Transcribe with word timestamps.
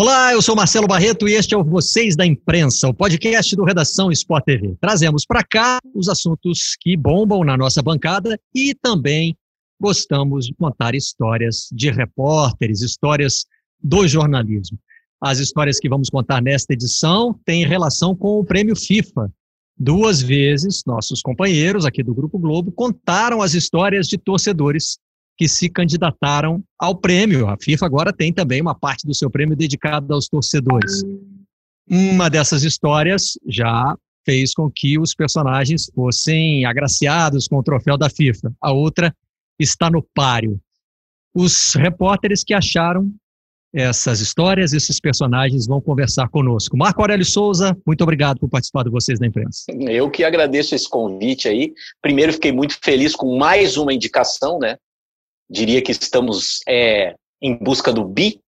Olá, 0.00 0.32
eu 0.32 0.40
sou 0.40 0.54
Marcelo 0.54 0.86
Barreto 0.86 1.28
e 1.28 1.32
este 1.32 1.54
é 1.54 1.58
o 1.58 1.64
Vocês 1.64 2.14
da 2.14 2.24
Imprensa, 2.24 2.86
o 2.86 2.94
podcast 2.94 3.56
do 3.56 3.64
Redação 3.64 4.12
Sport 4.12 4.44
TV. 4.44 4.76
Trazemos 4.80 5.26
para 5.26 5.42
cá 5.42 5.80
os 5.92 6.08
assuntos 6.08 6.76
que 6.80 6.96
bombam 6.96 7.42
na 7.42 7.56
nossa 7.56 7.82
bancada 7.82 8.38
e 8.54 8.76
também 8.80 9.36
gostamos 9.80 10.46
de 10.46 10.54
contar 10.54 10.94
histórias 10.94 11.68
de 11.72 11.90
repórteres, 11.90 12.80
histórias 12.80 13.44
do 13.82 14.06
jornalismo. 14.06 14.78
As 15.20 15.40
histórias 15.40 15.80
que 15.80 15.88
vamos 15.88 16.08
contar 16.08 16.40
nesta 16.40 16.74
edição 16.74 17.36
têm 17.44 17.66
relação 17.66 18.14
com 18.14 18.38
o 18.38 18.44
prêmio 18.44 18.76
FIFA. 18.76 19.28
Duas 19.76 20.22
vezes, 20.22 20.84
nossos 20.86 21.20
companheiros 21.20 21.84
aqui 21.84 22.04
do 22.04 22.14
Grupo 22.14 22.38
Globo 22.38 22.70
contaram 22.70 23.42
as 23.42 23.52
histórias 23.52 24.06
de 24.06 24.16
torcedores 24.16 25.00
que 25.38 25.48
se 25.48 25.70
candidataram 25.70 26.62
ao 26.76 26.96
prêmio. 26.96 27.48
A 27.48 27.56
FIFA 27.56 27.86
agora 27.86 28.12
tem 28.12 28.32
também 28.32 28.60
uma 28.60 28.74
parte 28.74 29.06
do 29.06 29.14
seu 29.14 29.30
prêmio 29.30 29.56
dedicada 29.56 30.12
aos 30.12 30.26
torcedores. 30.26 31.04
Uma 31.88 32.28
dessas 32.28 32.64
histórias 32.64 33.38
já 33.46 33.96
fez 34.26 34.52
com 34.52 34.68
que 34.68 34.98
os 34.98 35.14
personagens 35.14 35.90
fossem 35.94 36.66
agraciados 36.66 37.46
com 37.46 37.56
o 37.56 37.62
troféu 37.62 37.96
da 37.96 38.10
FIFA. 38.10 38.52
A 38.60 38.72
outra 38.72 39.14
está 39.58 39.88
no 39.88 40.02
páreo. 40.12 40.60
Os 41.32 41.72
repórteres 41.74 42.42
que 42.42 42.52
acharam 42.52 43.08
essas 43.72 44.20
histórias, 44.20 44.72
esses 44.72 44.98
personagens 44.98 45.66
vão 45.66 45.80
conversar 45.80 46.28
conosco. 46.30 46.76
Marco 46.76 47.00
Aurélio 47.00 47.24
Souza, 47.24 47.76
muito 47.86 48.02
obrigado 48.02 48.40
por 48.40 48.48
participar 48.48 48.82
de 48.82 48.90
vocês 48.90 49.20
da 49.20 49.26
imprensa. 49.26 49.64
Eu 49.68 50.10
que 50.10 50.24
agradeço 50.24 50.74
esse 50.74 50.88
convite 50.88 51.48
aí. 51.48 51.72
Primeiro, 52.02 52.32
fiquei 52.32 52.50
muito 52.50 52.76
feliz 52.82 53.14
com 53.14 53.38
mais 53.38 53.76
uma 53.76 53.92
indicação, 53.92 54.58
né? 54.58 54.76
Diria 55.48 55.82
que 55.82 55.92
estamos 55.92 56.60
é, 56.68 57.14
em 57.40 57.56
busca 57.56 57.92
do 57.92 58.04
bi, 58.04 58.40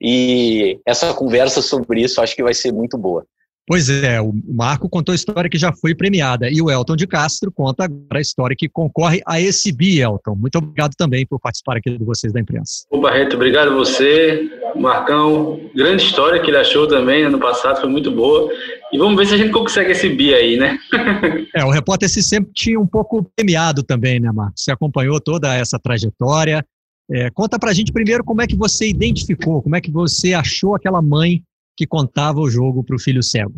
e 0.00 0.78
essa 0.86 1.12
conversa 1.14 1.62
sobre 1.62 2.02
isso 2.02 2.20
acho 2.20 2.36
que 2.36 2.42
vai 2.42 2.54
ser 2.54 2.72
muito 2.72 2.98
boa. 2.98 3.26
Pois 3.68 3.90
é, 3.90 4.20
o 4.20 4.32
Marco 4.48 4.88
contou 4.88 5.12
a 5.12 5.16
história 5.16 5.50
que 5.50 5.58
já 5.58 5.72
foi 5.72 5.92
premiada 5.92 6.48
e 6.48 6.62
o 6.62 6.70
Elton 6.70 6.94
de 6.94 7.04
Castro 7.04 7.50
conta 7.50 7.84
agora 7.84 8.18
a 8.18 8.20
história 8.20 8.54
que 8.56 8.68
concorre 8.68 9.20
a 9.26 9.40
esse 9.40 9.72
bi, 9.72 10.00
Elton. 10.00 10.36
Muito 10.36 10.56
obrigado 10.58 10.92
também 10.96 11.26
por 11.26 11.40
participar 11.40 11.78
aqui 11.78 11.98
de 11.98 12.04
vocês 12.04 12.32
da 12.32 12.38
imprensa. 12.38 12.86
O 12.92 13.00
Barreto, 13.00 13.34
obrigado 13.34 13.72
a 13.72 13.74
você, 13.74 14.48
Marcão. 14.76 15.60
Grande 15.74 16.04
história 16.04 16.40
que 16.40 16.48
ele 16.48 16.58
achou 16.58 16.86
também 16.86 17.24
ano 17.24 17.40
passado, 17.40 17.80
foi 17.80 17.90
muito 17.90 18.12
boa. 18.12 18.52
E 18.92 18.98
vamos 18.98 19.16
ver 19.16 19.26
se 19.26 19.34
a 19.34 19.38
gente 19.38 19.50
consegue 19.50 19.90
esse 19.90 20.08
bi 20.10 20.32
aí, 20.32 20.56
né? 20.56 20.78
é, 21.52 21.64
o 21.64 21.70
repórter 21.70 22.08
se 22.08 22.22
sempre 22.22 22.52
tinha 22.54 22.78
um 22.78 22.86
pouco 22.86 23.28
premiado 23.34 23.82
também, 23.82 24.20
né, 24.20 24.30
Marco? 24.30 24.52
Você 24.54 24.70
acompanhou 24.70 25.20
toda 25.20 25.52
essa 25.52 25.76
trajetória. 25.76 26.64
É, 27.10 27.30
conta 27.30 27.58
pra 27.58 27.72
gente 27.72 27.92
primeiro 27.92 28.22
como 28.22 28.42
é 28.42 28.46
que 28.46 28.56
você 28.56 28.88
identificou, 28.88 29.60
como 29.60 29.74
é 29.74 29.80
que 29.80 29.90
você 29.90 30.34
achou 30.34 30.76
aquela 30.76 31.02
mãe 31.02 31.42
que 31.76 31.86
contava 31.86 32.40
o 32.40 32.50
jogo 32.50 32.82
para 32.82 32.96
o 32.96 33.00
filho 33.00 33.22
cego. 33.22 33.54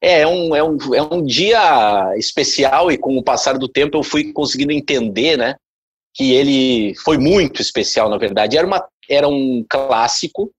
É, 0.00 0.20
é 0.20 0.26
um, 0.26 0.54
é, 0.54 0.62
um, 0.62 0.76
é 0.94 1.02
um 1.02 1.24
dia 1.24 2.14
especial 2.16 2.90
e 2.90 2.98
com 2.98 3.16
o 3.16 3.22
passar 3.22 3.56
do 3.56 3.68
tempo 3.68 3.96
eu 3.96 4.02
fui 4.02 4.32
conseguindo 4.32 4.72
entender, 4.72 5.36
né, 5.38 5.54
que 6.14 6.32
ele 6.32 6.94
foi 6.96 7.16
muito 7.18 7.62
especial, 7.62 8.10
na 8.10 8.18
verdade. 8.18 8.56
Era, 8.56 8.66
uma, 8.66 8.86
era 9.08 9.28
um 9.28 9.64
clássico, 9.68 10.52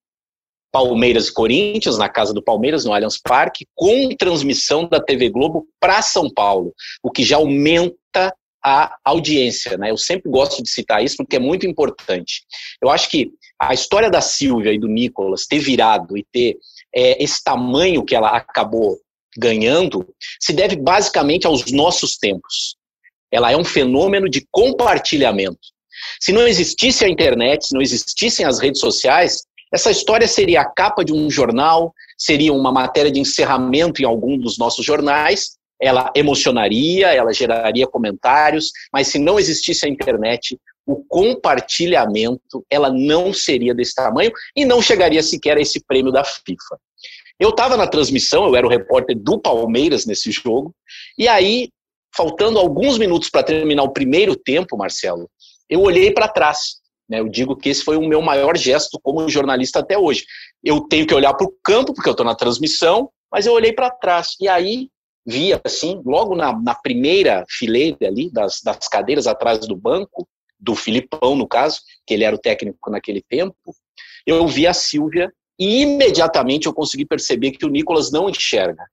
Palmeiras 0.72 1.28
e 1.28 1.34
Corinthians, 1.34 2.00
na 2.00 2.10
casa 2.10 2.34
do 2.34 2.42
Palmeiras, 2.42 2.84
no 2.84 2.94
Allianz 2.94 3.20
Parque, 3.22 3.68
com 3.76 4.10
transmissão 4.16 4.88
da 4.88 5.00
TV 5.00 5.30
Globo 5.30 5.68
para 5.80 6.02
São 6.02 6.28
Paulo, 6.34 6.74
o 7.04 7.12
que 7.12 7.24
já 7.24 7.36
aumenta 7.36 8.36
a 8.66 8.96
audiência, 9.04 9.78
né? 9.78 9.92
Eu 9.92 9.98
sempre 9.98 10.32
gosto 10.32 10.64
de 10.64 10.70
citar 10.70 11.04
isso 11.04 11.18
porque 11.18 11.36
é 11.36 11.40
muito 11.40 11.68
importante. 11.68 12.44
Eu 12.82 12.90
acho 12.90 13.10
que 13.10 13.30
a 13.60 13.74
história 13.74 14.10
da 14.10 14.22
Silvia 14.22 14.74
e 14.74 14.80
do 14.80 14.88
Nicolas 14.88 15.46
ter 15.46 15.60
virado 15.60 16.18
e 16.18 16.26
ter 16.32 16.58
é, 16.94 17.24
esse 17.24 17.44
tamanho 17.44 18.04
que 18.04 18.16
ela 18.16 18.30
acabou 18.30 18.98
ganhando 19.38 20.08
se 20.40 20.54
deve 20.54 20.76
basicamente 20.76 21.48
aos 21.48 21.72
nossos 21.72 22.18
tempos. 22.18 22.76
Ela 23.32 23.52
é 23.52 23.58
um 23.58 23.66
fenômeno 23.66 24.30
de 24.30 24.46
compartilhamento. 24.52 25.60
Se 26.20 26.32
não 26.32 26.48
existisse 26.48 27.04
a 27.04 27.10
internet, 27.10 27.68
se 27.68 27.74
não 27.74 27.82
existissem 27.82 28.46
as 28.46 28.60
redes 28.60 28.80
sociais, 28.80 29.44
essa 29.74 29.90
história 29.90 30.28
seria 30.28 30.62
a 30.62 30.66
capa 30.66 31.04
de 31.04 31.12
um 31.12 31.32
jornal, 31.32 31.94
seria 32.18 32.54
uma 32.54 32.72
matéria 32.72 33.12
de 33.12 33.20
encerramento 33.20 34.02
em 34.02 34.06
algum 34.06 34.38
dos 34.38 34.58
nossos 34.58 34.86
jornais, 34.86 35.58
ela 35.84 36.12
emocionaria, 36.16 37.14
ela 37.14 37.34
geraria 37.34 37.86
comentários, 37.86 38.72
mas 38.92 39.10
se 39.10 39.20
não 39.20 39.38
existisse 39.38 39.86
a 39.86 39.90
internet, 39.90 40.58
o 40.86 41.04
compartilhamento, 41.06 42.66
ela 42.70 42.90
não 42.90 43.34
seria 43.34 43.76
desse 43.76 43.94
tamanho 43.94 44.32
e 44.56 44.64
não 44.64 44.82
chegaria 44.82 45.22
sequer 45.22 45.58
a 45.58 45.62
esse 45.62 45.84
prêmio 45.86 46.12
da 46.12 46.24
FIFA. 46.24 46.80
Eu 47.38 47.50
estava 47.50 47.76
na 47.76 47.86
transmissão, 47.86 48.46
eu 48.46 48.56
era 48.56 48.66
o 48.66 48.70
repórter 48.70 49.18
do 49.18 49.38
Palmeiras 49.38 50.06
nesse 50.06 50.32
jogo, 50.32 50.74
e 51.18 51.28
aí, 51.28 51.70
faltando 52.16 52.60
alguns 52.60 52.98
minutos 52.98 53.30
para 53.30 53.44
terminar 53.44 53.84
o 53.84 53.92
primeiro 53.92 54.38
tempo, 54.38 54.78
Marcelo, 54.78 55.30
eu 55.70 55.82
olhei 55.82 56.12
para 56.12 56.30
trás. 56.30 56.76
Né? 57.10 57.20
Eu 57.20 57.28
digo 57.28 57.58
que 57.58 57.68
esse 57.68 57.84
foi 57.84 57.98
o 57.98 58.08
meu 58.08 58.22
maior 58.22 58.56
gesto 58.56 58.98
como 59.04 59.28
jornalista 59.28 59.80
até 59.80 59.98
hoje. 59.98 60.24
Eu 60.64 60.80
tenho 60.82 61.06
que 61.06 61.14
olhar 61.14 61.34
para 61.34 61.46
o 61.46 61.54
campo, 61.62 61.94
porque 61.94 62.08
eu 62.08 62.14
estou 62.14 62.26
na 62.26 62.36
transmissão, 62.36 63.10
mas 63.30 63.46
eu 63.46 63.54
olhei 63.54 63.74
para 63.74 63.90
trás. 63.90 64.36
E 64.40 64.48
aí 64.48 64.88
via 65.26 65.60
assim, 65.64 66.02
logo 66.06 66.36
na, 66.36 66.58
na 66.60 66.76
primeira 66.76 67.46
fileira 67.50 67.98
ali, 68.08 68.32
das, 68.32 68.62
das 68.62 68.88
cadeiras 68.88 69.28
atrás 69.28 69.60
do 69.60 69.76
banco, 69.76 70.28
do 70.60 70.76
Filipão, 70.76 71.36
no 71.36 71.48
caso, 71.48 71.82
que 72.06 72.14
ele 72.14 72.24
era 72.24 72.36
o 72.36 72.40
técnico 72.40 72.90
naquele 72.90 73.22
tempo, 73.22 73.76
eu 74.26 74.48
vi 74.48 74.66
a 74.66 74.74
Silvia 74.74 75.32
e 75.60 75.82
imediatamente 75.82 76.66
eu 76.66 76.74
consegui 76.74 77.06
perceber 77.06 77.52
que 77.52 77.66
o 77.66 77.70
Nicolas 77.70 78.12
não 78.12 78.30
enxerga. 78.30 78.86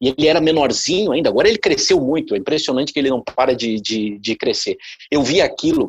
E 0.00 0.08
ele 0.08 0.26
era 0.26 0.40
menorzinho 0.40 1.12
ainda, 1.12 1.28
agora 1.28 1.48
ele 1.48 1.58
cresceu 1.58 2.00
muito, 2.00 2.34
é 2.34 2.38
impressionante 2.38 2.92
que 2.92 2.98
ele 2.98 3.10
não 3.10 3.22
para 3.22 3.54
de, 3.54 3.80
de, 3.80 4.18
de 4.18 4.34
crescer. 4.34 4.76
Eu 5.08 5.22
vi 5.22 5.40
aquilo, 5.40 5.86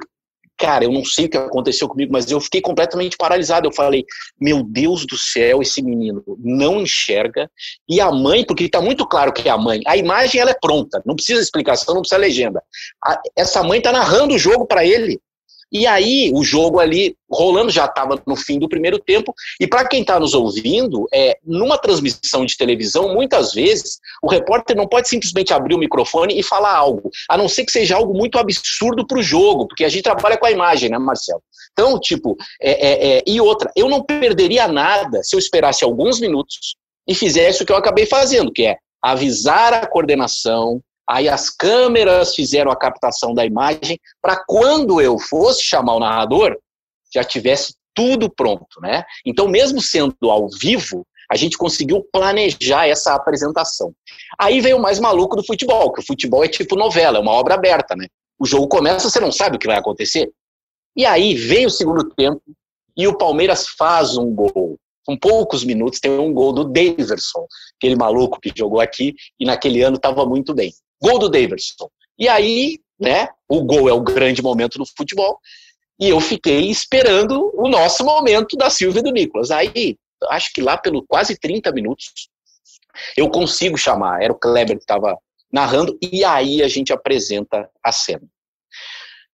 cara, 0.58 0.86
eu 0.86 0.92
não 0.92 1.04
sei 1.04 1.26
o 1.26 1.30
que 1.30 1.38
aconteceu 1.38 1.88
comigo, 1.88 2.12
mas 2.12 2.30
eu 2.30 2.40
fiquei 2.40 2.62
completamente 2.62 3.18
paralisado. 3.18 3.68
Eu 3.68 3.74
falei, 3.74 4.06
meu 4.40 4.64
Deus 4.64 5.06
do 5.06 5.18
céu, 5.18 5.62
esse 5.62 5.82
menino 5.82 6.24
não 6.40 6.82
enxerga. 6.82 7.50
E 7.88 8.00
a 8.00 8.12
mãe, 8.12 8.46
porque 8.46 8.66
está 8.66 8.82
muito 8.82 9.08
claro 9.08 9.34
que 9.34 9.48
é 9.48 9.52
a 9.52 9.58
mãe, 9.58 9.82
a 9.86 9.98
imagem 9.98 10.40
ela 10.40 10.52
é 10.52 10.58
pronta, 10.60 11.02
não 11.06 11.16
precisa 11.16 11.42
explicação, 11.42 11.96
não 11.96 12.02
precisa 12.02 12.20
legenda. 12.20 12.64
A, 13.04 13.20
essa 13.36 13.64
mãe 13.64 13.80
está 13.80 13.92
narrando 13.92 14.36
o 14.36 14.40
jogo 14.40 14.66
para 14.66 14.86
ele. 14.86 15.20
E 15.74 15.88
aí, 15.88 16.32
o 16.34 16.44
jogo 16.44 16.80
ali 16.80 17.18
rolando 17.32 17.72
já 17.72 17.86
estava 17.86 18.22
no 18.28 18.36
fim 18.36 18.60
do 18.60 18.70
primeiro 18.70 19.00
tempo. 19.00 19.34
E 19.60 19.66
para 19.66 19.88
quem 19.88 20.02
está 20.02 20.20
nos 20.20 20.36
ouvindo, 20.36 21.08
é, 21.12 21.36
numa 21.44 21.80
transmissão 21.80 22.46
de 22.46 22.56
televisão, 22.56 23.14
muitas 23.14 23.54
vezes 23.54 23.98
o 24.22 24.30
repórter 24.30 24.76
não 24.76 24.88
pode 24.88 25.10
simplesmente 25.10 25.52
abrir 25.52 25.74
o 25.74 25.80
microfone 25.80 26.40
e 26.40 26.44
falar 26.44 26.76
algo, 26.76 27.10
a 27.28 27.36
não 27.36 27.48
ser 27.48 27.66
que 27.66 27.72
seja 27.72 27.96
algo 27.96 28.14
muito 28.14 28.38
absurdo 28.38 29.06
para 29.08 29.18
o 29.18 29.24
jogo, 29.24 29.68
porque 29.68 29.84
a 29.84 29.90
gente 29.90 30.04
trabalha 30.04 30.38
com 30.38 30.46
a 30.46 30.52
imagem, 30.52 30.90
né, 30.90 31.00
Marcelo? 31.00 31.42
Então, 31.72 32.00
tipo, 32.00 32.38
é, 32.62 32.72
é, 32.72 33.18
é, 33.18 33.24
e 33.26 33.42
outra, 33.42 33.72
eu 33.76 33.90
não 33.90 34.04
perderia 34.04 34.68
nada 34.68 35.24
se 35.24 35.36
eu 35.36 35.40
esperasse 35.40 35.84
alguns 35.84 36.20
minutos 36.20 36.76
e 37.08 37.16
fizesse 37.16 37.64
o 37.64 37.66
que 37.66 37.72
eu 37.72 37.78
acabei 37.78 38.06
fazendo, 38.06 38.52
que 38.52 38.66
é 38.66 38.78
avisar 39.02 39.74
a 39.74 39.88
coordenação, 39.88 40.80
Aí 41.10 41.28
as 41.28 41.50
câmeras 41.50 42.34
fizeram 42.34 42.72
a 42.72 42.76
captação 42.76 43.34
da 43.34 43.46
imagem 43.46 44.00
para 44.22 44.42
quando 44.46 45.02
eu 45.02 45.20
fosse 45.20 45.64
chamar 45.64 45.96
o 45.96 46.00
narrador, 46.00 46.58
já 47.14 47.24
tivesse 47.24 47.76
tudo 47.94 48.30
pronto, 48.30 48.82
né? 48.82 49.04
Então, 49.26 49.48
mesmo 49.48 49.82
sendo 49.82 50.16
ao 50.30 50.48
vivo, 50.50 51.06
a 51.30 51.36
gente 51.36 51.58
conseguiu 51.58 52.06
planejar 52.12 52.88
essa 52.88 53.14
apresentação. 53.14 53.94
Aí 54.40 54.62
veio 54.62 54.78
o 54.78 54.82
mais 54.82 55.00
maluco 55.00 55.36
do 55.36 55.46
futebol, 55.46 55.92
que 55.92 56.02
o 56.02 56.06
futebol 56.06 56.44
é 56.44 56.48
tipo 56.48 56.76
novela, 56.76 57.18
é 57.18 57.22
uma 57.22 57.32
obra 57.32 57.56
aberta, 57.56 57.96
né? 57.96 58.08
O 58.40 58.46
jogo 58.46 58.68
começa, 58.68 59.10
você 59.10 59.20
não 59.20 59.32
sabe 59.32 59.56
o 59.56 59.60
que 59.60 59.68
vai 59.68 59.78
acontecer. 59.78 60.32
E 60.96 61.06
aí 61.06 61.36
vem 61.36 61.66
o 61.66 61.70
segundo 61.70 62.10
tempo 62.16 62.42
e 62.96 63.08
o 63.08 63.18
Palmeiras 63.18 63.68
faz 63.68 64.18
um 64.18 64.34
gol. 64.34 64.78
Com 65.06 65.18
poucos 65.18 65.64
minutos 65.64 66.00
tem 66.00 66.12
um 66.12 66.34
gol 66.34 66.54
do 66.54 66.64
Daverson, 66.64 67.46
aquele 67.78 67.96
maluco 67.96 68.40
que 68.40 68.52
jogou 68.56 68.80
aqui 68.80 69.14
e 69.40 69.46
naquele 69.46 69.82
ano 69.82 69.98
estava 69.98 70.26
muito 70.26 70.54
bem. 70.54 70.72
Gol 71.04 71.20
do 71.20 71.30
Davidson. 71.30 71.90
E 72.18 72.30
aí, 72.30 72.80
né, 72.98 73.28
o 73.50 73.62
gol 73.64 73.90
é 73.90 73.94
o 73.94 74.02
grande 74.02 74.42
momento 74.42 74.78
do 74.78 74.86
futebol, 74.86 75.38
e 76.00 76.08
eu 76.08 76.20
fiquei 76.22 76.70
esperando 76.70 77.52
o 77.56 77.68
nosso 77.68 78.06
momento 78.06 78.56
da 78.56 78.70
Silvia 78.70 79.02
e 79.02 79.04
do 79.04 79.12
Nicolas. 79.12 79.52
Aí, 79.52 79.98
acho 80.30 80.52
que 80.54 80.62
lá 80.62 80.78
pelo 80.78 81.06
quase 81.06 81.38
30 81.38 81.72
minutos, 81.74 82.30
eu 83.18 83.30
consigo 83.30 83.78
chamar, 83.78 84.24
era 84.24 84.32
o 84.32 84.40
Kleber 84.40 84.78
que 84.78 84.84
estava 84.84 85.18
narrando, 85.52 85.98
e 86.02 86.24
aí 86.24 86.64
a 86.64 86.68
gente 86.70 86.94
apresenta 86.94 87.70
a 87.84 87.92
cena. 87.92 88.28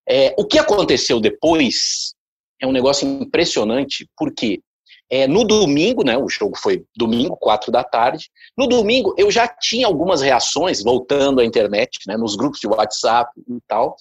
É, 0.08 0.34
o 0.40 0.46
que 0.46 0.58
aconteceu 0.58 1.20
depois 1.20 2.16
é 2.60 2.66
um 2.66 2.72
negócio 2.72 3.08
impressionante, 3.08 4.10
porque 4.18 4.60
é, 5.10 5.28
no 5.28 5.44
domingo, 5.44 6.04
né, 6.04 6.18
o 6.18 6.30
jogo 6.30 6.58
foi 6.58 6.86
domingo, 6.96 7.36
quatro 7.36 7.72
da 7.72 7.84
tarde, 7.84 8.30
no 8.58 8.68
domingo 8.68 9.14
eu 9.18 9.32
já 9.32 9.48
tinha 9.48 9.88
algumas 9.88 10.22
reações, 10.22 10.84
voltando 10.84 11.42
à 11.42 11.46
internet, 11.46 12.00
né, 12.08 12.16
nos 12.16 12.36
grupos 12.36 12.60
de 12.60 12.68
WhatsApp 12.68 13.32
e 13.38 13.60
tal, 13.68 13.96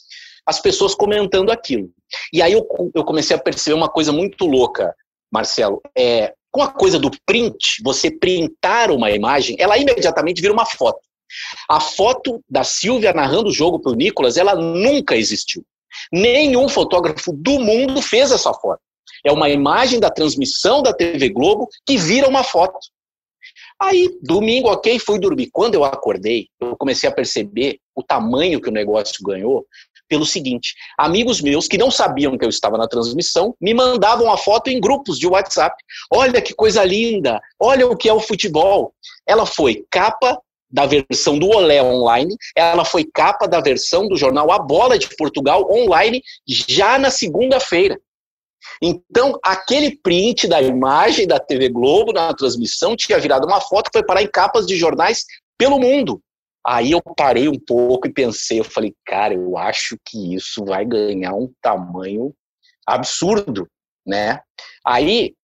as 0.44 0.60
pessoas 0.60 0.94
comentando 0.94 1.50
aquilo. 1.50 1.90
E 2.32 2.43
aí 2.43 2.52
eu, 2.52 2.66
eu 2.94 3.05
comecei 3.05 3.37
a 3.37 3.38
perceber 3.38 3.75
uma 3.75 3.88
coisa 3.88 4.12
muito 4.12 4.46
louca, 4.46 4.94
Marcelo. 5.31 5.81
É, 5.96 6.34
com 6.50 6.62
a 6.62 6.69
coisa 6.69 6.99
do 6.99 7.11
print, 7.26 7.82
você 7.82 8.11
printar 8.11 8.90
uma 8.90 9.11
imagem, 9.11 9.56
ela 9.58 9.76
imediatamente 9.76 10.40
vira 10.40 10.52
uma 10.52 10.64
foto. 10.66 11.00
A 11.69 11.81
foto 11.81 12.43
da 12.49 12.64
Silvia 12.64 13.12
narrando 13.12 13.49
o 13.49 13.52
jogo 13.52 13.78
para 13.78 13.93
o 13.93 13.94
Nicolas, 13.94 14.37
ela 14.37 14.54
nunca 14.54 15.16
existiu. 15.16 15.62
Nenhum 16.12 16.69
fotógrafo 16.69 17.32
do 17.32 17.61
mundo 17.61 18.00
fez 18.00 18.31
essa 18.31 18.52
foto. 18.52 18.81
É 19.25 19.32
uma 19.32 19.49
imagem 19.49 20.00
da 20.00 20.11
transmissão 20.11 20.82
da 20.82 20.93
TV 20.93 21.29
Globo 21.29 21.69
que 21.87 21.97
vira 21.97 22.29
uma 22.29 22.43
foto. 22.44 22.79
Aí, 23.81 24.19
domingo, 24.23 24.69
ok, 24.69 24.99
fui 24.99 25.20
dormir. 25.20 25.50
Quando 25.53 25.75
eu 25.75 25.85
acordei, 25.85 26.49
eu 26.61 26.76
comecei 26.76 27.09
a 27.09 27.12
perceber 27.12 27.79
o 27.94 28.03
tamanho 28.03 28.61
que 28.61 28.69
o 28.69 28.73
negócio 28.73 29.23
ganhou 29.25 29.65
pelo 30.09 30.26
seguinte: 30.26 30.75
amigos 30.99 31.41
meus 31.41 31.69
que 31.69 31.79
não 31.79 31.91
sabiam 31.91 32.37
que 32.37 32.44
eu 32.44 32.49
estava 32.49 32.76
na 32.76 32.88
transmissão 32.88 33.55
me 33.61 33.75
mandavam 33.75 34.32
a 34.32 34.37
foto 34.37 34.69
em 34.69 34.81
grupos 34.81 35.19
de 35.19 35.26
WhatsApp. 35.26 35.76
Olha 36.12 36.43
que 36.43 36.55
coisa 36.55 36.85
linda! 36.85 37.41
Olha 37.61 37.87
o 37.87 37.97
que 37.97 38.09
é 38.09 38.12
o 38.12 38.21
futebol. 38.21 38.93
Ela 39.26 39.47
foi 39.47 39.85
capa 39.91 40.41
da 40.71 40.85
versão 40.85 41.38
do 41.38 41.49
Olé 41.49 41.82
online, 41.82 42.37
ela 42.55 42.85
foi 42.85 43.05
capa 43.05 43.47
da 43.47 43.61
versão 43.61 44.06
do 44.06 44.17
jornal 44.17 44.50
A 44.50 44.59
Bola 44.59 44.99
de 44.99 45.09
Portugal 45.17 45.67
online 45.71 46.23
já 46.47 46.99
na 46.99 47.11
segunda-feira. 47.11 47.99
Então, 48.82 49.38
aquele 49.43 49.96
print 49.96 50.46
da 50.46 50.60
imagem 50.60 51.26
da 51.26 51.38
TV 51.38 51.69
Globo 51.69 52.12
na 52.12 52.32
transmissão 52.34 52.96
tinha 52.96 53.19
virado 53.19 53.46
uma 53.46 53.60
foto 53.60 53.90
que 53.90 53.99
foi 53.99 54.06
parar 54.06 54.22
em 54.22 54.31
capas 54.31 54.66
de 54.66 54.76
jornais 54.76 55.25
pelo 55.56 55.78
mundo. 55.78 56.20
Aí 56.66 56.90
eu 56.90 57.00
parei 57.16 57.49
um 57.49 57.58
pouco 57.58 58.06
e 58.06 58.12
pensei, 58.12 58.60
eu 58.60 58.64
falei, 58.64 58.94
cara, 59.06 59.34
eu 59.34 59.56
acho 59.56 59.96
que 60.05 60.34
isso 60.34 60.64
vai 60.64 60.84
ganhar 60.84 61.32
um 61.34 61.50
tamanho 61.62 62.34
absurdo, 62.87 63.66
né? 64.06 64.40
Aí, 64.87 65.34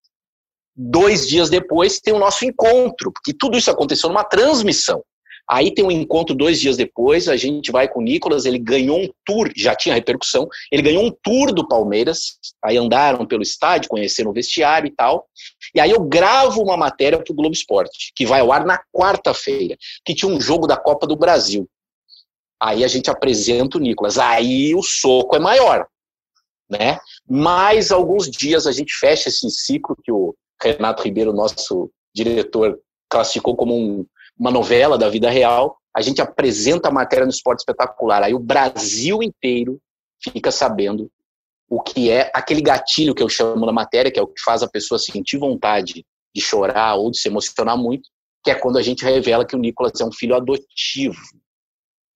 dois 0.76 1.26
dias 1.28 1.48
depois, 1.48 2.00
tem 2.00 2.12
o 2.12 2.18
nosso 2.18 2.44
encontro, 2.44 3.12
porque 3.12 3.32
tudo 3.32 3.56
isso 3.56 3.70
aconteceu 3.70 4.08
numa 4.08 4.24
transmissão. 4.24 5.02
Aí 5.50 5.74
tem 5.74 5.84
um 5.84 5.90
encontro 5.90 6.34
dois 6.34 6.58
dias 6.58 6.76
depois, 6.76 7.28
a 7.28 7.36
gente 7.36 7.70
vai 7.70 7.86
com 7.86 8.00
o 8.00 8.02
Nicolas, 8.02 8.46
ele 8.46 8.58
ganhou 8.58 8.98
um 8.98 9.08
tour, 9.26 9.50
já 9.54 9.74
tinha 9.74 9.94
repercussão, 9.94 10.48
ele 10.72 10.80
ganhou 10.80 11.04
um 11.04 11.14
tour 11.22 11.52
do 11.52 11.68
Palmeiras, 11.68 12.38
aí 12.62 12.78
andaram 12.78 13.26
pelo 13.26 13.42
estádio, 13.42 13.90
conheceram 13.90 14.30
o 14.30 14.34
vestiário 14.34 14.88
e 14.88 14.90
tal. 14.90 15.26
E 15.74 15.80
aí 15.80 15.90
eu 15.90 16.00
gravo 16.00 16.62
uma 16.62 16.76
matéria 16.76 17.22
para 17.22 17.30
o 17.30 17.36
Globo 17.36 17.54
Esporte, 17.54 18.12
que 18.16 18.24
vai 18.24 18.40
ao 18.40 18.52
ar 18.52 18.64
na 18.64 18.80
quarta-feira, 18.90 19.76
que 20.04 20.14
tinha 20.14 20.30
um 20.30 20.40
jogo 20.40 20.66
da 20.66 20.78
Copa 20.78 21.06
do 21.06 21.16
Brasil. 21.16 21.68
Aí 22.60 22.82
a 22.82 22.88
gente 22.88 23.10
apresenta 23.10 23.76
o 23.76 23.80
Nicolas, 23.80 24.18
aí 24.18 24.74
o 24.74 24.82
soco 24.82 25.36
é 25.36 25.38
maior, 25.38 25.86
né? 26.70 26.98
Mais 27.28 27.92
alguns 27.92 28.30
dias 28.30 28.66
a 28.66 28.72
gente 28.72 28.94
fecha 28.94 29.28
esse 29.28 29.50
ciclo 29.50 29.94
que 30.02 30.10
o 30.10 30.34
Renato 30.62 31.02
Ribeiro, 31.02 31.34
nosso 31.34 31.90
diretor, 32.14 32.80
classificou 33.10 33.54
como 33.54 33.76
um 33.76 34.06
uma 34.38 34.50
novela 34.50 34.98
da 34.98 35.08
vida 35.08 35.30
real, 35.30 35.78
a 35.94 36.00
gente 36.02 36.20
apresenta 36.20 36.88
a 36.88 36.92
matéria 36.92 37.24
no 37.24 37.30
esporte 37.30 37.60
espetacular. 37.60 38.22
Aí 38.22 38.34
o 38.34 38.38
Brasil 38.38 39.22
inteiro 39.22 39.80
fica 40.22 40.50
sabendo 40.50 41.10
o 41.68 41.80
que 41.80 42.10
é 42.10 42.30
aquele 42.34 42.60
gatilho 42.60 43.14
que 43.14 43.22
eu 43.22 43.28
chamo 43.28 43.64
na 43.64 43.72
matéria, 43.72 44.10
que 44.10 44.18
é 44.18 44.22
o 44.22 44.26
que 44.26 44.42
faz 44.42 44.62
a 44.62 44.68
pessoa 44.68 44.98
sentir 44.98 45.38
vontade 45.38 46.04
de 46.34 46.40
chorar 46.42 46.96
ou 46.96 47.10
de 47.10 47.18
se 47.18 47.28
emocionar 47.28 47.76
muito, 47.76 48.08
que 48.42 48.50
é 48.50 48.54
quando 48.54 48.76
a 48.76 48.82
gente 48.82 49.04
revela 49.04 49.46
que 49.46 49.56
o 49.56 49.58
Nicolas 49.58 50.00
é 50.00 50.04
um 50.04 50.12
filho 50.12 50.34
adotivo. 50.34 51.20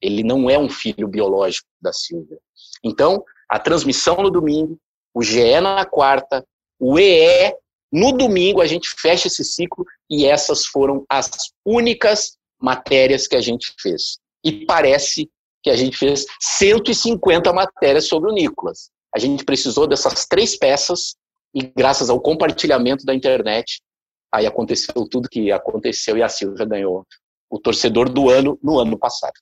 Ele 0.02 0.22
não 0.22 0.50
é 0.50 0.58
um 0.58 0.68
filho 0.68 1.08
biológico 1.08 1.66
da 1.80 1.92
Silvia. 1.92 2.38
Então, 2.84 3.24
a 3.48 3.58
transmissão 3.58 4.16
no 4.16 4.30
domingo, 4.30 4.78
o 5.14 5.22
GE 5.22 5.60
na 5.60 5.84
quarta, 5.84 6.44
o 6.78 6.98
EE 6.98 7.54
no 7.93 8.12
domingo 8.12 8.61
a 8.61 8.67
gente 8.67 8.88
fecha 8.99 9.29
esse 9.29 9.44
ciclo 9.44 9.85
e 10.11 10.26
essas 10.26 10.67
foram 10.67 11.05
as 11.08 11.31
únicas 11.64 12.37
matérias 12.61 13.26
que 13.26 13.37
a 13.37 13.40
gente 13.40 13.73
fez. 13.81 14.19
E 14.44 14.64
parece 14.67 15.29
que 15.62 15.70
a 15.70 15.76
gente 15.76 15.96
fez 15.96 16.26
150 16.40 17.52
matérias 17.52 18.06
sobre 18.06 18.31
o 18.31 18.35
Nicolas. 18.35 18.90
A 19.14 19.19
gente 19.19 19.44
precisou 19.44 19.87
dessas 19.87 20.26
três 20.26 20.56
peças 20.56 21.17
e 21.55 21.62
graças 21.62 22.11
ao 22.11 22.20
compartilhamento 22.20 23.05
da 23.05 23.14
internet, 23.14 23.81
aí 24.32 24.46
aconteceu 24.46 24.94
tudo 25.11 25.29
que 25.29 25.50
aconteceu 25.50 26.17
e 26.17 26.23
a 26.23 26.29
Silvia 26.29 26.67
ganhou 26.67 27.06
o 27.50 27.58
torcedor 27.58 28.11
do 28.11 28.29
ano 28.29 28.58
no 28.62 28.79
ano 28.79 28.99
passado. 28.99 29.32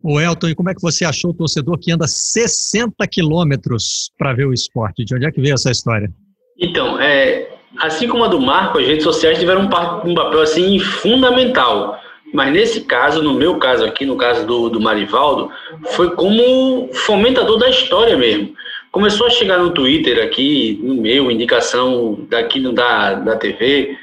O 0.00 0.20
Elton, 0.20 0.48
e 0.48 0.54
como 0.54 0.70
é 0.70 0.74
que 0.74 0.82
você 0.82 1.04
achou 1.04 1.30
o 1.30 1.34
torcedor 1.34 1.78
que 1.78 1.90
anda 1.90 2.06
60 2.06 3.06
quilômetros 3.08 4.12
para 4.18 4.34
ver 4.34 4.46
o 4.46 4.52
esporte? 4.52 5.04
De 5.04 5.14
onde 5.14 5.26
é 5.26 5.32
que 5.32 5.40
veio 5.40 5.54
essa 5.54 5.70
história? 5.70 6.12
Então, 6.58 7.00
é, 7.00 7.48
assim 7.78 8.08
como 8.08 8.24
a 8.24 8.28
do 8.28 8.40
Marco, 8.40 8.78
as 8.78 8.86
redes 8.86 9.04
sociais 9.04 9.38
tiveram 9.38 9.62
um, 9.62 9.64
um, 10.10 10.14
papel 10.14 10.40
assim 10.40 10.78
fundamental. 10.78 12.00
Mas 12.32 12.52
nesse 12.52 12.82
caso, 12.82 13.22
no 13.22 13.34
meu 13.34 13.56
caso 13.58 13.84
aqui, 13.84 14.04
no 14.04 14.16
caso 14.16 14.46
do, 14.46 14.68
do 14.68 14.80
Marivaldo, 14.80 15.50
foi 15.92 16.10
como 16.10 16.88
fomentador 16.92 17.58
da 17.58 17.68
história 17.68 18.16
mesmo. 18.16 18.54
Começou 18.90 19.26
a 19.26 19.30
chegar 19.30 19.58
no 19.58 19.70
Twitter 19.70 20.24
aqui, 20.24 20.78
no 20.82 20.94
meu, 20.94 21.30
indicação 21.30 22.18
daqui 22.28 22.60
da, 22.72 23.14
da 23.14 23.36
TV. 23.36 23.96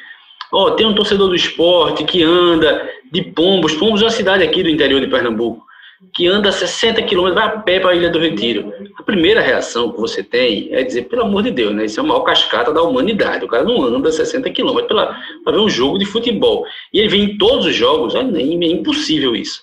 Ó, 0.51 0.65
oh, 0.65 0.71
tem 0.71 0.85
um 0.85 0.93
torcedor 0.93 1.29
do 1.29 1.35
esporte 1.35 2.03
que 2.03 2.23
anda 2.23 2.89
de 3.11 3.21
Pombos. 3.21 3.73
Pombos 3.73 4.01
é 4.01 4.05
uma 4.05 4.11
cidade 4.11 4.43
aqui 4.43 4.63
do 4.63 4.69
interior 4.69 4.99
de 4.99 5.07
Pernambuco 5.07 5.65
que 6.13 6.27
anda 6.27 6.51
60 6.51 7.01
quilômetros, 7.03 7.41
vai 7.41 7.53
a 7.53 7.59
pé 7.59 7.79
para 7.79 7.91
a 7.91 7.95
Ilha 7.95 8.09
do 8.09 8.19
Retiro. 8.19 8.73
A 8.97 9.03
primeira 9.03 9.39
reação 9.39 9.91
que 9.91 9.99
você 9.99 10.23
tem 10.23 10.69
é 10.73 10.83
dizer, 10.83 11.03
pelo 11.03 11.23
amor 11.23 11.43
de 11.43 11.51
Deus, 11.51 11.73
né? 11.73 11.85
Isso 11.85 11.99
é 11.99 12.03
a 12.03 12.05
maior 12.05 12.21
cascata 12.21 12.73
da 12.73 12.81
humanidade. 12.81 13.45
O 13.45 13.47
cara 13.47 13.63
não 13.63 13.81
anda 13.83 14.11
60 14.11 14.49
quilômetros 14.49 14.99
para 15.43 15.53
ver 15.53 15.59
um 15.59 15.69
jogo 15.69 15.97
de 15.97 16.05
futebol. 16.05 16.65
E 16.91 16.99
ele 16.99 17.07
vem 17.07 17.23
em 17.23 17.37
todos 17.37 17.65
os 17.65 17.75
jogos, 17.75 18.15
é, 18.15 18.19
é 18.19 18.41
impossível 18.67 19.35
isso. 19.35 19.61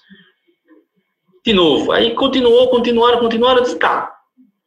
De 1.45 1.53
novo, 1.53 1.93
aí 1.93 2.15
continuou, 2.15 2.69
continuaram, 2.69 3.19
continuaram, 3.19 3.59
eu 3.59 3.65
disse, 3.65 3.79
tá. 3.79 4.15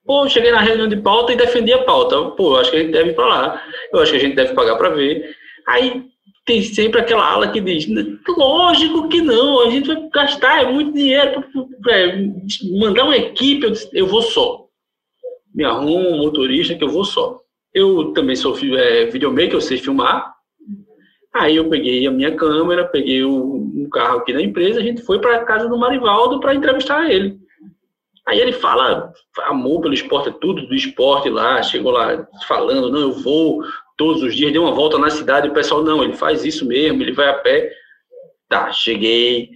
Pô, 0.05 0.27
cheguei 0.27 0.51
na 0.51 0.59
reunião 0.59 0.87
de 0.87 0.97
pauta 0.97 1.31
e 1.31 1.35
defendi 1.35 1.71
a 1.73 1.83
pauta. 1.83 2.21
Pô, 2.31 2.57
acho 2.57 2.71
que 2.71 2.77
a 2.77 2.79
gente 2.79 2.91
deve 2.91 3.11
ir 3.11 3.15
para 3.15 3.25
lá. 3.25 3.63
Eu 3.93 4.01
acho 4.01 4.11
que 4.11 4.17
a 4.17 4.21
gente 4.21 4.35
deve 4.35 4.53
pagar 4.53 4.75
para 4.75 4.89
ver. 4.89 5.35
Aí 5.67 6.10
tem 6.45 6.61
sempre 6.63 6.99
aquela 6.99 7.25
ala 7.29 7.51
que 7.51 7.61
diz: 7.61 7.87
lógico 8.27 9.07
que 9.09 9.21
não, 9.21 9.61
a 9.61 9.69
gente 9.69 9.87
vai 9.87 10.09
gastar 10.09 10.63
é 10.63 10.71
muito 10.71 10.93
dinheiro 10.93 11.43
para 11.81 12.17
mandar 12.79 13.03
uma 13.05 13.17
equipe. 13.17 13.65
Eu, 13.65 13.71
disse, 13.71 13.89
eu 13.93 14.07
vou 14.07 14.21
só. 14.21 14.65
Me 15.53 15.63
arrumo 15.63 16.09
um 16.09 16.17
motorista 16.17 16.75
que 16.75 16.83
eu 16.83 16.89
vou 16.89 17.05
só. 17.05 17.39
Eu 17.73 18.13
também 18.13 18.35
sou 18.35 18.57
é, 18.77 19.05
videomaker, 19.05 19.53
eu 19.53 19.61
sei 19.61 19.77
filmar. 19.77 20.33
Aí 21.33 21.55
eu 21.55 21.69
peguei 21.69 22.05
a 22.05 22.11
minha 22.11 22.35
câmera, 22.35 22.85
peguei 22.85 23.23
um 23.23 23.87
carro 23.89 24.17
aqui 24.17 24.33
da 24.33 24.41
empresa, 24.41 24.79
a 24.79 24.83
gente 24.83 25.01
foi 25.01 25.19
para 25.19 25.37
a 25.37 25.45
casa 25.45 25.69
do 25.69 25.77
Marivaldo 25.77 26.39
para 26.39 26.53
entrevistar 26.53 27.09
ele. 27.09 27.39
Aí 28.27 28.39
ele 28.39 28.51
fala, 28.51 29.11
amor 29.47 29.81
pelo 29.81 29.93
esporte, 29.93 30.29
é 30.29 30.33
tudo 30.33 30.67
do 30.67 30.75
esporte 30.75 31.29
lá, 31.29 31.61
chegou 31.63 31.91
lá 31.91 32.27
falando, 32.47 32.91
não, 32.91 32.99
eu 32.99 33.13
vou 33.13 33.63
todos 34.01 34.23
os 34.23 34.35
dias, 34.35 34.51
deu 34.51 34.63
uma 34.63 34.71
volta 34.71 34.97
na 34.97 35.11
cidade, 35.11 35.47
o 35.47 35.53
pessoal, 35.53 35.83
não, 35.83 36.03
ele 36.03 36.13
faz 36.13 36.43
isso 36.43 36.65
mesmo, 36.65 37.03
ele 37.03 37.11
vai 37.11 37.29
a 37.29 37.35
pé. 37.35 37.71
Tá, 38.49 38.71
cheguei, 38.71 39.51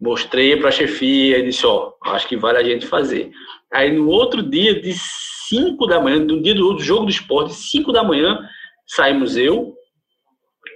mostrei 0.00 0.56
para 0.56 0.70
a 0.70 0.72
chefia 0.72 1.42
disse, 1.44 1.66
ó, 1.66 1.92
acho 2.06 2.26
que 2.26 2.34
vale 2.34 2.56
a 2.56 2.62
gente 2.62 2.86
fazer. 2.86 3.30
Aí 3.70 3.92
no 3.92 4.08
outro 4.08 4.42
dia, 4.42 4.80
de 4.80 4.94
5 4.94 5.86
da 5.86 6.00
manhã, 6.00 6.18
no 6.18 6.40
dia 6.40 6.54
do 6.54 6.78
jogo 6.78 7.04
do 7.04 7.10
esporte, 7.10 7.52
5 7.52 7.92
da 7.92 8.02
manhã, 8.02 8.40
saímos 8.86 9.36
eu, 9.36 9.74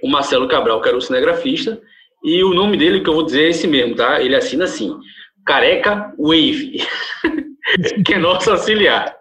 o 0.03 0.07
Marcelo 0.07 0.47
Cabral, 0.47 0.79
que 0.79 0.87
era 0.87 0.97
o 0.97 1.01
cinegrafista, 1.01 1.81
e 2.23 2.43
o 2.43 2.53
nome 2.53 2.77
dele, 2.77 3.01
que 3.01 3.09
eu 3.09 3.15
vou 3.15 3.25
dizer, 3.25 3.45
é 3.45 3.49
esse 3.49 3.67
mesmo, 3.67 3.95
tá? 3.95 4.21
Ele 4.21 4.35
assina 4.35 4.65
assim, 4.65 4.95
Careca 5.47 6.13
Wave, 6.19 6.77
que 8.05 8.13
é 8.13 8.19
nosso 8.19 8.51
auxiliar 8.51 9.17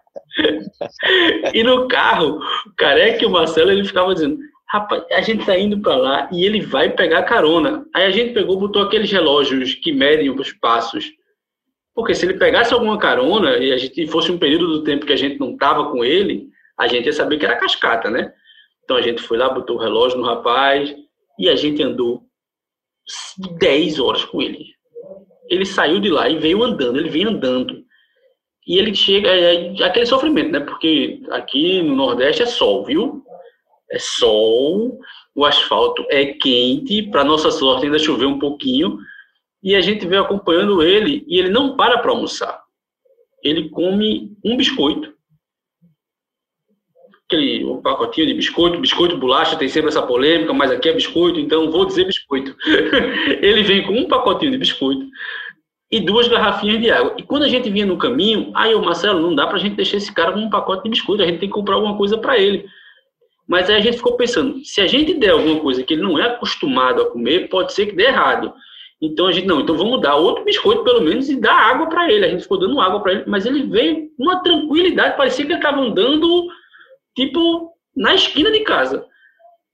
e 1.54 1.62
no 1.62 1.88
carro, 1.88 2.38
o 2.66 2.74
Careca 2.76 3.22
e 3.22 3.26
o 3.26 3.30
Marcelo, 3.30 3.70
ele 3.70 3.84
ficava 3.84 4.14
dizendo, 4.14 4.38
rapaz, 4.68 5.04
a 5.12 5.20
gente 5.20 5.44
tá 5.44 5.58
indo 5.58 5.80
para 5.80 5.96
lá 5.96 6.28
e 6.32 6.44
ele 6.44 6.60
vai 6.60 6.90
pegar 6.90 7.22
carona. 7.22 7.86
Aí 7.94 8.04
a 8.04 8.10
gente 8.10 8.34
pegou, 8.34 8.58
botou 8.58 8.82
aqueles 8.82 9.10
relógios 9.10 9.74
que 9.74 9.92
medem 9.92 10.30
os 10.30 10.52
passos. 10.52 11.12
Porque 11.94 12.14
se 12.14 12.26
ele 12.26 12.34
pegasse 12.34 12.74
alguma 12.74 12.98
carona 12.98 13.56
e 13.58 13.72
a 13.72 13.78
gente 13.78 14.06
fosse 14.08 14.32
um 14.32 14.38
período 14.38 14.66
do 14.66 14.84
tempo 14.84 15.06
que 15.06 15.12
a 15.12 15.16
gente 15.16 15.38
não 15.38 15.56
tava 15.56 15.90
com 15.90 16.04
ele, 16.04 16.48
a 16.76 16.88
gente 16.88 17.06
ia 17.06 17.12
saber 17.12 17.38
que 17.38 17.46
era 17.46 17.56
cascata, 17.56 18.10
né? 18.10 18.32
Então 18.82 18.96
a 18.96 19.02
gente 19.02 19.22
foi 19.22 19.38
lá, 19.38 19.48
botou 19.48 19.76
o 19.76 19.80
relógio 19.80 20.18
no 20.18 20.24
rapaz 20.24 20.94
e 21.38 21.48
a 21.48 21.54
gente 21.54 21.82
andou 21.82 22.22
10 23.58 24.00
horas 24.00 24.24
com 24.24 24.42
ele. 24.42 24.74
ele 25.48 25.66
saiu 25.66 26.00
de 26.00 26.08
lá 26.08 26.28
e 26.28 26.38
veio 26.38 26.62
andando, 26.64 26.98
ele 26.98 27.10
veio 27.10 27.28
andando. 27.28 27.83
E 28.66 28.78
ele 28.78 28.94
chega, 28.94 29.28
é, 29.28 29.76
é 29.76 29.84
aquele 29.84 30.06
sofrimento, 30.06 30.50
né? 30.50 30.60
Porque 30.60 31.20
aqui 31.30 31.82
no 31.82 31.94
Nordeste 31.94 32.42
é 32.42 32.46
sol, 32.46 32.84
viu? 32.84 33.22
É 33.90 33.98
sol, 33.98 34.98
o 35.34 35.44
asfalto 35.44 36.04
é 36.08 36.26
quente, 36.26 37.02
para 37.02 37.24
nossa 37.24 37.50
sorte 37.50 37.84
ainda 37.84 37.98
choveu 37.98 38.28
um 38.28 38.38
pouquinho, 38.38 38.98
e 39.62 39.74
a 39.74 39.80
gente 39.80 40.06
veio 40.06 40.22
acompanhando 40.22 40.82
ele 40.82 41.24
e 41.26 41.38
ele 41.38 41.50
não 41.50 41.76
para 41.76 41.98
para 41.98 42.10
almoçar. 42.10 42.62
Ele 43.42 43.68
come 43.68 44.36
um 44.42 44.56
biscoito. 44.56 45.12
Aquele 47.26 47.64
um 47.64 47.82
pacotinho 47.82 48.26
de 48.26 48.34
biscoito, 48.34 48.80
biscoito 48.80 49.18
bolacha, 49.18 49.56
tem 49.56 49.68
sempre 49.68 49.88
essa 49.88 50.02
polêmica, 50.02 50.52
mas 50.52 50.70
aqui 50.70 50.88
é 50.88 50.92
biscoito, 50.92 51.40
então 51.40 51.70
vou 51.70 51.84
dizer 51.84 52.06
biscoito. 52.06 52.54
ele 53.42 53.62
vem 53.62 53.86
com 53.86 53.94
um 53.94 54.08
pacotinho 54.08 54.52
de 54.52 54.58
biscoito 54.58 55.06
e 55.94 56.00
duas 56.00 56.26
garrafinhas 56.26 56.80
de 56.80 56.90
água. 56.90 57.14
E 57.16 57.22
quando 57.22 57.44
a 57.44 57.48
gente 57.48 57.70
vinha 57.70 57.86
no 57.86 57.96
caminho, 57.96 58.50
aí 58.52 58.74
o 58.74 58.84
Marcelo, 58.84 59.20
não 59.20 59.32
dá 59.32 59.46
para 59.46 59.58
a 59.58 59.60
gente 59.60 59.76
deixar 59.76 59.98
esse 59.98 60.12
cara 60.12 60.32
com 60.32 60.40
um 60.40 60.50
pacote 60.50 60.82
de 60.82 60.90
biscoito, 60.90 61.22
a 61.22 61.26
gente 61.26 61.38
tem 61.38 61.48
que 61.48 61.54
comprar 61.54 61.76
alguma 61.76 61.96
coisa 61.96 62.18
para 62.18 62.36
ele. 62.36 62.66
Mas 63.46 63.70
aí 63.70 63.76
a 63.76 63.80
gente 63.80 63.98
ficou 63.98 64.16
pensando, 64.16 64.64
se 64.64 64.80
a 64.80 64.88
gente 64.88 65.14
der 65.14 65.30
alguma 65.30 65.60
coisa 65.60 65.84
que 65.84 65.94
ele 65.94 66.02
não 66.02 66.18
é 66.18 66.24
acostumado 66.24 67.00
a 67.00 67.10
comer, 67.10 67.48
pode 67.48 67.72
ser 67.72 67.86
que 67.86 67.94
dê 67.94 68.06
errado. 68.06 68.52
Então 69.00 69.28
a 69.28 69.32
gente, 69.32 69.46
não, 69.46 69.60
então 69.60 69.76
vamos 69.76 70.00
dar 70.00 70.16
outro 70.16 70.42
biscoito 70.42 70.82
pelo 70.82 71.00
menos 71.00 71.28
e 71.28 71.40
dar 71.40 71.54
água 71.54 71.88
para 71.88 72.10
ele. 72.10 72.26
A 72.26 72.28
gente 72.30 72.42
ficou 72.42 72.58
dando 72.58 72.80
água 72.80 73.00
para 73.00 73.12
ele, 73.12 73.24
mas 73.28 73.46
ele 73.46 73.62
veio 73.62 74.08
com 74.16 74.24
uma 74.24 74.42
tranquilidade, 74.42 75.16
parecia 75.16 75.46
que 75.46 75.52
ele 75.52 75.60
estava 75.60 75.80
andando, 75.80 76.48
tipo, 77.14 77.70
na 77.96 78.16
esquina 78.16 78.50
de 78.50 78.60
casa. 78.60 79.06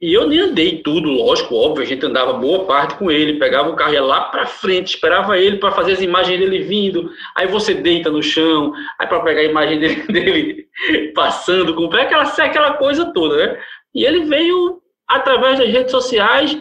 E 0.01 0.15
eu 0.15 0.27
nem 0.27 0.41
andei 0.41 0.79
tudo, 0.79 1.11
lógico, 1.11 1.55
óbvio, 1.55 1.83
a 1.83 1.87
gente 1.87 2.07
andava 2.07 2.33
boa 2.33 2.65
parte 2.65 2.95
com 2.95 3.11
ele, 3.11 3.39
pegava 3.39 3.69
o 3.69 3.77
carro 3.77 3.93
ia 3.93 4.03
lá 4.03 4.23
para 4.23 4.47
frente, 4.47 4.95
esperava 4.95 5.39
ele 5.39 5.59
para 5.59 5.73
fazer 5.73 5.93
as 5.93 6.01
imagens 6.01 6.39
dele 6.39 6.61
vindo, 6.61 7.11
aí 7.37 7.47
você 7.47 7.75
deita 7.75 8.11
no 8.11 8.23
chão, 8.23 8.73
aí 8.99 9.07
para 9.07 9.21
pegar 9.21 9.43
a 9.43 9.45
imagem 9.45 9.79
dele, 9.79 10.03
dele 10.09 10.69
passando 11.15 11.75
com 11.75 11.85
aquela, 11.95 12.23
aquela 12.23 12.75
coisa 12.75 13.13
toda, 13.13 13.37
né? 13.37 13.61
E 13.95 14.05
ele 14.05 14.21
veio 14.21 14.81
através 15.07 15.59
das 15.59 15.69
redes 15.69 15.91
sociais 15.91 16.59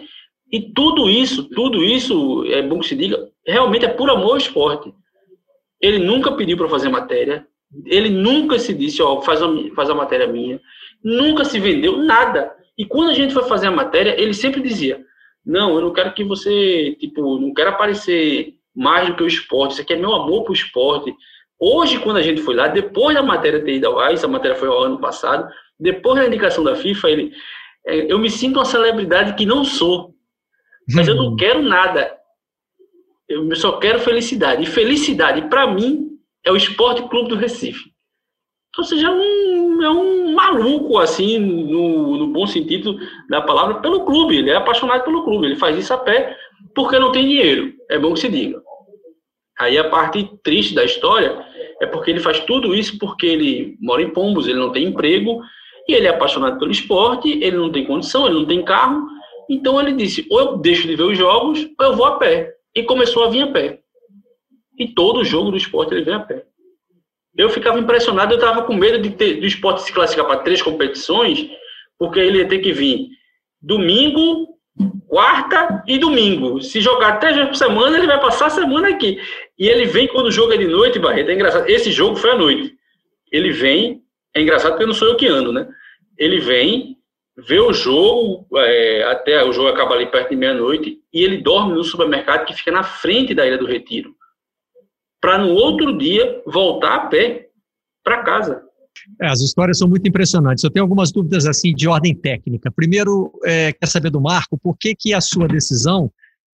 e 0.52 0.74
tudo 0.74 1.10
isso, 1.10 1.44
tudo 1.50 1.82
isso, 1.82 2.44
é 2.48 2.62
bom 2.62 2.80
que 2.80 2.88
se 2.88 2.96
diga, 2.96 3.30
realmente 3.48 3.86
é 3.86 3.90
por 3.90 4.10
amor 4.10 4.32
ao 4.32 4.38
esporte. 4.38 4.94
Ele 5.80 6.00
nunca 6.00 6.34
pediu 6.34 6.58
para 6.58 6.68
fazer 6.68 6.90
matéria, 6.90 7.48
ele 7.86 8.10
nunca 8.10 8.60
se 8.60 8.74
disse, 8.74 9.02
ó, 9.02 9.22
faz 9.22 9.42
a, 9.42 9.48
faz 9.76 9.90
a 9.90 9.96
matéria 9.96 10.28
minha, 10.28 10.60
nunca 11.02 11.46
se 11.46 11.58
vendeu 11.58 11.98
nada. 11.98 12.59
E 12.80 12.86
quando 12.86 13.10
a 13.10 13.14
gente 13.14 13.34
foi 13.34 13.44
fazer 13.44 13.68
a 13.68 13.72
matéria, 13.72 14.16
ele 14.18 14.34
sempre 14.34 14.62
dizia, 14.62 15.06
não, 15.46 15.76
eu 15.76 15.82
não 15.82 15.92
quero 15.92 16.14
que 16.14 16.24
você, 16.24 16.96
tipo, 16.98 17.38
não 17.38 17.54
quero 17.54 17.72
aparecer 17.72 18.54
mais 18.74 19.10
do 19.10 19.16
que 19.18 19.24
o 19.24 19.28
esporte, 19.28 19.74
isso 19.74 19.82
aqui 19.82 19.94
é 19.94 19.98
meu 19.98 20.14
amor 20.14 20.46
pro 20.46 20.54
esporte. 20.54 21.14
Hoje, 21.60 22.00
quando 22.00 22.16
a 22.16 22.22
gente 22.22 22.42
foi 22.42 22.56
lá, 22.56 22.70
depois 22.70 23.14
da 23.14 23.22
matéria 23.22 23.62
ter 23.62 23.76
ido 23.76 23.88
ao 23.88 24.00
ar, 24.00 24.14
essa 24.14 24.30
matéria 24.30 24.56
foi 24.56 24.70
ao 24.70 24.82
ano 24.82 24.98
passado, 24.98 25.52
depois 25.78 26.16
da 26.16 26.26
indicação 26.26 26.64
da 26.64 26.74
FIFA, 26.74 27.10
ele, 27.10 27.34
é, 27.86 28.10
eu 28.10 28.18
me 28.18 28.30
sinto 28.30 28.60
uma 28.60 28.66
celebridade 28.66 29.36
que 29.36 29.46
não 29.46 29.66
sou. 29.66 30.16
Mas 30.96 31.06
eu 31.08 31.16
não 31.16 31.36
quero 31.36 31.62
nada. 31.62 32.18
Eu 33.28 33.54
só 33.56 33.78
quero 33.78 34.00
felicidade. 34.00 34.64
E 34.64 34.66
felicidade, 34.66 35.50
para 35.50 35.68
mim, 35.68 36.18
é 36.46 36.52
o 36.52 36.56
Esporte 36.56 37.08
Clube 37.10 37.30
do 37.30 37.36
Recife. 37.36 37.92
Ou 38.78 38.84
seja, 38.84 39.08
é 39.08 39.12
é 39.84 39.90
um 39.90 40.34
maluco, 40.34 40.98
assim, 40.98 41.38
no, 41.40 42.18
no 42.18 42.28
bom 42.28 42.46
sentido 42.48 42.98
da 43.30 43.42
palavra, 43.42 43.76
pelo 43.76 44.06
clube. 44.06 44.38
Ele 44.38 44.50
é 44.50 44.56
apaixonado 44.56 45.04
pelo 45.04 45.24
clube. 45.24 45.48
Ele 45.48 45.56
faz 45.56 45.78
isso 45.78 45.94
a 45.94 45.98
pé 45.98 46.36
porque 46.76 47.00
não 47.00 47.12
tem 47.12 47.28
dinheiro. 47.28 47.74
É 47.90 47.98
bom 47.98 48.14
que 48.14 48.20
se 48.20 48.30
diga. 48.30 48.62
Aí 49.60 49.78
a 49.78 49.90
parte 49.90 50.30
triste 50.44 50.74
da 50.74 50.86
história 50.86 51.46
é 51.82 51.86
porque 51.86 52.12
ele 52.12 52.20
faz 52.20 52.40
tudo 52.42 52.74
isso 52.74 52.98
porque 52.98 53.26
ele 53.26 53.78
mora 53.82 54.02
em 54.02 54.10
Pombos, 54.10 54.48
ele 54.48 54.60
não 54.60 54.72
tem 54.72 54.86
emprego, 54.86 55.42
e 55.88 55.94
ele 55.94 56.08
é 56.08 56.10
apaixonado 56.10 56.58
pelo 56.58 56.72
esporte, 56.72 57.30
ele 57.44 57.58
não 57.58 57.72
tem 57.72 57.86
condição, 57.86 58.26
ele 58.26 58.36
não 58.36 58.46
tem 58.46 58.64
carro, 58.64 59.06
então 59.50 59.80
ele 59.80 59.94
disse: 59.94 60.26
ou 60.30 60.40
eu 60.40 60.58
deixo 60.58 60.88
de 60.88 60.96
ver 60.96 61.04
os 61.04 61.18
jogos, 61.18 61.68
ou 61.80 61.86
eu 61.86 61.96
vou 61.96 62.06
a 62.06 62.18
pé. 62.18 62.54
E 62.76 62.84
começou 62.84 63.24
a 63.26 63.30
vir 63.30 63.42
a 63.42 63.48
pé. 63.48 63.80
E 64.78 64.88
todo 64.88 65.26
jogo 65.26 65.52
do 65.52 65.58
esporte 65.58 65.94
ele 65.94 66.04
vem 66.06 66.14
a 66.14 66.20
pé. 66.20 66.46
Eu 67.38 67.50
ficava 67.50 67.80
impressionado, 67.80 68.34
eu 68.34 68.38
estava 68.38 68.64
com 68.64 68.74
medo 68.74 69.02
de 69.02 69.12
ter, 69.12 69.40
do 69.40 69.46
esporte 69.46 69.84
se 69.84 69.94
classificar 69.94 70.26
para 70.26 70.40
três 70.40 70.62
competições, 70.62 71.50
porque 71.98 72.20
ele 72.20 72.40
ia 72.40 72.48
ter 72.48 72.60
que 72.60 72.72
vir 72.72 73.08
domingo, 73.62 74.48
quarta 75.08 75.84
e 75.88 75.98
domingo. 75.98 76.62
Se 76.62 76.80
jogar 76.80 77.20
três 77.20 77.36
vezes 77.36 77.50
por 77.50 77.58
semana, 77.58 77.98
ele 77.98 78.08
vai 78.08 78.20
passar 78.20 78.48
a 78.48 78.52
semana 78.52 78.90
aqui. 78.90 79.20
E 79.58 79.68
ele 79.68 79.86
vem 79.86 80.08
quando 80.08 80.28
o 80.28 80.32
jogo 80.32 80.54
é 80.54 80.58
de 80.58 80.68
noite, 80.68 81.00
Barreto. 81.00 81.30
É 81.30 81.34
engraçado. 81.34 81.70
Esse 81.70 81.92
jogo 81.92 82.16
foi 82.16 82.32
à 82.32 82.36
noite. 82.36 82.74
Ele 83.32 83.52
vem, 83.52 84.02
é 84.34 84.42
engraçado 84.42 84.72
porque 84.72 84.86
não 84.86 84.94
sou 84.94 85.08
eu 85.08 85.16
que 85.16 85.28
ando, 85.28 85.52
né? 85.52 85.68
Ele 86.18 86.40
vem, 86.40 86.98
vê 87.38 87.60
o 87.60 87.74
jogo, 87.74 88.46
é, 88.58 89.04
até 89.04 89.44
o 89.44 89.52
jogo 89.52 89.70
acaba 89.70 89.96
ali 89.96 90.06
perto 90.08 90.30
de 90.30 90.36
meia-noite, 90.36 91.00
e 91.14 91.24
ele 91.24 91.38
dorme 91.38 91.74
no 91.74 91.84
supermercado 91.84 92.46
que 92.46 92.54
fica 92.54 92.72
na 92.72 92.84
frente 92.84 93.34
da 93.34 93.46
Ilha 93.46 93.58
do 93.58 93.66
Retiro, 93.66 94.14
para 95.22 95.38
no 95.38 95.50
outro 95.50 95.98
dia 95.98 96.42
voltar 96.46 96.96
a 96.96 97.08
pé 97.08 97.50
para 98.04 98.24
casa. 98.24 98.62
É, 99.22 99.28
as 99.28 99.40
histórias 99.42 99.78
são 99.78 99.88
muito 99.88 100.08
impressionantes. 100.08 100.64
Eu 100.64 100.70
tenho 100.70 100.84
algumas 100.84 101.12
dúvidas 101.12 101.46
assim 101.46 101.74
de 101.74 101.88
ordem 101.88 102.14
técnica. 102.14 102.72
Primeiro, 102.72 103.32
é, 103.44 103.74
quer 103.74 103.88
saber 103.88 104.10
do 104.10 104.22
Marco, 104.22 104.58
por 104.58 104.78
que, 104.78 104.96
que 104.96 105.14
a 105.14 105.22
sua 105.22 105.48
decisão 105.48 106.12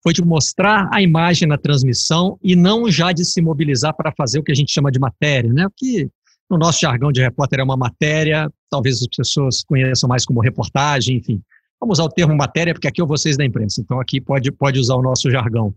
foi 0.04 0.14
de 0.14 0.24
mostrar 0.24 0.90
a 0.92 1.02
imagem 1.02 1.48
na 1.48 1.58
transmissão 1.58 2.40
e 2.44 2.56
não 2.56 2.90
já 2.90 3.12
de 3.12 3.24
se 3.24 3.42
mobilizar 3.42 3.96
para 3.96 4.12
fazer 4.12 4.40
o 4.40 4.44
que 4.44 4.52
a 4.52 4.56
gente 4.56 4.72
chama 4.72 4.92
de 4.92 5.00
matéria, 5.00 5.52
né? 5.52 5.68
Que 5.78 6.10
no 6.50 6.58
nosso 6.58 6.80
jargão 6.82 7.12
de 7.12 7.22
repórter 7.22 7.60
é 7.60 7.64
uma 7.64 7.78
matéria, 7.78 8.52
talvez 8.70 9.02
as 9.02 9.08
pessoas 9.16 9.64
conheçam 9.64 10.10
mais 10.10 10.26
como 10.26 10.42
reportagem, 10.42 11.18
enfim. 11.18 11.42
Vamos 11.80 11.98
usar 11.98 12.06
o 12.08 12.10
termo 12.10 12.36
matéria, 12.36 12.74
porque 12.74 12.88
aqui 12.88 13.02
é 13.02 13.06
vocês 13.06 13.38
da 13.38 13.46
imprensa, 13.46 13.82
então 13.82 14.00
aqui 14.00 14.20
pode, 14.20 14.52
pode 14.52 14.80
usar 14.80 14.96
o 14.96 15.02
nosso 15.02 15.32
jargão. 15.32 15.74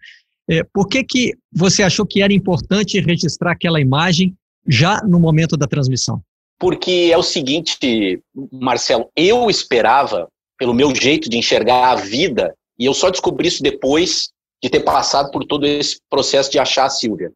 É, 0.48 0.62
por 0.72 0.88
que, 0.88 1.02
que 1.02 1.32
você 1.52 1.82
achou 1.82 2.06
que 2.06 2.22
era 2.22 2.32
importante 2.32 3.00
registrar 3.00 3.52
aquela 3.52 3.80
imagem 3.80 4.34
já 4.68 5.00
no 5.02 5.18
momento 5.18 5.56
da 5.56 5.66
transmissão? 5.66 6.20
Porque 6.58 7.10
é 7.12 7.16
o 7.16 7.22
seguinte, 7.22 8.20
Marcelo, 8.52 9.10
eu 9.16 9.50
esperava, 9.50 10.28
pelo 10.58 10.74
meu 10.74 10.94
jeito 10.94 11.28
de 11.28 11.36
enxergar 11.36 11.90
a 11.90 11.96
vida, 11.96 12.54
e 12.78 12.84
eu 12.84 12.94
só 12.94 13.10
descobri 13.10 13.48
isso 13.48 13.62
depois 13.62 14.28
de 14.62 14.70
ter 14.70 14.80
passado 14.80 15.30
por 15.30 15.44
todo 15.44 15.66
esse 15.66 15.98
processo 16.08 16.50
de 16.50 16.58
achar 16.58 16.86
a 16.86 16.90
Silvia. 16.90 17.32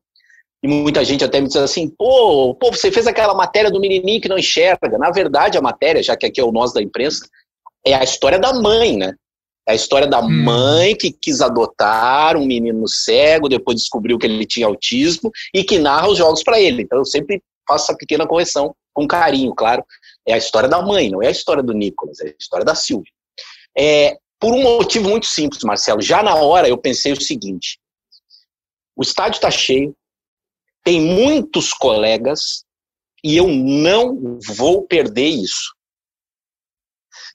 E 0.62 0.66
muita 0.66 1.04
gente 1.04 1.24
até 1.24 1.40
me 1.40 1.46
diz 1.46 1.56
assim, 1.56 1.88
pô, 1.88 2.54
pô, 2.54 2.70
você 2.72 2.90
fez 2.90 3.06
aquela 3.06 3.34
matéria 3.34 3.70
do 3.70 3.80
menininho 3.80 4.20
que 4.20 4.28
não 4.28 4.38
enxerga. 4.38 4.98
Na 4.98 5.10
verdade, 5.10 5.56
a 5.56 5.62
matéria, 5.62 6.02
já 6.02 6.16
que 6.16 6.26
aqui 6.26 6.40
é 6.40 6.44
o 6.44 6.50
nós 6.50 6.72
da 6.72 6.82
imprensa, 6.82 7.28
é 7.86 7.94
a 7.94 8.02
história 8.02 8.38
da 8.38 8.52
mãe, 8.54 8.96
né? 8.96 9.14
É 9.68 9.72
a 9.72 9.74
história 9.74 10.06
da 10.06 10.20
hum. 10.20 10.30
mãe 10.30 10.96
que 10.96 11.12
quis 11.12 11.42
adotar 11.42 12.36
um 12.36 12.46
menino 12.46 12.88
cego, 12.88 13.50
depois 13.50 13.76
descobriu 13.78 14.18
que 14.18 14.26
ele 14.26 14.46
tinha 14.46 14.66
autismo 14.66 15.30
e 15.52 15.62
que 15.62 15.78
narra 15.78 16.08
os 16.08 16.16
jogos 16.16 16.42
para 16.42 16.58
ele. 16.58 16.82
Então 16.82 16.98
eu 16.98 17.04
sempre 17.04 17.42
faço 17.68 17.84
essa 17.84 17.98
pequena 17.98 18.26
correção, 18.26 18.74
com 18.94 19.06
carinho, 19.06 19.54
claro. 19.54 19.84
É 20.26 20.32
a 20.32 20.38
história 20.38 20.68
da 20.68 20.80
mãe, 20.80 21.10
não 21.10 21.22
é 21.22 21.26
a 21.26 21.30
história 21.30 21.62
do 21.62 21.74
Nicolas, 21.74 22.18
é 22.20 22.28
a 22.28 22.34
história 22.38 22.64
da 22.64 22.74
Silvia. 22.74 23.12
É, 23.76 24.16
por 24.40 24.54
um 24.54 24.62
motivo 24.62 25.08
muito 25.08 25.26
simples, 25.26 25.62
Marcelo. 25.62 26.00
Já 26.00 26.22
na 26.22 26.34
hora 26.34 26.66
eu 26.66 26.78
pensei 26.78 27.12
o 27.12 27.20
seguinte: 27.20 27.78
o 28.96 29.02
estádio 29.02 29.36
está 29.36 29.50
cheio, 29.50 29.94
tem 30.82 31.00
muitos 31.00 31.74
colegas 31.74 32.64
e 33.22 33.36
eu 33.36 33.48
não 33.48 34.38
vou 34.40 34.82
perder 34.82 35.28
isso. 35.28 35.74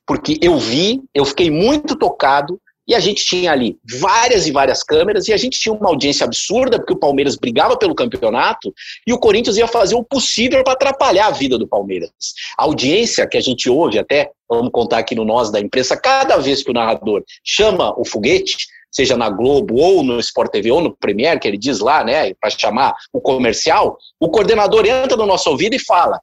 Porque 0.05 0.37
eu 0.41 0.57
vi, 0.57 1.01
eu 1.13 1.25
fiquei 1.25 1.49
muito 1.49 1.95
tocado 1.95 2.59
e 2.87 2.93
a 2.93 2.99
gente 2.99 3.23
tinha 3.23 3.51
ali 3.51 3.77
várias 3.99 4.45
e 4.45 4.51
várias 4.51 4.83
câmeras 4.83 5.27
e 5.27 5.33
a 5.33 5.37
gente 5.37 5.57
tinha 5.57 5.73
uma 5.73 5.87
audiência 5.87 6.25
absurda 6.25 6.77
porque 6.77 6.93
o 6.93 6.99
Palmeiras 6.99 7.37
brigava 7.37 7.77
pelo 7.77 7.95
campeonato 7.95 8.73
e 9.07 9.13
o 9.13 9.19
Corinthians 9.19 9.55
ia 9.55 9.67
fazer 9.67 9.95
o 9.95 10.03
possível 10.03 10.63
para 10.63 10.73
atrapalhar 10.73 11.27
a 11.27 11.31
vida 11.31 11.57
do 11.57 11.67
Palmeiras. 11.67 12.11
A 12.57 12.63
audiência 12.63 13.27
que 13.27 13.37
a 13.37 13.41
gente 13.41 13.69
ouve, 13.69 13.99
até 13.99 14.29
vamos 14.49 14.71
contar 14.71 14.97
aqui 14.97 15.15
no 15.15 15.23
Nós 15.23 15.49
da 15.49 15.59
imprensa, 15.59 15.95
cada 15.95 16.37
vez 16.37 16.61
que 16.61 16.71
o 16.71 16.73
narrador 16.73 17.23
chama 17.43 17.97
o 17.97 18.05
foguete, 18.05 18.67
seja 18.91 19.15
na 19.15 19.29
Globo 19.29 19.75
ou 19.79 20.03
no 20.03 20.19
Sport 20.19 20.51
TV 20.51 20.69
ou 20.69 20.81
no 20.81 20.95
Premier, 20.95 21.39
que 21.39 21.47
ele 21.47 21.57
diz 21.57 21.79
lá, 21.79 22.03
né, 22.03 22.33
para 22.35 22.49
chamar 22.49 22.93
o 23.11 23.19
comercial, 23.19 23.97
o 24.19 24.29
coordenador 24.29 24.85
entra 24.85 25.17
no 25.17 25.25
nosso 25.25 25.49
ouvido 25.49 25.73
e 25.73 25.79
fala: 25.79 26.19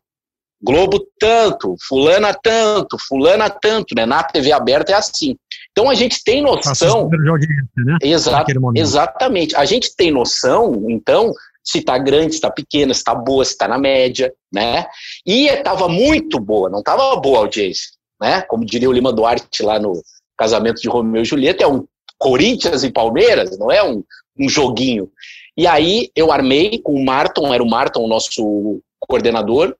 Globo 0.62 1.06
tanto, 1.18 1.74
fulana 1.88 2.34
tanto, 2.34 2.98
fulana 2.98 3.48
tanto, 3.48 3.94
né? 3.94 4.04
Na 4.04 4.22
TV 4.22 4.52
aberta 4.52 4.92
é 4.92 4.94
assim. 4.94 5.36
Então 5.72 5.88
a 5.88 5.94
gente 5.94 6.22
tem 6.22 6.42
noção. 6.42 7.08
Né? 7.08 7.98
Exato, 8.02 8.52
exatamente. 8.74 9.56
A 9.56 9.64
gente 9.64 9.94
tem 9.96 10.10
noção, 10.10 10.86
então, 10.90 11.32
se 11.64 11.78
está 11.78 11.96
grande, 11.96 12.32
se 12.32 12.36
está 12.36 12.50
pequena, 12.50 12.92
se 12.92 13.00
está 13.00 13.14
boa, 13.14 13.44
se 13.44 13.52
está 13.52 13.66
na 13.66 13.78
média, 13.78 14.32
né? 14.52 14.84
E 15.26 15.46
estava 15.46 15.88
muito 15.88 16.38
boa, 16.38 16.68
não 16.68 16.80
estava 16.80 17.16
boa 17.16 17.38
a 17.38 17.40
audiência, 17.42 17.90
né? 18.20 18.42
Como 18.42 18.64
diria 18.64 18.88
o 18.88 18.92
Lima 18.92 19.12
Duarte 19.12 19.62
lá 19.62 19.78
no 19.78 19.92
casamento 20.36 20.80
de 20.80 20.88
Romeu 20.88 21.22
e 21.22 21.24
Julieta, 21.24 21.64
é 21.64 21.66
um 21.66 21.86
Corinthians 22.18 22.84
e 22.84 22.92
Palmeiras, 22.92 23.58
não 23.58 23.70
é 23.70 23.82
um, 23.82 24.04
um 24.38 24.48
joguinho. 24.48 25.10
E 25.56 25.66
aí 25.66 26.10
eu 26.14 26.30
armei 26.30 26.78
com 26.82 26.92
o 26.92 27.04
Marton, 27.04 27.52
era 27.52 27.62
o 27.62 27.68
Marton 27.68 28.04
o 28.04 28.08
nosso 28.08 28.82
coordenador, 28.98 29.74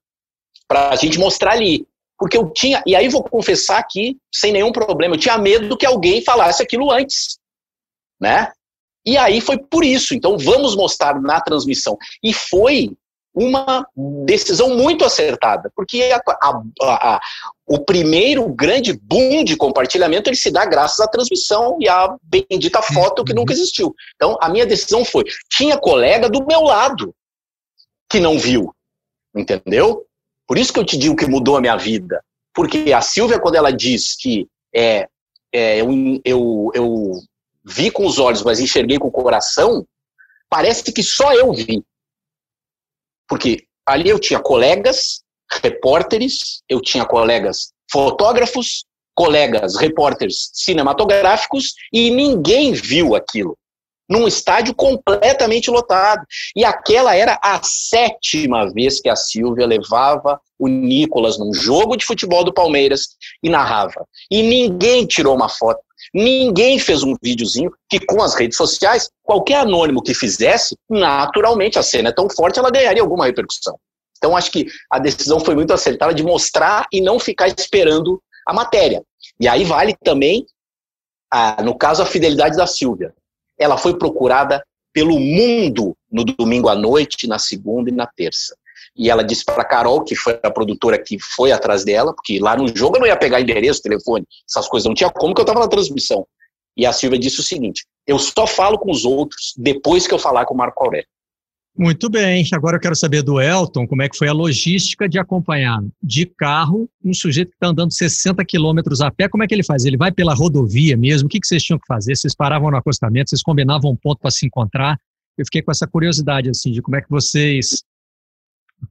para 0.70 0.90
a 0.90 0.96
gente 0.96 1.18
mostrar 1.18 1.54
ali. 1.54 1.84
Porque 2.16 2.38
eu 2.38 2.48
tinha, 2.50 2.80
e 2.86 2.94
aí 2.94 3.08
vou 3.08 3.24
confessar 3.24 3.78
aqui, 3.78 4.16
sem 4.32 4.52
nenhum 4.52 4.70
problema, 4.70 5.16
eu 5.16 5.18
tinha 5.18 5.36
medo 5.36 5.76
que 5.76 5.84
alguém 5.84 6.22
falasse 6.22 6.62
aquilo 6.62 6.92
antes, 6.92 7.40
né? 8.20 8.52
E 9.04 9.16
aí 9.16 9.40
foi 9.40 9.58
por 9.58 9.84
isso. 9.84 10.14
Então 10.14 10.38
vamos 10.38 10.76
mostrar 10.76 11.20
na 11.20 11.40
transmissão. 11.40 11.96
E 12.22 12.32
foi 12.32 12.92
uma 13.34 13.86
decisão 14.24 14.76
muito 14.76 15.04
acertada, 15.04 15.72
porque 15.74 16.02
a, 16.12 16.20
a, 16.42 16.62
a, 16.82 17.20
o 17.66 17.78
primeiro 17.78 18.46
grande 18.48 18.92
boom 18.92 19.42
de 19.42 19.56
compartilhamento 19.56 20.28
ele 20.28 20.36
se 20.36 20.50
dá 20.50 20.66
graças 20.66 21.00
à 21.00 21.08
transmissão 21.08 21.78
e 21.80 21.88
à 21.88 22.14
bendita 22.22 22.82
foto 22.82 23.24
que 23.24 23.32
nunca 23.32 23.52
existiu. 23.52 23.94
Então 24.14 24.36
a 24.40 24.48
minha 24.48 24.66
decisão 24.66 25.04
foi: 25.04 25.24
tinha 25.50 25.78
colega 25.78 26.28
do 26.28 26.44
meu 26.46 26.60
lado 26.60 27.14
que 28.10 28.20
não 28.20 28.38
viu, 28.38 28.74
entendeu? 29.34 30.06
Por 30.50 30.58
isso 30.58 30.72
que 30.72 30.80
eu 30.80 30.84
te 30.84 30.98
digo 30.98 31.14
que 31.14 31.28
mudou 31.28 31.56
a 31.56 31.60
minha 31.60 31.76
vida, 31.76 32.20
porque 32.52 32.92
a 32.92 33.00
Silvia 33.00 33.38
quando 33.38 33.54
ela 33.54 33.70
diz 33.70 34.16
que 34.16 34.48
é, 34.74 35.08
é 35.52 35.80
eu, 35.80 35.88
eu, 36.24 36.72
eu 36.74 37.12
vi 37.64 37.88
com 37.88 38.04
os 38.04 38.18
olhos, 38.18 38.42
mas 38.42 38.58
enxerguei 38.58 38.98
com 38.98 39.06
o 39.06 39.12
coração, 39.12 39.86
parece 40.48 40.92
que 40.92 41.04
só 41.04 41.32
eu 41.32 41.52
vi. 41.52 41.84
Porque 43.28 43.64
ali 43.86 44.10
eu 44.10 44.18
tinha 44.18 44.40
colegas, 44.40 45.22
repórteres, 45.62 46.64
eu 46.68 46.82
tinha 46.82 47.04
colegas 47.04 47.72
fotógrafos, 47.88 48.84
colegas 49.14 49.76
repórteres 49.76 50.50
cinematográficos 50.52 51.74
e 51.92 52.10
ninguém 52.10 52.72
viu 52.72 53.14
aquilo. 53.14 53.56
Num 54.10 54.26
estádio 54.26 54.74
completamente 54.74 55.70
lotado. 55.70 56.26
E 56.56 56.64
aquela 56.64 57.14
era 57.14 57.38
a 57.42 57.60
sétima 57.62 58.70
vez 58.72 59.00
que 59.00 59.08
a 59.08 59.14
Silvia 59.14 59.66
levava 59.66 60.40
o 60.58 60.66
Nicolas 60.66 61.38
num 61.38 61.54
jogo 61.54 61.96
de 61.96 62.04
futebol 62.04 62.44
do 62.44 62.52
Palmeiras 62.52 63.10
e 63.42 63.48
narrava. 63.48 64.04
E 64.30 64.42
ninguém 64.42 65.06
tirou 65.06 65.34
uma 65.34 65.48
foto 65.48 65.80
Ninguém 66.14 66.78
fez 66.78 67.02
um 67.02 67.14
videozinho 67.22 67.70
que, 67.88 68.00
com 68.00 68.22
as 68.22 68.34
redes 68.34 68.56
sociais, 68.56 69.10
qualquer 69.22 69.56
anônimo 69.56 70.02
que 70.02 70.14
fizesse, 70.14 70.76
naturalmente 70.88 71.78
a 71.78 71.82
cena 71.82 72.08
é 72.08 72.12
tão 72.12 72.28
forte, 72.28 72.58
ela 72.58 72.70
ganharia 72.70 73.02
alguma 73.02 73.26
repercussão. 73.26 73.78
Então, 74.16 74.36
acho 74.36 74.50
que 74.50 74.66
a 74.90 74.98
decisão 74.98 75.40
foi 75.40 75.54
muito 75.54 75.72
acertada 75.72 76.12
de 76.12 76.22
mostrar 76.22 76.86
e 76.92 77.00
não 77.00 77.18
ficar 77.18 77.48
esperando 77.48 78.20
a 78.46 78.52
matéria. 78.52 79.02
E 79.38 79.48
aí 79.48 79.64
vale 79.64 79.94
também, 80.02 80.44
a, 81.30 81.62
no 81.62 81.76
caso, 81.76 82.02
a 82.02 82.06
fidelidade 82.06 82.56
da 82.56 82.66
Silvia. 82.66 83.14
Ela 83.60 83.76
foi 83.76 83.96
procurada 83.96 84.64
pelo 84.92 85.18
mundo 85.20 85.96
no 86.10 86.24
domingo 86.24 86.68
à 86.68 86.74
noite, 86.74 87.28
na 87.28 87.38
segunda 87.38 87.90
e 87.90 87.94
na 87.94 88.06
terça. 88.06 88.56
E 88.96 89.08
ela 89.08 89.22
disse 89.22 89.44
para 89.44 89.64
Carol, 89.64 90.02
que 90.02 90.16
foi 90.16 90.38
a 90.42 90.50
produtora 90.50 90.98
que 90.98 91.18
foi 91.18 91.52
atrás 91.52 91.84
dela, 91.84 92.12
porque 92.12 92.40
lá 92.40 92.56
no 92.56 92.66
jogo 92.74 92.96
eu 92.96 93.00
não 93.00 93.06
ia 93.06 93.16
pegar 93.16 93.40
endereço, 93.40 93.82
telefone, 93.82 94.26
essas 94.48 94.68
coisas, 94.68 94.86
não 94.86 94.94
tinha 94.94 95.10
como 95.10 95.34
que 95.34 95.40
eu 95.40 95.44
estava 95.44 95.60
na 95.60 95.68
transmissão. 95.68 96.26
E 96.76 96.86
a 96.86 96.92
Silvia 96.92 97.18
disse 97.18 97.40
o 97.40 97.42
seguinte: 97.42 97.84
eu 98.06 98.18
só 98.18 98.46
falo 98.46 98.78
com 98.78 98.90
os 98.90 99.04
outros 99.04 99.54
depois 99.56 100.06
que 100.06 100.14
eu 100.14 100.18
falar 100.18 100.44
com 100.44 100.54
o 100.54 100.56
Marco 100.56 100.82
Aurélio. 100.82 101.06
Muito 101.76 102.10
bem, 102.10 102.44
agora 102.52 102.76
eu 102.76 102.80
quero 102.80 102.96
saber 102.96 103.22
do 103.22 103.40
Elton, 103.40 103.86
como 103.86 104.02
é 104.02 104.08
que 104.08 104.16
foi 104.16 104.28
a 104.28 104.32
logística 104.32 105.08
de 105.08 105.18
acompanhar 105.18 105.80
de 106.02 106.26
carro 106.26 106.90
um 107.02 107.14
sujeito 107.14 107.50
que 107.50 107.56
está 107.56 107.68
andando 107.68 107.92
60 107.92 108.44
quilômetros 108.44 109.00
a 109.00 109.10
pé, 109.10 109.28
como 109.28 109.44
é 109.44 109.46
que 109.46 109.54
ele 109.54 109.62
faz? 109.62 109.84
Ele 109.84 109.96
vai 109.96 110.12
pela 110.12 110.34
rodovia 110.34 110.96
mesmo? 110.96 111.26
O 111.26 111.30
que, 111.30 111.40
que 111.40 111.46
vocês 111.46 111.62
tinham 111.62 111.78
que 111.78 111.86
fazer? 111.86 112.16
Vocês 112.16 112.34
paravam 112.34 112.70
no 112.70 112.76
acostamento, 112.76 113.30
vocês 113.30 113.42
combinavam 113.42 113.92
um 113.92 113.96
ponto 113.96 114.18
para 114.20 114.30
se 114.30 114.44
encontrar? 114.44 114.98
Eu 115.38 115.44
fiquei 115.46 115.62
com 115.62 115.70
essa 115.70 115.86
curiosidade, 115.86 116.50
assim, 116.50 116.72
de 116.72 116.82
como 116.82 116.96
é 116.96 117.00
que 117.00 117.08
vocês 117.08 117.82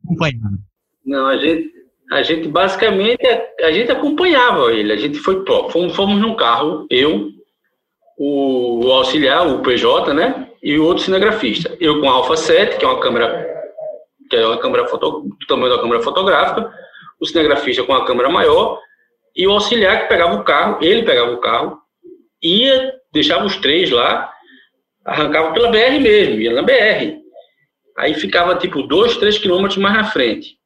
acompanhando? 0.03 0.59
Não, 1.05 1.27
a 1.27 1.38
gente, 1.38 1.71
a 2.12 2.23
gente 2.23 2.47
basicamente 2.47 3.25
a 3.62 3.71
gente 3.71 3.91
acompanhava 3.91 4.73
ele. 4.73 4.91
A 4.91 4.97
gente 4.97 5.19
foi 5.19 5.43
fomos, 5.71 5.95
fomos 5.95 6.19
num 6.19 6.36
carro, 6.36 6.88
eu, 6.89 7.30
o, 8.21 8.91
auxiliar, 8.91 9.47
o 9.47 9.62
PJ, 9.62 10.13
né? 10.13 10.49
E 10.62 10.77
o 10.77 10.84
outro 10.84 11.05
cinegrafista. 11.05 11.75
Eu 11.79 12.01
com 12.01 12.10
a 12.10 12.13
Alpha 12.13 12.36
7, 12.36 12.77
que 12.77 12.84
é 12.84 12.88
uma 12.88 12.99
câmera 12.99 13.47
que 14.29 14.36
é 14.36 14.45
uma 14.45 14.60
câmera 14.60 14.86
foto, 14.88 15.21
do 15.21 15.47
tamanho 15.47 15.75
da 15.75 15.82
câmera 15.82 16.03
fotográfica, 16.03 16.71
o 17.19 17.25
cinegrafista 17.25 17.82
com 17.82 17.93
a 17.93 18.05
câmera 18.05 18.29
maior 18.29 18.79
e 19.36 19.47
o 19.47 19.51
auxiliar 19.51 20.01
que 20.01 20.10
pegava 20.10 20.36
o 20.36 20.43
carro, 20.43 20.77
ele 20.82 21.01
pegava 21.01 21.32
o 21.32 21.39
carro, 21.39 21.79
ia, 22.43 22.93
deixava 23.12 23.45
os 23.45 23.55
três 23.58 23.89
lá, 23.89 24.32
arrancava 25.03 25.51
pela 25.51 25.71
BR 25.71 25.99
mesmo, 25.99 26.41
ia 26.41 26.53
na 26.53 26.62
BR. 26.62 27.17
Aí 27.97 28.13
ficava 28.13 28.53
tipo 28.55 28.84
dois, 28.84 29.17
três 29.17 29.39
quilômetros 29.39 29.77
mais 29.77 29.95
na 29.95 30.03
frente. 30.03 30.60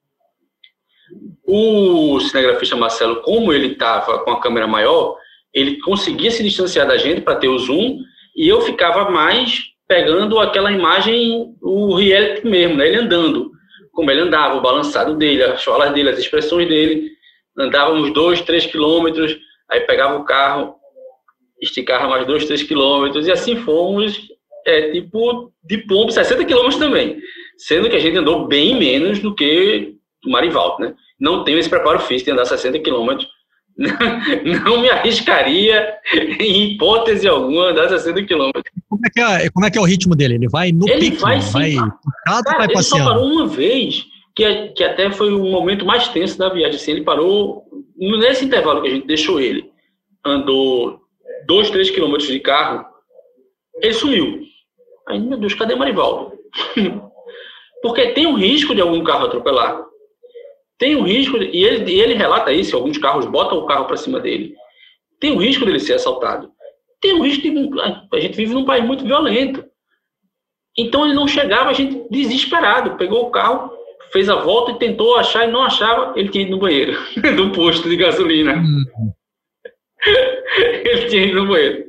O 1.46 2.20
cinegrafista 2.20 2.76
Marcelo, 2.76 3.22
como 3.22 3.54
ele 3.54 3.74
estava 3.74 4.20
com 4.20 4.32
a 4.32 4.42
câmera 4.42 4.68
maior, 4.68 5.18
ele 5.54 5.80
conseguia 5.82 6.32
se 6.32 6.44
distanciar 6.44 6.88
da 6.88 6.98
gente 6.98 7.22
para 7.22 7.36
ter 7.36 7.48
o 7.48 7.60
zoom 7.60 8.00
e 8.36 8.48
eu 8.48 8.62
ficava 8.62 9.10
mais 9.12 9.62
pegando 9.88 10.40
aquela 10.40 10.72
imagem, 10.72 11.54
o 11.62 11.96
reality 11.96 12.48
mesmo, 12.48 12.78
né? 12.78 12.88
ele 12.88 12.98
andando, 12.98 13.52
como 13.92 14.10
ele 14.10 14.22
andava, 14.22 14.56
o 14.56 14.62
balançado 14.62 15.16
dele, 15.16 15.44
as 15.44 15.64
falas 15.64 15.94
dele, 15.94 16.10
as 16.10 16.18
expressões 16.18 16.68
dele. 16.68 17.12
Andávamos 17.58 18.12
dois, 18.12 18.42
três 18.42 18.66
quilômetros, 18.66 19.38
aí 19.70 19.82
pegava 19.82 20.18
o 20.18 20.24
carro, 20.24 20.76
esticava 21.62 22.08
mais 22.08 22.26
dois, 22.26 22.46
três 22.46 22.64
quilômetros, 22.64 23.28
e 23.28 23.32
assim 23.32 23.56
fomos 23.58 24.28
é 24.66 24.92
tipo 24.92 25.52
de 25.64 25.78
pombo 25.80 26.12
60 26.12 26.46
quilômetros 26.46 26.80
também, 26.80 27.20
sendo 27.58 27.90
que 27.90 27.96
a 27.96 28.00
gente 28.00 28.18
andou 28.18 28.48
bem 28.48 28.80
menos 28.80 29.20
do 29.20 29.36
que 29.36 29.96
o 30.26 30.32
Marivaldo, 30.32 30.84
né? 30.84 30.96
Não 31.20 31.44
tenho 31.44 31.60
esse 31.60 31.70
preparo 31.70 32.00
físico 32.00 32.26
de 32.26 32.32
andar 32.32 32.46
60 32.46 32.80
quilômetros. 32.80 33.28
Não 34.66 34.82
me 34.82 34.90
arriscaria, 34.90 35.96
em 36.40 36.74
hipótese 36.74 37.28
alguma, 37.28 37.72
andar 37.72 37.90
60 37.90 38.24
quilômetros. 38.24 38.64
Como 38.88 39.02
é, 39.06 39.10
que 39.10 39.20
é, 39.20 39.50
como 39.50 39.66
é 39.66 39.72
que 39.72 39.78
é 39.78 39.82
o 39.82 39.86
ritmo 39.86 40.16
dele? 40.16 40.36
Ele 40.36 40.48
vai 40.48 40.72
no 40.72 40.88
ele 40.88 41.12
pico, 41.12 41.22
vai, 41.22 41.42
sim, 41.42 41.52
vai, 41.52 41.76
cara, 42.26 42.58
vai 42.58 42.66
ele 42.66 42.74
passeando. 42.74 43.04
só 43.04 43.10
parou 43.10 43.26
uma 43.26 43.48
vez, 43.48 44.06
que, 44.36 44.44
é, 44.44 44.68
que 44.68 44.84
até 44.84 45.12
foi 45.12 45.34
o 45.34 45.40
momento 45.40 45.86
mais 45.86 46.08
tenso 46.08 46.38
da 46.38 46.50
viagem. 46.50 46.76
Assim, 46.76 46.92
ele 46.92 47.04
parou, 47.04 47.64
nesse 47.98 48.46
intervalo 48.46 48.82
que 48.82 48.88
a 48.88 48.92
gente 48.92 49.08
deixou 49.08 49.40
ele, 49.40 49.72
andou 50.24 51.02
2, 51.48 51.70
3 51.72 51.90
quilômetros 51.90 52.30
de 52.30 52.40
carro, 52.40 52.86
ele 53.82 53.94
sumiu. 53.94 54.42
Aí, 55.08 55.20
meu 55.20 55.38
Deus, 55.38 55.54
cadê 55.54 55.76
Marivaldo? 55.76 56.34
Porque 57.82 58.14
tem 58.14 58.26
um 58.26 58.36
risco 58.36 58.74
de 58.74 58.82
algum 58.82 59.04
carro 59.04 59.26
atropelar. 59.26 59.84
Tem 60.78 60.96
um 60.96 61.04
risco, 61.04 61.40
de, 61.40 61.46
e, 61.46 61.64
ele, 61.64 61.92
ele 61.92 62.14
relata 62.14 62.52
isso, 62.52 62.76
alguns 62.76 62.98
carros 62.98 63.26
botam 63.26 63.58
o 63.58 63.66
carro 63.66 63.86
para 63.86 63.98
cima 63.98 64.20
dele. 64.20 64.54
Tem 65.20 65.32
um 65.32 65.38
risco 65.38 65.66
dele 65.66 65.80
ser 65.80 65.94
assaltado. 65.94 66.52
Tem 67.00 67.14
um 67.14 67.24
risco 67.24 67.42
de. 67.42 67.70
A 68.14 68.20
gente 68.20 68.36
vive 68.36 68.54
num 68.54 68.66
país 68.66 68.84
muito 68.84 69.04
violento. 69.04 69.64
Então 70.78 71.06
ele 71.06 71.14
não 71.14 71.28
chegava, 71.28 71.70
a 71.70 71.74
gente 71.74 72.08
desesperado, 72.10 72.98
pegou 72.98 73.28
o 73.28 73.32
carro, 73.32 73.72
fez 74.12 74.28
a 74.28 74.36
volta 74.36 74.72
e 74.72 74.80
tentou 74.80 75.16
achar 75.18 75.48
e 75.48 75.52
não 75.52 75.62
achava, 75.62 76.18
ele 76.18 76.30
tinha 76.30 76.44
ido 76.44 76.52
no 76.52 76.60
banheiro 76.60 76.98
do 77.36 77.52
posto 77.52 77.88
de 77.88 77.96
gasolina. 77.96 78.56
Hum. 78.56 79.14
ele 80.58 81.06
tinha 81.08 81.26
ido 81.26 81.42
no 81.44 81.48
banheiro. 81.48 81.86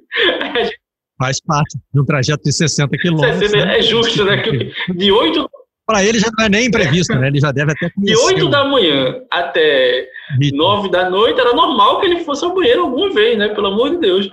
Gente 0.57 0.85
Faz 1.19 1.41
parte 1.41 1.79
de 1.93 2.01
um 2.01 2.05
trajeto 2.05 2.43
de 2.43 2.53
60 2.53 2.97
quilômetros. 2.99 3.53
Né? 3.53 3.79
É 3.79 3.83
justo, 3.83 4.25
né? 4.25 4.43
De 4.95 5.13
8 5.13 5.49
para 5.87 6.05
ele 6.05 6.19
já 6.19 6.29
não 6.37 6.45
é 6.45 6.49
nem 6.49 6.67
imprevisto, 6.67 7.15
né? 7.15 7.29
Ele 7.29 7.41
já 7.41 7.53
deve 7.53 7.73
até 7.73 7.91
conhecer. 7.91 8.15
De 8.15 8.35
8 8.35 8.49
da 8.49 8.65
manhã 8.65 9.21
até 9.31 10.09
Ritmo. 10.41 10.59
9 10.59 10.91
da 10.91 11.11
noite 11.11 11.41
era 11.41 11.53
normal 11.53 12.01
que 12.01 12.07
ele 12.07 12.25
fosse 12.25 12.45
ao 12.45 12.55
banheiro 12.55 12.83
alguma 12.83 13.11
vez, 13.11 13.37
né? 13.37 13.49
Pelo 13.49 13.69
amor 13.69 13.91
de 13.91 13.99
Deus. 13.99 14.29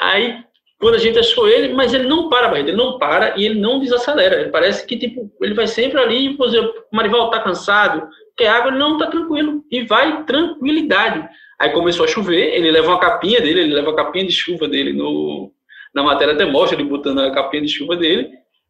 Aí, 0.00 0.38
quando 0.80 0.96
a 0.96 0.98
gente 0.98 1.18
achou 1.18 1.48
ele, 1.48 1.72
mas 1.72 1.94
ele 1.94 2.08
não 2.08 2.28
para, 2.28 2.58
ele 2.58 2.72
não 2.72 2.98
para 2.98 3.38
e 3.38 3.44
ele 3.44 3.60
não 3.60 3.78
desacelera. 3.78 4.40
Ele 4.40 4.50
parece 4.50 4.84
que, 4.86 4.96
tipo, 4.96 5.30
ele 5.40 5.54
vai 5.54 5.66
sempre 5.66 6.00
ali, 6.00 6.36
por 6.36 6.48
exemplo, 6.48 6.72
o 6.92 6.96
Marival 6.96 7.30
tá 7.30 7.40
cansado, 7.40 8.08
quer 8.36 8.48
água, 8.48 8.70
ele 8.70 8.78
não 8.78 8.98
tá 8.98 9.06
tranquilo. 9.06 9.64
E 9.70 9.84
vai 9.84 10.24
tranquilidade. 10.24 11.28
Aí 11.60 11.70
começou 11.70 12.04
a 12.04 12.08
chover, 12.08 12.54
ele 12.54 12.70
leva 12.70 12.88
uma 12.88 13.00
capinha 13.00 13.40
dele, 13.40 13.60
ele 13.60 13.74
leva 13.74 13.92
a 13.92 13.96
capinha 13.96 14.26
de 14.26 14.32
chuva 14.32 14.66
dele 14.66 14.92
no, 14.92 15.52
na 15.94 16.02
matéria 16.02 16.34
até 16.34 16.44
mostra 16.44 16.78
ele 16.78 16.88
botando 16.88 17.20
a 17.20 17.30
capinha 17.30 17.62
de 17.62 17.68
chuva 17.68 17.96
dele, 17.96 18.28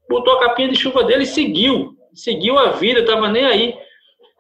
botou 0.09 0.35
a 0.35 0.41
capinha 0.41 0.69
de 0.69 0.79
chuva 0.79 1.05
dele 1.05 1.25
e 1.25 1.27
seguiu, 1.27 1.95
seguiu 2.13 2.59
a 2.59 2.71
vida, 2.71 3.05
tava 3.05 3.29
nem 3.29 3.45
aí. 3.45 3.75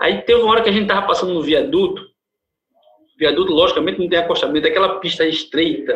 Aí 0.00 0.22
teve 0.22 0.42
uma 0.42 0.52
hora 0.52 0.62
que 0.62 0.68
a 0.68 0.72
gente 0.72 0.88
tava 0.88 1.06
passando 1.06 1.34
no 1.34 1.42
viaduto, 1.42 2.02
viaduto 3.18 3.52
logicamente 3.52 3.98
não 3.98 4.08
tem 4.08 4.18
acostamento, 4.18 4.66
é 4.66 4.70
aquela 4.70 4.98
pista 4.98 5.24
estreita, 5.24 5.94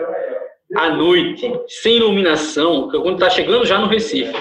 à 0.76 0.90
noite, 0.90 1.50
sem 1.66 1.96
iluminação, 1.96 2.88
que 2.88 2.98
quando 2.98 3.18
tá 3.18 3.31
chegando 3.31 3.66
já 3.66 3.78
no 3.78 3.87
Recife, 3.87 4.33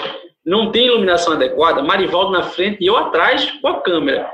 não 0.46 0.72
tem 0.72 0.88
iluminação 0.88 1.34
adequada, 1.34 1.82
Marivaldo 1.82 2.32
na 2.32 2.44
frente 2.44 2.78
e 2.82 2.88
eu 2.88 2.96
atrás 2.96 3.52
com 3.62 3.68
a 3.68 3.82
câmera. 3.82 4.32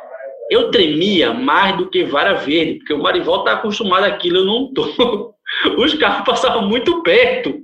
Eu 0.50 0.70
tremia 0.70 1.34
mais 1.34 1.78
do 1.78 1.90
que 1.90 2.04
vara 2.04 2.34
verde, 2.34 2.76
porque 2.76 2.94
o 2.94 3.02
Marivaldo 3.02 3.46
tá 3.46 3.54
acostumado 3.54 4.04
àquilo, 4.04 4.40
eu 4.40 4.46
não 4.46 4.74
tô. 4.74 5.34
Os 5.78 5.94
carros 5.96 6.26
passavam 6.26 6.68
muito 6.68 7.02
perto. 7.02 7.63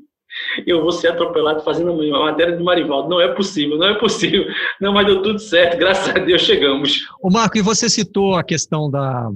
Eu 0.65 0.81
vou 0.81 0.91
ser 0.91 1.09
atropelado 1.09 1.63
fazendo 1.63 1.91
a 1.91 2.25
matéria 2.25 2.55
do 2.55 2.63
Marivaldo. 2.63 3.09
Não 3.09 3.21
é 3.21 3.27
possível, 3.33 3.77
não 3.77 3.87
é 3.87 3.99
possível. 3.99 4.45
Não, 4.79 4.93
mas 4.93 5.05
deu 5.05 5.21
tudo 5.21 5.39
certo, 5.39 5.77
graças 5.77 6.15
a 6.15 6.19
Deus 6.19 6.41
chegamos. 6.41 6.99
O 7.21 7.29
Marco, 7.29 7.57
e 7.57 7.61
você 7.61 7.89
citou 7.89 8.35
a 8.35 8.43
questão 8.43 8.89
da, 8.89 9.29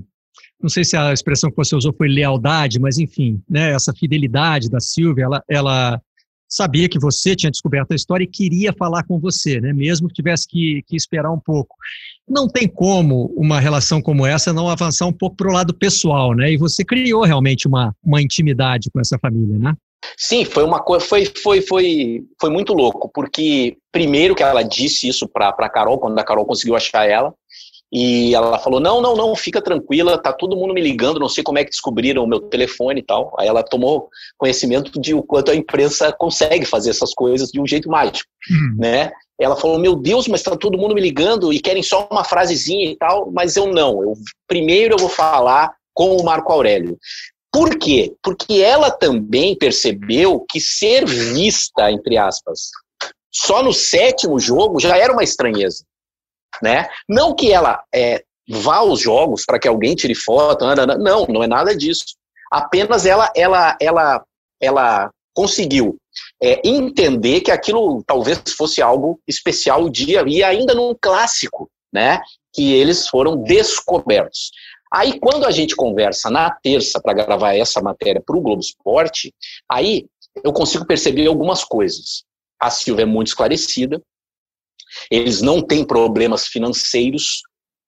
não 0.63 0.69
sei 0.69 0.85
se 0.85 0.95
a 0.95 1.11
expressão 1.11 1.49
que 1.49 1.57
você 1.57 1.75
usou 1.75 1.93
foi 1.93 2.07
lealdade, 2.07 2.79
mas 2.79 2.97
enfim, 2.97 3.41
né, 3.49 3.73
essa 3.73 3.93
fidelidade 3.93 4.69
da 4.69 4.79
Silvia, 4.79 5.25
ela, 5.25 5.43
ela 5.49 6.01
sabia 6.47 6.87
que 6.87 6.97
você 6.97 7.35
tinha 7.35 7.51
descoberto 7.51 7.91
a 7.91 7.95
história 7.95 8.23
e 8.23 8.27
queria 8.27 8.71
falar 8.71 9.03
com 9.03 9.19
você, 9.19 9.59
né, 9.59 9.73
mesmo 9.73 10.07
que 10.07 10.13
tivesse 10.13 10.47
que, 10.47 10.81
que 10.87 10.95
esperar 10.95 11.31
um 11.31 11.39
pouco. 11.39 11.75
Não 12.25 12.47
tem 12.47 12.65
como 12.65 13.25
uma 13.35 13.59
relação 13.59 14.01
como 14.01 14.25
essa 14.25 14.53
não 14.53 14.69
avançar 14.69 15.05
um 15.05 15.11
pouco 15.11 15.35
para 15.35 15.49
o 15.49 15.53
lado 15.53 15.73
pessoal, 15.73 16.33
né? 16.33 16.53
E 16.53 16.57
você 16.57 16.85
criou 16.85 17.23
realmente 17.23 17.67
uma, 17.67 17.93
uma 18.01 18.21
intimidade 18.21 18.89
com 18.89 19.01
essa 19.01 19.19
família, 19.19 19.59
né? 19.59 19.75
Sim, 20.17 20.45
foi 20.45 20.63
uma 20.63 20.79
coisa, 20.79 21.05
foi, 21.05 21.25
foi, 21.25 21.61
foi, 21.61 22.23
foi 22.39 22.49
muito 22.49 22.73
louco, 22.73 23.09
porque 23.13 23.77
primeiro 23.91 24.35
que 24.35 24.43
ela 24.43 24.63
disse 24.63 25.07
isso 25.07 25.27
para 25.27 25.49
a 25.49 25.69
Carol, 25.69 25.99
quando 25.99 26.17
a 26.19 26.23
Carol 26.23 26.45
conseguiu 26.45 26.75
achar 26.75 27.07
ela, 27.07 27.33
e 27.95 28.33
ela 28.33 28.57
falou: 28.57 28.79
Não, 28.79 28.99
não, 28.99 29.15
não, 29.15 29.35
fica 29.35 29.61
tranquila, 29.61 30.17
tá 30.17 30.33
todo 30.33 30.57
mundo 30.57 30.73
me 30.73 30.81
ligando, 30.81 31.19
não 31.19 31.29
sei 31.29 31.43
como 31.43 31.59
é 31.59 31.63
que 31.63 31.69
descobriram 31.69 32.23
o 32.23 32.27
meu 32.27 32.39
telefone 32.39 33.01
e 33.01 33.03
tal. 33.03 33.31
Aí 33.37 33.47
ela 33.47 33.61
tomou 33.61 34.09
conhecimento 34.35 34.99
de 34.99 35.13
o 35.13 35.21
quanto 35.21 35.51
a 35.51 35.55
imprensa 35.55 36.11
consegue 36.11 36.65
fazer 36.65 36.89
essas 36.89 37.13
coisas 37.13 37.49
de 37.49 37.61
um 37.61 37.67
jeito 37.67 37.87
mágico, 37.87 38.27
uhum. 38.49 38.77
né? 38.79 39.11
Ela 39.39 39.55
falou: 39.55 39.77
Meu 39.77 39.95
Deus, 39.95 40.27
mas 40.27 40.41
tá 40.41 40.57
todo 40.57 40.77
mundo 40.77 40.95
me 40.95 41.01
ligando 41.01 41.53
e 41.53 41.59
querem 41.59 41.83
só 41.83 42.07
uma 42.11 42.23
frasezinha 42.23 42.89
e 42.89 42.97
tal, 42.97 43.31
mas 43.31 43.55
eu 43.55 43.67
não. 43.67 44.01
Eu, 44.01 44.13
primeiro 44.47 44.95
eu 44.95 44.97
vou 44.97 45.09
falar 45.09 45.71
com 45.93 46.17
o 46.17 46.25
Marco 46.25 46.51
Aurélio. 46.51 46.97
Por 47.53 47.77
quê? 47.77 48.15
Porque 48.23 48.61
ela 48.61 48.89
também 48.89 49.55
percebeu 49.55 50.43
que 50.49 50.59
ser 50.59 51.05
vista, 51.05 51.91
entre 51.91 52.17
aspas, 52.17 52.71
só 53.31 53.61
no 53.61 53.71
sétimo 53.71 54.39
jogo 54.39 54.79
já 54.79 54.97
era 54.97 55.13
uma 55.13 55.23
estranheza 55.23 55.85
né? 56.61 56.87
Não 57.07 57.33
que 57.33 57.51
ela 57.51 57.81
é, 57.93 58.23
vá 58.47 58.77
aos 58.77 58.99
jogos 58.99 59.45
para 59.45 59.57
que 59.57 59.67
alguém 59.67 59.95
tire 59.95 60.13
foto, 60.13 60.65
não, 60.75 61.25
não 61.25 61.43
é 61.43 61.47
nada 61.47 61.75
disso. 61.75 62.05
Apenas 62.51 63.05
ela, 63.05 63.31
ela, 63.35 63.77
ela, 63.81 64.23
ela 64.61 65.11
conseguiu 65.33 65.97
é, 66.41 66.61
entender 66.67 67.41
que 67.41 67.51
aquilo 67.51 68.03
talvez 68.05 68.41
fosse 68.55 68.81
algo 68.81 69.19
especial 69.27 69.83
o 69.83 69.89
dia 69.89 70.23
e 70.27 70.43
ainda 70.43 70.75
num 70.75 70.95
clássico, 70.99 71.69
né? 71.91 72.21
Que 72.53 72.73
eles 72.73 73.07
foram 73.07 73.37
descobertos. 73.37 74.51
Aí, 74.93 75.19
quando 75.19 75.45
a 75.45 75.51
gente 75.51 75.75
conversa 75.75 76.29
na 76.29 76.51
terça 76.51 77.01
para 77.01 77.13
gravar 77.13 77.55
essa 77.55 77.81
matéria 77.81 78.21
para 78.23 78.37
o 78.37 78.41
Globo 78.41 78.61
Esporte, 78.61 79.33
aí 79.69 80.05
eu 80.43 80.53
consigo 80.53 80.85
perceber 80.85 81.25
algumas 81.25 81.63
coisas. 81.63 82.23
A 82.59 82.69
Silvia 82.69 83.03
é 83.03 83.05
muito 83.05 83.27
esclarecida, 83.27 84.01
eles 85.09 85.41
não 85.41 85.61
têm 85.61 85.83
problemas 85.83 86.45
financeiros, 86.45 87.41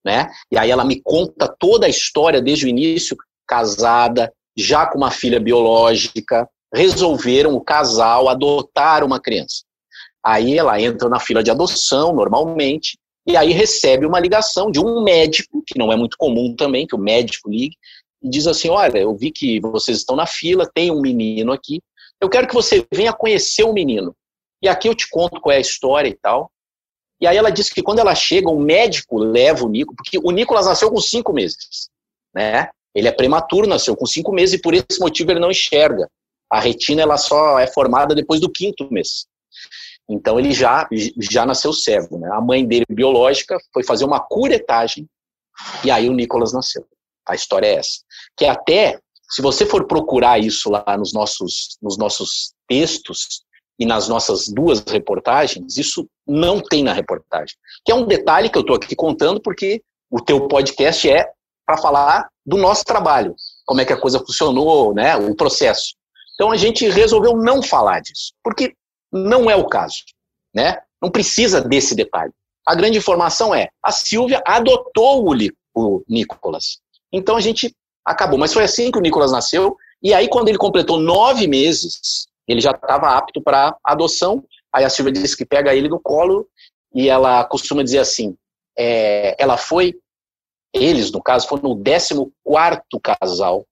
né? 0.04 0.30
E 0.52 0.58
aí 0.58 0.72
ela 0.72 0.84
me 0.84 1.00
conta 1.02 1.48
toda 1.60 1.86
a 1.86 1.90
história 1.90 2.42
desde 2.42 2.66
o 2.66 2.70
início, 2.70 3.16
casada, 3.48 4.34
já 4.58 4.88
com 4.88 4.98
uma 4.98 5.12
filha 5.12 5.40
biológica, 5.40 6.50
resolveram 6.74 7.54
o 7.54 7.62
casal 7.62 8.28
adotar 8.28 9.04
uma 9.04 9.20
criança. 9.20 9.64
Aí 10.26 10.58
ela 10.58 10.82
entra 10.82 11.08
na 11.08 11.20
fila 11.20 11.44
de 11.44 11.52
adoção, 11.52 12.16
normalmente, 12.16 12.98
e 13.28 13.36
aí 13.36 13.52
recebe 13.52 14.06
uma 14.06 14.20
ligação 14.20 14.70
de 14.70 14.80
um 14.80 15.04
médico, 15.04 15.64
que 15.66 15.78
não 15.78 15.92
é 15.92 15.96
muito 15.96 16.16
comum 16.18 16.56
também, 16.56 16.86
que 16.86 16.96
o 16.96 17.00
médico 17.00 17.50
ligue, 17.50 17.76
e 18.22 18.30
diz 18.30 18.46
assim: 18.46 18.70
Olha, 18.70 19.00
eu 19.00 19.16
vi 19.16 19.32
que 19.32 19.60
vocês 19.60 19.98
estão 19.98 20.16
na 20.16 20.28
fila, 20.28 20.70
tem 20.74 20.92
um 20.92 21.02
menino 21.02 21.52
aqui, 21.52 21.82
eu 22.22 22.30
quero 22.30 22.48
que 22.48 22.54
você 22.54 22.86
venha 22.94 23.14
conhecer 23.14 23.64
o 23.64 23.74
menino. 23.74 24.16
E 24.62 24.68
aqui 24.68 24.88
eu 24.88 24.96
te 24.96 25.10
conto 25.10 25.42
qual 25.42 25.54
é 25.54 25.58
a 25.58 25.62
história 25.62 26.08
e 26.08 26.16
tal. 26.16 26.52
E 27.20 27.28
aí 27.28 27.38
ela 27.38 27.50
disse 27.50 27.74
que 27.74 27.82
quando 27.82 28.00
ela 28.00 28.14
chega, 28.14 28.50
o 28.50 28.60
médico 28.60 29.18
leva 29.18 29.66
o 29.66 29.70
Nico, 29.70 29.96
porque 29.96 30.18
o 30.22 30.32
Nicolas 30.32 30.66
nasceu 30.66 30.90
com 30.92 31.00
cinco 31.00 31.34
meses, 31.34 31.90
né? 32.34 32.70
Ele 32.94 33.08
é 33.08 33.12
prematuro, 33.12 33.68
nasceu 33.68 33.96
com 33.96 34.06
cinco 34.06 34.32
meses 34.32 34.56
e 34.56 34.62
por 34.62 34.74
esse 34.74 35.00
motivo 35.00 35.32
ele 35.32 35.40
não 35.40 35.52
enxerga. 35.52 36.10
A 36.50 36.60
retina 36.60 37.02
ela 37.02 37.18
só 37.18 37.60
é 37.60 37.68
formada 37.68 38.14
depois 38.16 38.40
do 38.40 38.52
quinto 38.52 38.92
mês. 38.92 39.26
Então 40.10 40.40
ele 40.40 40.52
já 40.52 40.88
já 41.32 41.46
nasceu 41.46 41.74
cego, 41.74 42.20
né? 42.20 42.30
A 42.32 42.42
mãe 42.42 42.66
dele 42.66 42.86
biológica 42.90 43.58
foi 43.74 43.84
fazer 43.84 44.06
uma 44.06 44.20
curetagem 44.20 45.08
e 45.84 45.90
aí 45.90 46.10
o 46.10 46.14
Nicolas 46.14 46.54
nasceu. 46.54 46.86
A 47.28 47.34
história 47.34 47.68
é 47.68 47.76
essa. 47.76 48.02
Que 48.38 48.46
até 48.46 49.00
se 49.30 49.42
você 49.42 49.66
for 49.66 49.88
procurar 49.88 50.40
isso 50.40 50.70
lá 50.70 50.96
nos 50.98 51.12
nossos 51.12 51.78
nos 51.82 51.98
nossos 51.98 52.54
textos, 52.68 53.46
e 53.80 53.86
nas 53.86 54.08
nossas 54.08 54.48
duas 54.48 54.84
reportagens, 54.88 55.78
isso 55.78 56.08
não 56.26 56.62
tem 56.62 56.84
na 56.84 56.94
reportagem. 56.94 57.56
Que 57.84 57.92
é 57.92 57.96
um 57.96 58.06
detalhe 58.06 58.50
que 58.50 58.58
eu 58.58 58.62
estou 58.62 58.76
aqui 58.76 58.96
contando 58.96 59.42
porque 59.42 59.82
o 60.10 60.22
teu 60.22 60.48
podcast 60.48 61.10
é 61.10 61.30
para 61.66 61.78
falar 61.78 62.28
do 62.46 62.58
nosso 62.58 62.86
trabalho, 62.86 63.36
como 63.66 63.82
é 63.82 63.86
que 63.86 63.94
a 63.94 64.00
coisa 64.00 64.20
funcionou, 64.20 64.94
né, 64.94 65.16
o 65.18 65.36
processo. 65.36 65.96
Então 66.36 66.52
a 66.52 66.58
gente 66.58 66.88
resolveu 66.88 67.36
não 67.36 67.62
falar 67.62 68.02
disso, 68.02 68.34
porque 68.44 68.74
não 69.16 69.50
é 69.50 69.56
o 69.56 69.68
caso, 69.68 70.04
né? 70.54 70.82
Não 71.02 71.10
precisa 71.10 71.62
desse 71.62 71.96
detalhe. 71.96 72.34
A 72.66 72.76
grande 72.76 72.98
informação 72.98 73.54
é, 73.54 73.70
a 73.82 73.92
Silvia 73.92 74.42
adotou 74.46 75.26
o, 75.26 75.36
o 75.76 76.04
Nicolas. 76.08 76.80
Então 77.12 77.38
a 77.38 77.42
gente 77.42 77.74
acabou. 78.04 78.38
Mas 78.38 78.54
foi 78.54 78.64
assim 78.64 78.92
que 78.92 78.98
o 78.98 79.02
Nicolas 79.02 79.32
nasceu, 79.32 79.76
e 80.02 80.14
aí 80.14 80.28
quando 80.28 80.50
ele 80.50 80.58
completou 80.58 81.00
nove 81.00 81.48
meses, 81.48 82.28
ele 82.48 82.60
já 82.60 82.72
estava 82.72 83.16
apto 83.16 83.42
para 83.42 83.76
adoção. 83.84 84.44
Aí 84.74 84.84
a 84.84 84.90
Silvia 84.90 85.14
disse 85.14 85.38
que 85.38 85.46
pega 85.46 85.74
ele 85.74 85.88
no 85.88 86.00
colo 86.00 86.48
e 86.94 87.08
ela 87.08 87.44
costuma 87.46 87.84
dizer 87.84 88.00
assim: 88.00 88.36
é, 88.78 89.42
ela 89.42 89.58
foi, 89.58 89.96
eles 90.74 91.12
no 91.12 91.22
caso, 91.22 91.48
foram 91.48 91.72
o 91.72 91.82
14 91.82 92.32
casal 93.02 93.66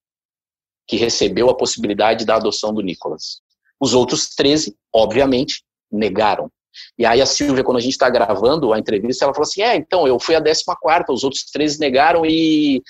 que 0.87 0.97
recebeu 0.97 1.49
a 1.49 1.55
possibilidade 1.55 2.25
da 2.25 2.35
adoção 2.35 2.73
do 2.73 2.81
Nicolas. 2.81 3.42
Os 3.83 3.93
outros 3.93 4.29
13, 4.29 4.75
obviamente, 4.93 5.63
negaram. 5.91 6.49
E 6.97 7.05
aí 7.05 7.21
a 7.21 7.25
Silvia, 7.25 7.63
quando 7.63 7.77
a 7.77 7.81
gente 7.81 7.91
está 7.91 8.09
gravando 8.09 8.71
a 8.71 8.79
entrevista, 8.79 9.25
ela 9.25 9.33
falou 9.33 9.47
assim: 9.47 9.61
é, 9.61 9.75
então, 9.75 10.07
eu 10.07 10.19
fui 10.19 10.35
a 10.35 10.41
14, 10.41 10.63
os 11.09 11.23
outros 11.23 11.43
13 11.51 11.79
negaram 11.79 12.25
e. 12.25 12.81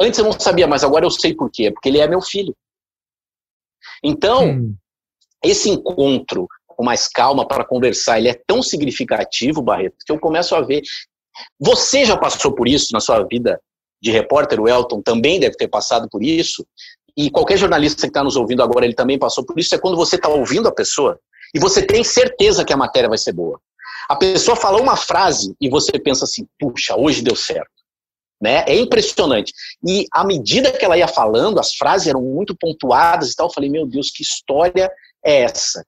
Antes 0.00 0.18
eu 0.18 0.24
não 0.24 0.32
sabia, 0.32 0.66
mas 0.66 0.82
agora 0.82 1.04
eu 1.04 1.10
sei 1.10 1.34
por 1.34 1.50
quê. 1.50 1.70
Porque 1.70 1.88
ele 1.88 2.00
é 2.00 2.08
meu 2.08 2.20
filho. 2.20 2.54
Então, 4.02 4.48
hum. 4.48 4.76
Esse 5.44 5.68
encontro 5.68 6.48
com 6.66 6.82
mais 6.82 7.06
calma 7.06 7.46
para 7.46 7.66
conversar, 7.66 8.18
ele 8.18 8.28
é 8.28 8.42
tão 8.46 8.62
significativo, 8.62 9.62
Barreto, 9.62 9.96
que 10.04 10.10
eu 10.10 10.18
começo 10.18 10.54
a 10.54 10.62
ver. 10.62 10.82
Você 11.60 12.04
já 12.04 12.16
passou 12.16 12.54
por 12.54 12.66
isso 12.66 12.92
na 12.92 13.00
sua 13.00 13.22
vida 13.24 13.60
de 14.00 14.10
repórter, 14.10 14.58
o 14.58 14.68
Elton 14.68 15.02
também 15.02 15.38
deve 15.38 15.56
ter 15.56 15.68
passado 15.68 16.08
por 16.10 16.22
isso, 16.22 16.66
e 17.16 17.30
qualquer 17.30 17.56
jornalista 17.56 18.02
que 18.02 18.08
está 18.08 18.24
nos 18.24 18.36
ouvindo 18.36 18.62
agora, 18.62 18.84
ele 18.84 18.94
também 18.94 19.18
passou 19.18 19.44
por 19.44 19.58
isso, 19.58 19.74
é 19.74 19.78
quando 19.78 19.96
você 19.96 20.16
está 20.16 20.28
ouvindo 20.28 20.68
a 20.68 20.74
pessoa 20.74 21.18
e 21.54 21.58
você 21.60 21.80
tem 21.80 22.02
certeza 22.02 22.64
que 22.64 22.72
a 22.72 22.76
matéria 22.76 23.08
vai 23.08 23.18
ser 23.18 23.32
boa. 23.32 23.60
A 24.08 24.16
pessoa 24.16 24.56
fala 24.56 24.80
uma 24.80 24.96
frase 24.96 25.54
e 25.60 25.68
você 25.68 25.92
pensa 25.98 26.24
assim, 26.24 26.46
puxa, 26.58 26.96
hoje 26.96 27.22
deu 27.22 27.36
certo. 27.36 27.70
Né? 28.42 28.64
É 28.66 28.76
impressionante. 28.76 29.52
E 29.86 30.06
à 30.12 30.24
medida 30.24 30.72
que 30.72 30.84
ela 30.84 30.98
ia 30.98 31.08
falando, 31.08 31.60
as 31.60 31.74
frases 31.74 32.08
eram 32.08 32.20
muito 32.20 32.54
pontuadas 32.58 33.30
e 33.30 33.36
tal, 33.36 33.46
eu 33.46 33.52
falei, 33.52 33.70
meu 33.70 33.86
Deus, 33.86 34.10
que 34.10 34.22
história 34.22 34.90
é 35.24 35.42
essa. 35.42 35.84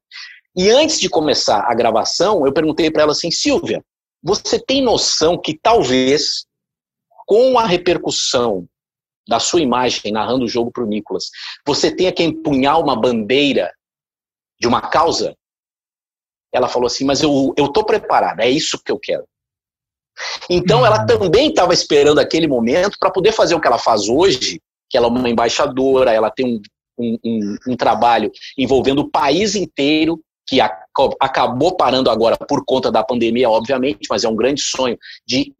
E 0.57 0.71
antes 0.71 0.99
de 0.99 1.09
começar 1.09 1.67
a 1.69 1.75
gravação, 1.75 2.47
eu 2.47 2.53
perguntei 2.53 2.91
para 2.91 3.03
ela 3.03 3.12
assim, 3.12 3.31
Silvia, 3.31 3.85
você 4.23 4.59
tem 4.59 4.81
noção 4.81 5.39
que 5.39 5.59
talvez 5.61 6.47
com 7.27 7.59
a 7.59 7.67
repercussão 7.67 8.67
da 9.27 9.41
sua 9.41 9.61
imagem 9.61 10.12
narrando 10.12 10.45
o 10.45 10.49
jogo 10.49 10.71
para 10.71 10.85
o 10.85 10.87
Nicolas, 10.87 11.31
você 11.67 11.95
tenha 11.95 12.12
que 12.12 12.23
empunhar 12.23 12.81
uma 12.81 12.95
bandeira 12.95 13.73
de 14.61 14.67
uma 14.67 14.81
causa? 14.81 15.37
Ela 16.53 16.69
falou 16.69 16.87
assim, 16.87 17.05
mas 17.05 17.23
eu 17.23 17.55
estou 17.59 17.85
preparada, 17.85 18.45
é 18.45 18.51
isso 18.51 18.81
que 18.83 18.93
eu 18.93 18.99
quero. 18.99 19.25
Então 20.49 20.87
ela 20.87 21.01
uhum. 21.01 21.07
também 21.07 21.49
estava 21.51 21.75
esperando 21.75 22.19
aquele 22.19 22.47
momento 22.47 22.97
para 22.99 23.11
poder 23.11 23.33
fazer 23.33 23.55
o 23.55 23.61
que 23.61 23.67
ela 23.67 23.79
faz 23.79 24.09
hoje, 24.09 24.61
que 24.89 24.97
ela 24.97 25.07
é 25.07 25.11
uma 25.11 25.29
embaixadora, 25.29 26.12
ela 26.12 26.31
tem 26.31 26.47
um 26.47 26.62
um, 26.99 27.19
um, 27.25 27.57
um 27.69 27.77
trabalho 27.77 28.31
envolvendo 28.57 29.01
o 29.01 29.11
país 29.11 29.55
inteiro, 29.55 30.21
que 30.47 30.61
a, 30.61 30.71
acabou 31.21 31.77
parando 31.77 32.11
agora 32.11 32.37
por 32.37 32.65
conta 32.65 32.91
da 32.91 33.03
pandemia, 33.03 33.51
obviamente, 33.51 34.07
mas 34.09 34.25
é 34.25 34.29
um 34.29 34.37
grande 34.37 34.62
sonho 34.62 34.97
de, 35.27 35.53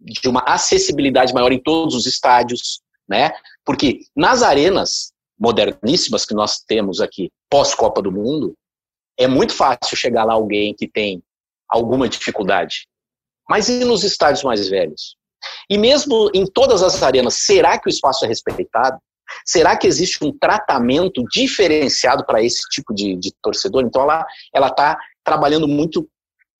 de 0.00 0.28
uma 0.28 0.40
acessibilidade 0.46 1.34
maior 1.34 1.52
em 1.52 1.60
todos 1.60 1.94
os 1.94 2.06
estádios, 2.06 2.80
né? 3.10 3.32
Porque 3.64 4.02
nas 4.14 4.42
arenas 4.42 5.12
moderníssimas 5.38 6.24
que 6.24 6.34
nós 6.34 6.60
temos 6.60 7.00
aqui, 7.00 7.30
pós-Copa 7.50 8.00
do 8.00 8.12
Mundo, 8.12 8.54
é 9.18 9.26
muito 9.26 9.52
fácil 9.52 9.96
chegar 9.96 10.24
lá 10.24 10.34
alguém 10.34 10.74
que 10.74 10.86
tem 10.86 11.20
alguma 11.68 12.08
dificuldade. 12.08 12.86
Mas 13.48 13.68
e 13.68 13.84
nos 13.84 14.04
estádios 14.04 14.44
mais 14.44 14.68
velhos? 14.68 15.16
E 15.68 15.76
mesmo 15.76 16.30
em 16.32 16.46
todas 16.46 16.82
as 16.82 17.02
arenas, 17.02 17.34
será 17.34 17.78
que 17.78 17.88
o 17.88 17.90
espaço 17.90 18.24
é 18.24 18.28
respeitado? 18.28 18.98
Será 19.44 19.76
que 19.76 19.86
existe 19.86 20.22
um 20.24 20.36
tratamento 20.36 21.24
diferenciado 21.32 22.24
para 22.24 22.42
esse 22.42 22.60
tipo 22.68 22.94
de, 22.94 23.16
de, 23.16 23.32
torcedor? 23.42 23.84
Então, 23.84 24.02
ela 24.02 24.68
está 24.68 24.98
trabalhando 25.24 25.66
muito 25.66 26.08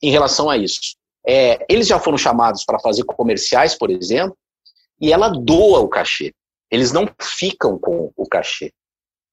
em 0.02 0.10
relação 0.10 0.48
a 0.48 0.56
isso. 0.56 0.96
É, 1.26 1.64
eles 1.68 1.86
já 1.86 1.98
foram 1.98 2.16
chamados 2.16 2.64
para 2.64 2.78
fazer 2.78 3.04
comerciais, 3.04 3.76
por 3.76 3.90
exemplo, 3.90 4.36
e 5.00 5.12
ela 5.12 5.28
doa 5.28 5.80
o 5.80 5.88
cachê. 5.88 6.32
Eles 6.70 6.92
não 6.92 7.08
ficam 7.20 7.78
com 7.78 8.12
o 8.16 8.28
cachê, 8.28 8.72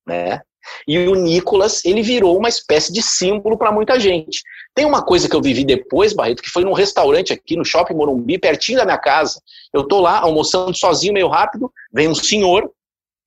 né? 0.05 0.41
E 0.87 0.99
o 1.07 1.15
Nicolas, 1.15 1.83
ele 1.85 2.01
virou 2.01 2.37
uma 2.37 2.49
espécie 2.49 2.91
de 2.91 3.01
símbolo 3.01 3.57
para 3.57 3.71
muita 3.71 3.99
gente. 3.99 4.41
Tem 4.75 4.85
uma 4.85 5.03
coisa 5.03 5.29
que 5.29 5.35
eu 5.35 5.41
vivi 5.41 5.63
depois, 5.63 6.13
Barreto, 6.13 6.41
que 6.41 6.49
foi 6.49 6.63
num 6.63 6.73
restaurante 6.73 7.31
aqui 7.31 7.55
no 7.55 7.65
Shopping 7.65 7.93
Morumbi, 7.93 8.37
pertinho 8.37 8.77
da 8.77 8.85
minha 8.85 8.97
casa. 8.97 9.41
Eu 9.73 9.87
tô 9.87 10.01
lá 10.01 10.19
almoçando 10.19 10.77
sozinho, 10.77 11.13
meio 11.13 11.27
rápido, 11.27 11.71
vem 11.93 12.07
um 12.07 12.15
senhor, 12.15 12.69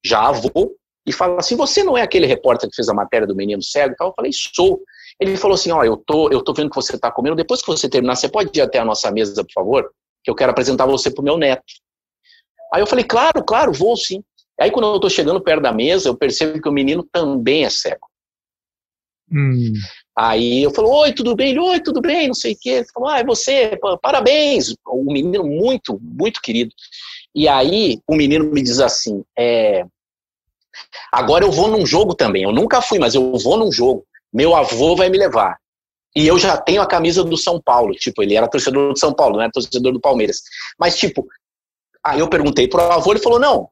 já 0.05 0.29
avô, 0.29 0.77
e 1.07 1.13
fala 1.13 1.39
assim: 1.39 1.57
Você 1.57 1.83
não 1.83 1.97
é 1.97 2.03
aquele 2.03 2.27
repórter 2.27 2.69
que 2.69 2.77
fez 2.77 2.89
a 2.89 2.95
matéria 2.95 3.27
do 3.27 3.35
menino 3.35 3.63
cego? 3.63 3.95
Eu 4.01 4.13
falei: 4.15 4.31
Sou. 4.33 4.81
Ele 5.19 5.37
falou 5.37 5.55
assim: 5.55 5.71
Ó, 5.71 5.83
eu 5.83 5.97
tô, 5.97 6.31
eu 6.31 6.43
tô 6.43 6.53
vendo 6.53 6.71
que 6.71 6.77
você 6.77 6.97
está 6.97 7.11
comendo. 7.11 7.37
Depois 7.37 7.61
que 7.61 7.67
você 7.67 7.89
terminar, 7.89 8.17
você 8.17 8.29
pode 8.29 8.57
ir 8.59 8.63
até 8.63 8.79
a 8.79 8.85
nossa 8.85 9.11
mesa, 9.11 9.43
por 9.45 9.53
favor? 9.53 9.91
Que 10.23 10.31
eu 10.31 10.35
quero 10.35 10.53
apresentar 10.53 10.87
você 10.87 11.11
pro 11.11 11.23
meu 11.23 11.37
neto. 11.37 11.65
Aí 12.73 12.81
eu 12.83 12.87
falei: 12.87 13.05
Claro, 13.05 13.43
claro, 13.45 13.73
vou 13.73 13.97
sim. 13.97 14.23
Aí 14.61 14.71
quando 14.71 14.87
eu 14.87 14.97
estou 14.97 15.09
chegando 15.09 15.41
perto 15.41 15.63
da 15.63 15.73
mesa, 15.73 16.09
eu 16.09 16.17
percebo 16.17 16.61
que 16.61 16.69
o 16.69 16.73
menino 16.73 17.03
também 17.11 17.65
é 17.65 17.71
cego. 17.71 18.07
Hum. 19.33 19.73
Aí 20.17 20.63
eu 20.63 20.71
falo, 20.71 20.91
oi, 20.91 21.13
tudo 21.15 21.35
bem? 21.35 21.51
Ele, 21.51 21.61
oi, 21.61 21.81
tudo 21.81 22.01
bem? 22.01 22.27
Não 22.27 22.35
sei 22.35 22.53
o 22.53 22.59
quê. 22.61 22.71
Ele 22.71 22.87
falou, 22.93 23.09
ah, 23.09 23.21
é 23.21 23.25
você, 23.25 23.79
parabéns. 24.03 24.75
O 24.87 25.05
menino 25.13 25.45
muito, 25.45 25.99
muito 26.03 26.43
querido. 26.43 26.75
E 27.35 27.49
aí 27.49 28.01
o 28.07 28.15
menino 28.15 28.45
me 28.45 28.61
diz 28.61 28.81
assim, 28.81 29.25
é, 29.39 29.85
agora 31.13 31.45
eu 31.45 31.51
vou 31.51 31.69
num 31.69 31.87
jogo 31.87 32.15
também. 32.15 32.43
Eu 32.43 32.53
nunca 32.53 32.83
fui, 32.83 32.99
mas 32.99 33.15
eu 33.15 33.33
vou 33.39 33.57
num 33.57 33.73
jogo. 33.73 34.05
Meu 34.33 34.55
avô 34.55 34.95
vai 34.95 35.09
me 35.09 35.17
levar. 35.17 35.57
E 36.15 36.27
eu 36.27 36.39
já 36.39 36.57
tenho 36.57 36.83
a 36.83 36.87
camisa 36.87 37.23
do 37.23 37.37
São 37.37 37.61
Paulo. 37.63 37.95
Tipo, 37.95 38.23
ele 38.23 38.35
era 38.35 38.49
torcedor 38.49 38.93
do 38.93 38.99
São 38.99 39.15
Paulo, 39.15 39.37
não 39.37 39.43
era 39.43 39.53
torcedor 39.53 39.93
do 39.93 40.01
Palmeiras. 40.01 40.43
Mas, 40.79 40.99
tipo, 40.99 41.27
aí 42.05 42.21
eu 42.21 42.29
perguntei 42.29 42.69
pro 42.69 42.81
avô, 42.81 43.13
ele 43.13 43.21
falou, 43.21 43.39
não, 43.39 43.69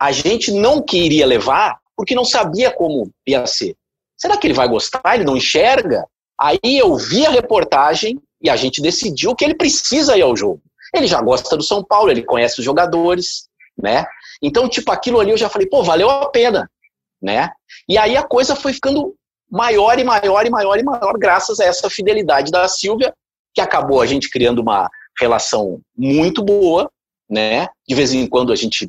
a 0.00 0.12
gente 0.12 0.52
não 0.52 0.82
queria 0.82 1.26
levar 1.26 1.78
porque 1.96 2.14
não 2.14 2.24
sabia 2.24 2.70
como 2.70 3.10
ia 3.26 3.46
ser. 3.46 3.74
Será 4.16 4.36
que 4.36 4.46
ele 4.46 4.54
vai 4.54 4.68
gostar? 4.68 5.14
Ele 5.14 5.24
não 5.24 5.36
enxerga? 5.36 6.06
Aí 6.38 6.58
eu 6.62 6.94
vi 6.96 7.26
a 7.26 7.30
reportagem 7.30 8.20
e 8.42 8.50
a 8.50 8.56
gente 8.56 8.82
decidiu 8.82 9.34
que 9.34 9.44
ele 9.44 9.54
precisa 9.54 10.16
ir 10.16 10.22
ao 10.22 10.36
jogo. 10.36 10.60
Ele 10.94 11.06
já 11.06 11.20
gosta 11.20 11.56
do 11.56 11.62
São 11.62 11.82
Paulo, 11.82 12.10
ele 12.10 12.22
conhece 12.22 12.58
os 12.58 12.64
jogadores, 12.64 13.48
né? 13.76 14.06
Então, 14.42 14.68
tipo, 14.68 14.90
aquilo 14.92 15.18
ali 15.18 15.30
eu 15.30 15.36
já 15.36 15.48
falei, 15.48 15.66
pô, 15.66 15.82
valeu 15.82 16.10
a 16.10 16.30
pena, 16.30 16.70
né? 17.20 17.50
E 17.88 17.96
aí 17.98 18.16
a 18.16 18.22
coisa 18.22 18.54
foi 18.54 18.72
ficando 18.72 19.14
maior 19.50 19.98
e 19.98 20.04
maior 20.04 20.46
e 20.46 20.50
maior 20.50 20.78
e 20.78 20.82
maior 20.82 21.18
graças 21.18 21.60
a 21.60 21.64
essa 21.64 21.88
fidelidade 21.88 22.50
da 22.50 22.68
Silvia, 22.68 23.14
que 23.54 23.60
acabou 23.60 24.00
a 24.00 24.06
gente 24.06 24.30
criando 24.30 24.60
uma 24.60 24.88
relação 25.18 25.80
muito 25.96 26.42
boa, 26.42 26.90
né? 27.28 27.68
De 27.86 27.94
vez 27.94 28.12
em 28.12 28.26
quando 28.26 28.52
a 28.52 28.56
gente 28.56 28.88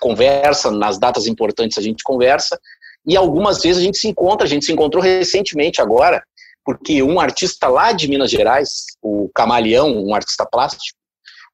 conversa, 0.00 0.70
nas 0.70 0.98
datas 0.98 1.26
importantes 1.26 1.78
a 1.78 1.82
gente 1.82 2.02
conversa, 2.02 2.58
e 3.06 3.16
algumas 3.16 3.62
vezes 3.62 3.78
a 3.78 3.84
gente 3.84 3.98
se 3.98 4.08
encontra, 4.08 4.46
a 4.46 4.50
gente 4.50 4.64
se 4.64 4.72
encontrou 4.72 5.02
recentemente 5.02 5.80
agora, 5.80 6.22
porque 6.64 7.02
um 7.02 7.20
artista 7.20 7.68
lá 7.68 7.92
de 7.92 8.08
Minas 8.08 8.30
Gerais, 8.30 8.86
o 9.00 9.30
Camaleão, 9.34 10.04
um 10.04 10.14
artista 10.14 10.44
plástico, 10.44 10.98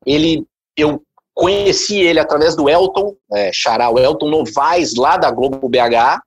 ele, 0.07 0.45
eu 0.77 1.03
conheci 1.35 2.01
ele 2.01 2.19
através 2.19 2.57
do 2.57 2.69
Elton, 2.69 3.15
é, 3.35 3.51
Xará, 3.53 3.91
o 3.91 3.99
Elton 3.99 4.31
Novaes, 4.31 4.95
lá 4.97 5.17
da 5.17 5.31
Globo 5.31 5.69
BH, 5.69 6.21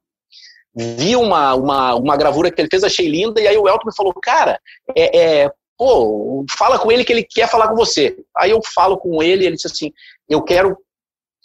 vi 0.76 1.16
uma, 1.16 1.56
uma, 1.56 1.96
uma 1.96 2.18
gravura 2.18 2.52
que 2.52 2.62
ele 2.62 2.70
fez, 2.70 2.84
achei 2.84 3.08
linda, 3.08 3.42
e 3.42 3.48
aí 3.48 3.58
o 3.58 3.68
Elton 3.68 3.88
me 3.88 3.96
falou, 3.96 4.14
cara, 4.14 4.60
é, 4.96 5.18
é, 5.44 5.52
pô, 5.78 6.46
fala 6.58 6.80
com 6.80 6.92
ele 6.92 7.04
que 7.04 7.12
ele 7.12 7.24
quer 7.24 7.50
falar 7.50 7.68
com 7.68 7.76
você. 7.76 8.18
Aí 8.36 8.52
eu 8.52 8.62
falo 8.74 8.98
com 8.98 9.22
ele, 9.22 9.46
ele 9.46 9.56
disse 9.56 9.68
assim, 9.68 9.92
eu 10.30 10.42
quero 10.42 10.78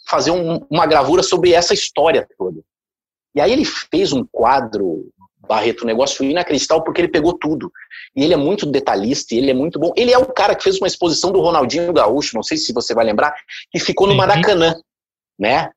fazer 0.07 0.31
um, 0.31 0.65
uma 0.69 0.85
gravura 0.85 1.23
sobre 1.23 1.53
essa 1.53 1.73
história 1.73 2.27
toda. 2.37 2.61
E 3.35 3.39
aí 3.39 3.51
ele 3.51 3.65
fez 3.65 4.11
um 4.11 4.25
quadro, 4.29 5.09
Barreto, 5.47 5.83
um 5.83 5.87
negócio 5.87 6.23
inacreditável, 6.23 6.83
porque 6.83 7.01
ele 7.01 7.07
pegou 7.07 7.33
tudo. 7.33 7.71
E 8.15 8.23
ele 8.23 8.33
é 8.33 8.37
muito 8.37 8.65
detalhista, 8.65 9.35
ele 9.35 9.51
é 9.51 9.53
muito 9.53 9.79
bom. 9.79 9.91
Ele 9.95 10.11
é 10.11 10.17
o 10.17 10.25
cara 10.25 10.55
que 10.55 10.63
fez 10.63 10.77
uma 10.77 10.87
exposição 10.87 11.31
do 11.31 11.39
Ronaldinho 11.39 11.93
Gaúcho, 11.93 12.35
não 12.35 12.43
sei 12.43 12.57
se 12.57 12.73
você 12.73 12.93
vai 12.93 13.05
lembrar, 13.05 13.33
que 13.71 13.79
ficou 13.79 14.07
no 14.07 14.15
Maracanã, 14.15 14.75
né? 15.39 15.69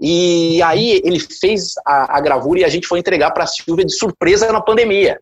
E 0.00 0.60
aí 0.62 1.00
ele 1.04 1.20
fez 1.20 1.74
a, 1.86 2.16
a 2.16 2.20
gravura 2.20 2.60
e 2.60 2.64
a 2.64 2.68
gente 2.68 2.88
foi 2.88 2.98
entregar 2.98 3.30
para 3.30 3.44
a 3.44 3.46
Silvia 3.46 3.84
de 3.84 3.94
surpresa 3.94 4.50
na 4.50 4.60
pandemia. 4.60 5.20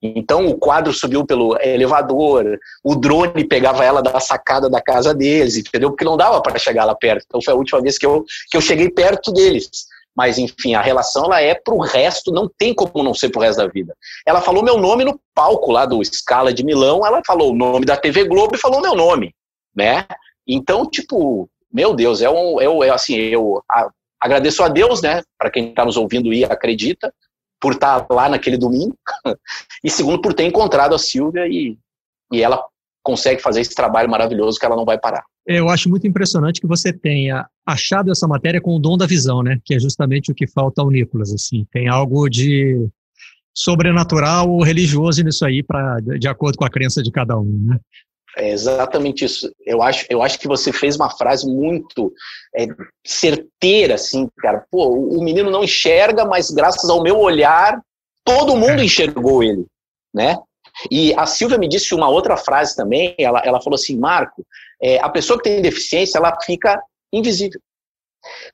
Então 0.00 0.46
o 0.46 0.56
quadro 0.56 0.92
subiu 0.92 1.26
pelo 1.26 1.60
elevador, 1.60 2.58
o 2.84 2.94
drone 2.94 3.44
pegava 3.44 3.84
ela 3.84 4.00
da 4.00 4.20
sacada 4.20 4.70
da 4.70 4.80
casa 4.80 5.12
deles, 5.12 5.56
entendeu? 5.56 5.90
Porque 5.90 6.04
não 6.04 6.16
dava 6.16 6.40
para 6.40 6.58
chegar 6.58 6.84
lá 6.84 6.94
perto. 6.94 7.24
Então 7.26 7.42
foi 7.42 7.52
a 7.52 7.56
última 7.56 7.80
vez 7.80 7.98
que 7.98 8.06
eu, 8.06 8.24
que 8.50 8.56
eu 8.56 8.60
cheguei 8.60 8.88
perto 8.90 9.32
deles. 9.32 9.68
Mas 10.16 10.38
enfim, 10.38 10.74
a 10.74 10.80
relação 10.80 11.24
ela 11.24 11.40
é 11.40 11.54
pro 11.54 11.78
resto, 11.78 12.32
não 12.32 12.50
tem 12.58 12.74
como 12.74 13.04
não 13.04 13.14
ser 13.14 13.28
pro 13.28 13.40
resto 13.40 13.58
da 13.58 13.68
vida. 13.68 13.94
Ela 14.26 14.40
falou 14.40 14.64
meu 14.64 14.76
nome 14.76 15.04
no 15.04 15.20
palco 15.34 15.70
lá 15.72 15.84
do 15.84 16.04
Scala 16.04 16.52
de 16.52 16.64
Milão, 16.64 17.04
ela 17.04 17.22
falou 17.26 17.52
o 17.52 17.56
nome 17.56 17.84
da 17.84 17.96
TV 17.96 18.24
Globo 18.24 18.54
e 18.54 18.58
falou 18.58 18.80
meu 18.80 18.94
nome, 18.94 19.34
né? 19.74 20.06
Então, 20.46 20.88
tipo, 20.88 21.48
meu 21.72 21.94
Deus, 21.94 22.22
é 22.22 22.30
um, 22.30 22.60
é, 22.60 22.88
é 22.88 22.90
assim, 22.90 23.16
eu 23.16 23.62
a, 23.70 23.90
agradeço 24.20 24.62
a 24.62 24.68
Deus, 24.68 25.02
né, 25.02 25.22
para 25.38 25.50
quem 25.50 25.68
está 25.68 25.84
nos 25.84 25.96
ouvindo 25.96 26.32
e 26.32 26.44
acredita, 26.44 27.12
por 27.60 27.72
estar 27.72 28.06
lá 28.10 28.28
naquele 28.28 28.56
domingo, 28.56 28.96
e 29.82 29.90
segundo, 29.90 30.20
por 30.20 30.32
ter 30.34 30.44
encontrado 30.44 30.94
a 30.94 30.98
Silvia 30.98 31.46
e, 31.46 31.76
e 32.32 32.42
ela 32.42 32.62
consegue 33.02 33.40
fazer 33.40 33.60
esse 33.60 33.74
trabalho 33.74 34.08
maravilhoso 34.08 34.58
que 34.58 34.66
ela 34.66 34.76
não 34.76 34.84
vai 34.84 34.98
parar. 34.98 35.24
Eu 35.46 35.70
acho 35.70 35.88
muito 35.88 36.06
impressionante 36.06 36.60
que 36.60 36.66
você 36.66 36.92
tenha 36.92 37.46
achado 37.66 38.10
essa 38.10 38.28
matéria 38.28 38.60
com 38.60 38.76
o 38.76 38.78
dom 38.78 38.98
da 38.98 39.06
visão, 39.06 39.42
né? 39.42 39.58
Que 39.64 39.74
é 39.74 39.80
justamente 39.80 40.30
o 40.30 40.34
que 40.34 40.46
falta 40.46 40.82
ao 40.82 40.90
Nicolas, 40.90 41.32
assim. 41.32 41.66
Tem 41.72 41.88
algo 41.88 42.28
de 42.28 42.86
sobrenatural 43.54 44.50
ou 44.50 44.62
religioso 44.62 45.22
nisso 45.24 45.44
aí, 45.46 45.62
pra, 45.62 45.96
de 46.00 46.28
acordo 46.28 46.58
com 46.58 46.66
a 46.66 46.70
crença 46.70 47.02
de 47.02 47.10
cada 47.10 47.38
um, 47.38 47.66
né? 47.66 47.80
É 48.36 48.50
exatamente 48.50 49.24
isso. 49.24 49.50
Eu 49.64 49.82
acho, 49.82 50.06
eu 50.08 50.22
acho 50.22 50.38
que 50.38 50.46
você 50.46 50.72
fez 50.72 50.96
uma 50.96 51.10
frase 51.10 51.46
muito 51.46 52.12
é, 52.54 52.66
certeira, 53.04 53.94
assim, 53.94 54.28
cara. 54.38 54.64
Pô, 54.70 54.88
o 54.88 55.22
menino 55.22 55.50
não 55.50 55.64
enxerga, 55.64 56.24
mas 56.24 56.50
graças 56.50 56.88
ao 56.88 57.02
meu 57.02 57.18
olhar, 57.18 57.80
todo 58.24 58.56
mundo 58.56 58.80
é. 58.80 58.84
enxergou 58.84 59.42
ele, 59.42 59.66
né? 60.14 60.36
E 60.90 61.12
a 61.14 61.26
Silvia 61.26 61.58
me 61.58 61.68
disse 61.68 61.94
uma 61.94 62.08
outra 62.08 62.36
frase 62.36 62.76
também. 62.76 63.14
Ela, 63.18 63.42
ela 63.44 63.60
falou 63.60 63.74
assim, 63.74 63.98
Marco, 63.98 64.46
é, 64.80 64.98
a 64.98 65.08
pessoa 65.08 65.38
que 65.38 65.48
tem 65.48 65.62
deficiência, 65.62 66.18
ela 66.18 66.38
fica 66.42 66.80
invisível. 67.12 67.60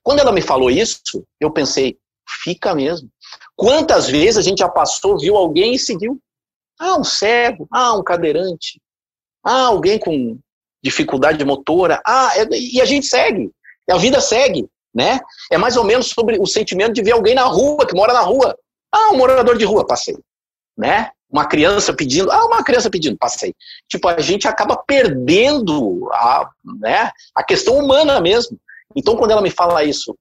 Quando 0.03 0.21
ela 0.21 0.33
me 0.33 0.41
falou 0.41 0.71
isso, 0.71 1.25
eu 1.41 1.51
pensei, 1.51 1.99
fica 2.43 2.75
mesmo. 2.75 3.09
Quantas 3.57 4.09
vezes 4.09 4.39
a 4.39 4.43
gente 4.43 4.59
já 4.59 4.69
passou, 4.69 5.19
viu 5.19 5.37
alguém 5.37 5.75
e 5.75 5.79
seguiu? 5.79 6.19
Ah, 6.79 6.97
um 6.97 7.05
cego, 7.05 7.67
ah, 7.71 7.97
um 7.97 8.03
cadeirante, 8.03 8.81
ah, 9.44 9.66
alguém 9.66 9.98
com 9.98 10.38
dificuldade 10.83 11.44
motora. 11.44 12.00
Ah, 12.07 12.33
é, 12.37 12.46
e 12.52 12.80
a 12.80 12.85
gente 12.85 13.07
segue. 13.07 13.50
A 13.90 13.98
vida 13.98 14.20
segue, 14.20 14.66
né? 14.94 15.20
É 15.50 15.59
mais 15.59 15.76
ou 15.76 15.85
menos 15.85 16.09
sobre 16.09 16.38
o 16.38 16.46
sentimento 16.46 16.92
de 16.92 17.02
ver 17.02 17.12
alguém 17.12 17.35
na 17.35 17.44
rua, 17.44 17.87
que 17.87 17.94
mora 17.94 18.12
na 18.12 18.20
rua. 18.20 18.57
Ah, 18.92 19.11
um 19.11 19.16
morador 19.16 19.59
de 19.59 19.64
rua, 19.64 19.87
passei. 19.87 20.16
Né? 20.76 21.11
Uma 21.30 21.46
criança 21.46 21.92
pedindo, 21.92 22.30
ah, 22.30 22.46
uma 22.46 22.62
criança 22.64 22.88
pedindo, 22.90 23.18
passei. 23.18 23.54
Tipo, 23.88 24.09
a 24.09 24.20
gente 24.20 24.48
acaba 24.48 24.76
perdendo 24.76 26.09
a, 26.12 26.48
né, 26.80 27.11
a 27.35 27.42
questão 27.42 27.76
humana 27.78 28.20
mesmo. 28.20 28.59
Então, 28.96 29.16
quando 29.16 29.33
ela 29.33 29.42
me 29.42 29.50
fala 29.50 29.85
isso, 29.85 30.16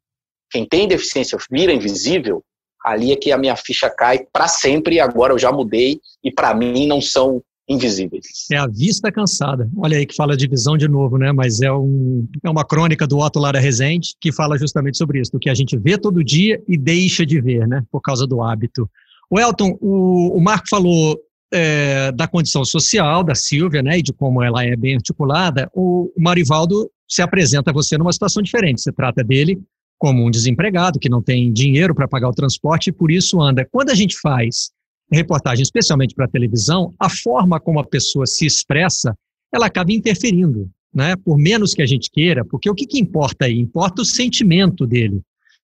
quem 0.49 0.67
tem 0.67 0.87
deficiência 0.87 1.37
vira 1.49 1.71
invisível, 1.71 2.43
ali 2.83 3.11
é 3.11 3.15
que 3.15 3.31
a 3.31 3.37
minha 3.37 3.55
ficha 3.55 3.89
cai 3.89 4.25
para 4.31 4.47
sempre. 4.47 4.99
Agora 4.99 5.33
eu 5.33 5.39
já 5.39 5.51
mudei 5.51 5.99
e 6.23 6.31
para 6.31 6.53
mim 6.53 6.87
não 6.87 7.01
são 7.01 7.41
invisíveis. 7.67 8.45
É 8.51 8.57
a 8.57 8.67
vista 8.67 9.11
cansada. 9.11 9.69
Olha 9.77 9.97
aí 9.97 10.05
que 10.05 10.15
fala 10.15 10.35
de 10.35 10.47
visão 10.47 10.77
de 10.77 10.87
novo, 10.87 11.17
né? 11.17 11.31
Mas 11.31 11.61
é, 11.61 11.71
um, 11.71 12.27
é 12.43 12.49
uma 12.49 12.65
crônica 12.65 13.07
do 13.07 13.19
Otto 13.19 13.39
Lara 13.39 13.59
Rezende 13.59 14.09
que 14.19 14.31
fala 14.31 14.57
justamente 14.57 14.97
sobre 14.97 15.21
isso, 15.21 15.31
do 15.31 15.39
que 15.39 15.49
a 15.49 15.55
gente 15.55 15.77
vê 15.77 15.97
todo 15.97 16.23
dia 16.23 16.61
e 16.67 16.77
deixa 16.77 17.25
de 17.25 17.39
ver, 17.39 17.67
né? 17.67 17.83
Por 17.91 18.01
causa 18.01 18.27
do 18.27 18.41
hábito. 18.41 18.89
O 19.29 19.39
Elton, 19.39 19.77
o, 19.81 20.37
o 20.37 20.41
Marco 20.41 20.67
falou 20.69 21.17
é, 21.53 22.11
da 22.11 22.27
condição 22.27 22.65
social 22.65 23.23
da 23.23 23.35
Silvia, 23.35 23.81
né? 23.81 23.99
E 23.99 24.03
de 24.03 24.11
como 24.11 24.43
ela 24.43 24.65
é 24.65 24.75
bem 24.75 24.95
articulada. 24.95 25.69
O, 25.73 26.11
o 26.15 26.21
Marivaldo 26.21 26.89
se 27.07 27.21
apresenta 27.21 27.71
a 27.71 27.73
você 27.73 27.97
numa 27.97 28.11
situação 28.11 28.41
diferente. 28.41 28.81
Você 28.81 28.91
trata 28.91 29.23
dele 29.23 29.61
como 29.97 30.25
um 30.25 30.29
desempregado 30.29 30.99
que 30.99 31.07
não 31.07 31.21
tem 31.21 31.53
dinheiro 31.53 31.95
para 31.95 32.07
pagar 32.07 32.27
o 32.27 32.33
transporte 32.33 32.87
e 32.87 32.91
por 32.91 33.09
isso 33.09 33.41
anda. 33.41 33.65
Quando 33.71 33.89
a 33.89 33.95
gente 33.95 34.19
faz 34.19 34.71
reportagem, 35.15 35.63
especialmente 35.63 36.15
para 36.15 36.27
televisão, 36.27 36.93
a 36.99 37.09
forma 37.09 37.59
como 37.59 37.79
a 37.79 37.83
pessoa 37.83 38.25
se 38.25 38.45
expressa, 38.45 39.15
ela 39.53 39.67
acaba 39.67 39.91
interferindo, 39.91 40.69
né? 40.93 41.15
Por 41.15 41.37
menos 41.37 41.73
que 41.73 41.81
a 41.81 41.85
gente 41.85 42.09
queira, 42.11 42.43
porque 42.45 42.69
o 42.69 42.75
que, 42.75 42.85
que 42.85 42.99
importa 42.99 43.45
aí? 43.45 43.59
Importa 43.59 44.01
o 44.01 44.05
sentimento 44.05 44.85
dele. 44.87 45.21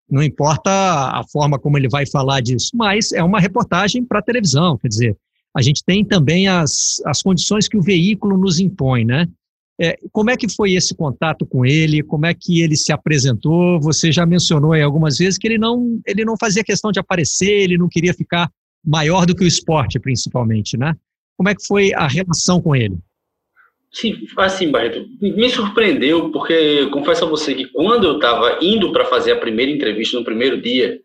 Não 0.09 0.23
importa 0.23 0.71
a 0.71 1.23
forma 1.31 1.59
como 1.59 1.77
ele 1.77 1.88
vai 1.88 2.05
falar 2.05 2.41
disso, 2.41 2.71
mas 2.73 3.12
é 3.12 3.23
uma 3.23 3.39
reportagem 3.39 4.03
para 4.03 4.21
televisão, 4.21 4.77
quer 4.77 4.88
dizer, 4.88 5.17
a 5.55 5.62
gente 5.62 5.83
tem 5.83 6.05
também 6.05 6.47
as, 6.47 7.01
as 7.05 7.21
condições 7.21 7.67
que 7.67 7.77
o 7.77 7.81
veículo 7.81 8.38
nos 8.38 8.59
impõe, 8.59 9.03
né? 9.05 9.27
É, 9.81 9.97
como 10.12 10.29
é 10.29 10.35
que 10.35 10.49
foi 10.49 10.73
esse 10.73 10.93
contato 10.93 11.45
com 11.45 11.65
ele? 11.65 12.03
Como 12.03 12.25
é 12.25 12.33
que 12.33 12.62
ele 12.62 12.75
se 12.75 12.91
apresentou? 12.91 13.79
Você 13.79 14.12
já 14.12 14.25
mencionou 14.25 14.73
aí 14.73 14.81
algumas 14.81 15.17
vezes 15.17 15.38
que 15.38 15.47
ele 15.47 15.57
não, 15.57 16.01
ele 16.05 16.25
não 16.25 16.35
fazia 16.38 16.65
questão 16.65 16.91
de 16.91 16.99
aparecer, 16.99 17.62
ele 17.62 17.77
não 17.77 17.88
queria 17.88 18.13
ficar 18.13 18.51
maior 18.85 19.25
do 19.25 19.35
que 19.35 19.43
o 19.43 19.47
esporte, 19.47 19.99
principalmente, 19.99 20.77
né? 20.77 20.93
Como 21.37 21.49
é 21.49 21.55
que 21.55 21.65
foi 21.65 21.93
a 21.93 22.07
relação 22.07 22.61
com 22.61 22.75
ele? 22.75 22.97
Sim, 23.91 24.15
assim, 24.37 24.69
Barreto, 24.69 25.05
me 25.19 25.49
surpreendeu, 25.49 26.31
porque 26.31 26.87
confesso 26.87 27.25
a 27.25 27.27
você 27.27 27.55
que 27.55 27.65
quando 27.65 28.05
eu 28.05 28.15
estava 28.15 28.59
indo 28.61 28.91
para 28.91 29.05
fazer 29.05 29.31
a 29.31 29.39
primeira 29.39 29.71
entrevista 29.71 30.17
no 30.17 30.23
primeiro 30.23 30.61
dia, 30.61 30.99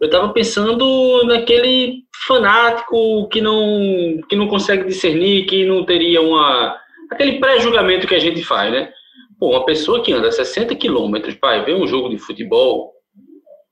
eu 0.00 0.06
estava 0.06 0.32
pensando 0.32 1.24
naquele 1.24 2.02
fanático 2.26 3.28
que 3.28 3.40
não, 3.40 4.20
que 4.28 4.36
não 4.36 4.48
consegue 4.48 4.84
discernir, 4.84 5.46
que 5.46 5.64
não 5.64 5.84
teria 5.84 6.20
uma. 6.20 6.76
aquele 7.10 7.38
pré-julgamento 7.38 8.06
que 8.06 8.14
a 8.14 8.20
gente 8.20 8.42
faz, 8.42 8.72
né? 8.72 8.90
Pô, 9.38 9.50
uma 9.50 9.64
pessoa 9.64 10.02
que 10.02 10.12
anda 10.12 10.32
60 10.32 10.74
quilômetros 10.74 11.34
para 11.36 11.62
ver 11.62 11.74
um 11.74 11.86
jogo 11.86 12.08
de 12.08 12.18
futebol 12.18 12.92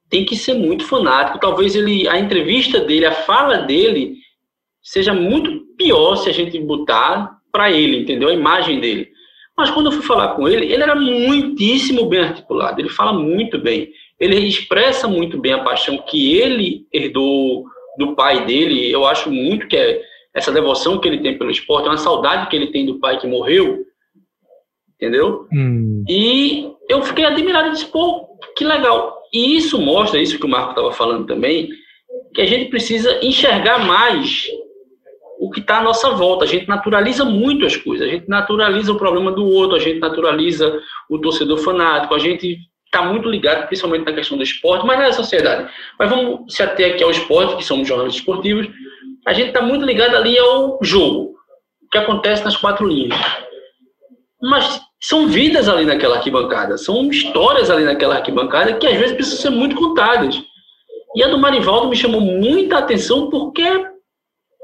tem 0.08 0.24
que 0.24 0.36
ser 0.36 0.54
muito 0.54 0.84
fanático. 0.84 1.40
Talvez 1.40 1.74
ele, 1.74 2.08
a 2.08 2.18
entrevista 2.18 2.80
dele, 2.80 3.06
a 3.06 3.12
fala 3.12 3.58
dele, 3.58 4.16
seja 4.82 5.12
muito 5.12 5.66
pior 5.76 6.16
se 6.16 6.28
a 6.28 6.32
gente 6.32 6.58
botar 6.60 7.36
para 7.50 7.70
ele, 7.70 7.98
entendeu? 7.98 8.28
A 8.28 8.34
imagem 8.34 8.80
dele. 8.80 9.08
Mas 9.56 9.70
quando 9.70 9.86
eu 9.86 9.92
fui 9.92 10.02
falar 10.02 10.34
com 10.34 10.46
ele, 10.46 10.66
ele 10.66 10.82
era 10.82 10.94
muitíssimo 10.94 12.06
bem 12.06 12.20
articulado, 12.20 12.80
ele 12.80 12.90
fala 12.90 13.12
muito 13.12 13.58
bem, 13.58 13.90
ele 14.20 14.36
expressa 14.36 15.08
muito 15.08 15.38
bem 15.38 15.54
a 15.54 15.64
paixão 15.64 15.96
que 16.06 16.36
ele 16.36 16.86
herdou 16.92 17.64
do 17.98 18.14
pai 18.14 18.44
dele. 18.44 18.90
Eu 18.90 19.06
acho 19.06 19.30
muito 19.30 19.66
que 19.66 19.76
é 19.76 20.02
essa 20.34 20.52
devoção 20.52 20.98
que 20.98 21.08
ele 21.08 21.22
tem 21.22 21.38
pelo 21.38 21.50
esporte, 21.50 21.86
é 21.86 21.90
uma 21.90 21.96
saudade 21.96 22.48
que 22.50 22.56
ele 22.56 22.66
tem 22.66 22.84
do 22.84 23.00
pai 23.00 23.18
que 23.18 23.26
morreu, 23.26 23.86
entendeu? 24.94 25.48
Hum. 25.50 26.04
E 26.06 26.70
eu 26.90 27.02
fiquei 27.02 27.24
admirado 27.24 27.68
e 27.68 27.72
disse, 27.72 27.86
pô, 27.86 28.38
que 28.54 28.62
legal. 28.62 29.15
E 29.36 29.54
isso 29.54 29.78
mostra, 29.78 30.18
isso 30.18 30.38
que 30.38 30.46
o 30.46 30.48
Marco 30.48 30.70
estava 30.70 30.90
falando 30.90 31.26
também, 31.26 31.68
que 32.34 32.40
a 32.40 32.46
gente 32.46 32.70
precisa 32.70 33.22
enxergar 33.22 33.84
mais 33.84 34.46
o 35.38 35.50
que 35.50 35.60
está 35.60 35.76
à 35.76 35.82
nossa 35.82 36.12
volta. 36.12 36.46
A 36.46 36.48
gente 36.48 36.66
naturaliza 36.66 37.22
muito 37.22 37.66
as 37.66 37.76
coisas, 37.76 38.08
a 38.08 38.10
gente 38.10 38.26
naturaliza 38.30 38.90
o 38.90 38.96
problema 38.96 39.30
do 39.30 39.46
outro, 39.46 39.76
a 39.76 39.78
gente 39.78 39.98
naturaliza 39.98 40.80
o 41.10 41.18
torcedor 41.18 41.58
fanático, 41.58 42.14
a 42.14 42.18
gente 42.18 42.56
está 42.86 43.02
muito 43.04 43.28
ligado, 43.28 43.66
principalmente 43.66 44.06
na 44.06 44.14
questão 44.14 44.38
do 44.38 44.42
esporte, 44.42 44.86
mas 44.86 44.98
na 44.98 45.12
sociedade. 45.12 45.70
Mas 45.98 46.08
vamos 46.08 46.50
se 46.54 46.62
ater 46.62 46.94
aqui 46.94 47.04
ao 47.04 47.10
esporte, 47.10 47.56
que 47.56 47.62
somos 47.62 47.86
jornalistas 47.86 48.20
esportivos, 48.20 48.66
a 49.26 49.34
gente 49.34 49.48
está 49.48 49.60
muito 49.60 49.84
ligado 49.84 50.16
ali 50.16 50.38
ao 50.38 50.78
jogo, 50.80 51.34
o 51.82 51.88
que 51.92 51.98
acontece 51.98 52.42
nas 52.42 52.56
quatro 52.56 52.88
linhas. 52.88 53.20
Mas 54.40 54.80
são 55.08 55.28
vidas 55.28 55.68
ali 55.68 55.84
naquela 55.84 56.16
arquibancada, 56.16 56.76
são 56.76 57.08
histórias 57.08 57.70
ali 57.70 57.84
naquela 57.84 58.16
arquibancada 58.16 58.72
que 58.72 58.88
às 58.88 58.98
vezes 58.98 59.14
precisam 59.14 59.38
ser 59.38 59.50
muito 59.50 59.76
contadas. 59.76 60.42
E 61.14 61.22
a 61.22 61.28
do 61.28 61.38
Marivaldo 61.38 61.88
me 61.88 61.94
chamou 61.94 62.20
muita 62.20 62.78
atenção 62.78 63.30
porque 63.30 63.62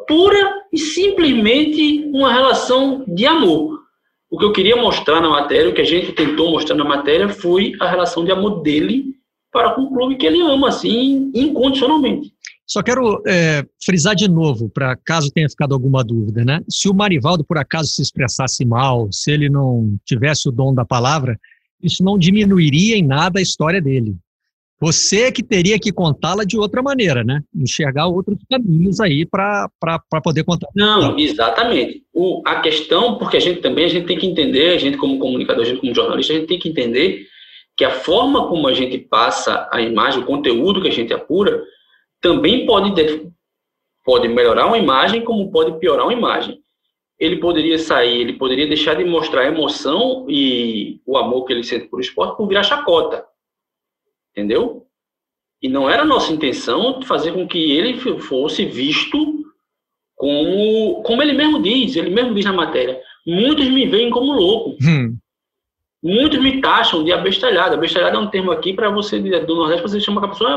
pura 0.08 0.52
e 0.72 0.78
simplesmente 0.78 2.10
uma 2.12 2.32
relação 2.32 3.04
de 3.06 3.24
amor. 3.24 3.82
O 4.28 4.36
que 4.36 4.44
eu 4.44 4.52
queria 4.52 4.74
mostrar 4.74 5.20
na 5.20 5.28
matéria, 5.28 5.70
o 5.70 5.74
que 5.74 5.80
a 5.80 5.86
gente 5.86 6.10
tentou 6.10 6.50
mostrar 6.50 6.74
na 6.74 6.84
matéria, 6.84 7.28
foi 7.28 7.74
a 7.78 7.88
relação 7.88 8.24
de 8.24 8.32
amor 8.32 8.62
dele 8.62 9.14
para 9.52 9.70
com 9.70 9.82
o 9.82 9.92
clube 9.92 10.16
que 10.16 10.26
ele 10.26 10.40
ama, 10.40 10.70
assim, 10.70 11.30
incondicionalmente. 11.32 12.31
Só 12.72 12.82
quero 12.82 13.22
é, 13.26 13.66
frisar 13.84 14.14
de 14.14 14.26
novo, 14.26 14.70
para 14.70 14.96
caso 14.96 15.30
tenha 15.30 15.46
ficado 15.46 15.74
alguma 15.74 16.02
dúvida, 16.02 16.42
né? 16.42 16.62
Se 16.66 16.88
o 16.88 16.94
Marivaldo, 16.94 17.44
por 17.44 17.58
acaso, 17.58 17.90
se 17.90 18.00
expressasse 18.00 18.64
mal, 18.64 19.12
se 19.12 19.30
ele 19.30 19.50
não 19.50 19.94
tivesse 20.06 20.48
o 20.48 20.50
dom 20.50 20.72
da 20.72 20.82
palavra, 20.82 21.38
isso 21.82 22.02
não 22.02 22.16
diminuiria 22.16 22.96
em 22.96 23.06
nada 23.06 23.40
a 23.40 23.42
história 23.42 23.78
dele. 23.78 24.16
Você 24.80 25.30
que 25.30 25.42
teria 25.42 25.78
que 25.78 25.92
contá-la 25.92 26.44
de 26.44 26.56
outra 26.56 26.82
maneira, 26.82 27.22
né? 27.22 27.42
Enxergar 27.54 28.06
outros 28.06 28.38
caminhos 28.50 29.00
aí 29.00 29.26
para 29.26 29.68
poder 30.24 30.42
contar. 30.42 30.68
Não, 30.74 31.18
exatamente. 31.18 32.02
O, 32.10 32.40
a 32.46 32.62
questão, 32.62 33.18
porque 33.18 33.36
a 33.36 33.40
gente 33.40 33.60
também 33.60 33.84
a 33.84 33.88
gente 33.88 34.06
tem 34.06 34.16
que 34.16 34.26
entender, 34.26 34.70
a 34.70 34.78
gente 34.78 34.96
como 34.96 35.18
comunicador, 35.18 35.62
a 35.62 35.68
gente 35.68 35.80
como 35.82 35.94
jornalista, 35.94 36.32
a 36.32 36.36
gente 36.36 36.48
tem 36.48 36.58
que 36.58 36.70
entender 36.70 37.26
que 37.76 37.84
a 37.84 37.90
forma 37.90 38.48
como 38.48 38.66
a 38.66 38.72
gente 38.72 38.96
passa 38.96 39.68
a 39.70 39.82
imagem, 39.82 40.22
o 40.22 40.26
conteúdo 40.26 40.80
que 40.80 40.88
a 40.88 40.92
gente 40.92 41.12
apura, 41.12 41.62
também 42.22 42.64
pode, 42.64 43.30
pode 44.02 44.28
melhorar 44.28 44.66
uma 44.66 44.78
imagem, 44.78 45.22
como 45.22 45.50
pode 45.50 45.78
piorar 45.78 46.06
uma 46.06 46.14
imagem. 46.14 46.62
Ele 47.18 47.36
poderia 47.36 47.78
sair, 47.78 48.22
ele 48.22 48.32
poderia 48.32 48.66
deixar 48.66 48.94
de 48.94 49.04
mostrar 49.04 49.42
a 49.42 49.48
emoção 49.48 50.26
e 50.28 51.00
o 51.04 51.18
amor 51.18 51.44
que 51.44 51.52
ele 51.52 51.62
sente 51.62 51.88
por 51.88 52.00
esporte 52.00 52.36
por 52.36 52.48
virar 52.48 52.62
chacota 52.62 53.26
entendeu? 54.32 54.86
E 55.62 55.68
não 55.68 55.88
era 55.88 56.04
nossa 56.04 56.32
intenção 56.32 57.00
fazer 57.02 57.32
com 57.32 57.46
que 57.46 57.70
ele 57.70 57.98
fosse 58.20 58.64
visto 58.64 59.44
como, 60.16 61.02
como 61.02 61.22
ele 61.22 61.32
mesmo 61.32 61.62
diz, 61.62 61.94
ele 61.94 62.10
mesmo 62.10 62.34
diz 62.34 62.44
na 62.44 62.52
matéria, 62.52 63.00
muitos 63.26 63.68
me 63.68 63.86
veem 63.86 64.10
como 64.10 64.32
louco. 64.32 64.76
Hum. 64.82 65.16
Muitos 66.02 66.40
me 66.40 66.60
taxam 66.60 67.04
de 67.04 67.12
abestalhado. 67.12 67.74
Abestalhado 67.74 68.16
é 68.16 68.20
um 68.20 68.26
termo 68.26 68.50
aqui 68.50 68.72
para 68.72 68.90
você 68.90 69.20
do 69.20 69.54
Nordeste, 69.54 69.82
você 69.82 70.00
chama 70.00 70.20
que 70.20 70.26
a 70.26 70.30
pessoa 70.30 70.50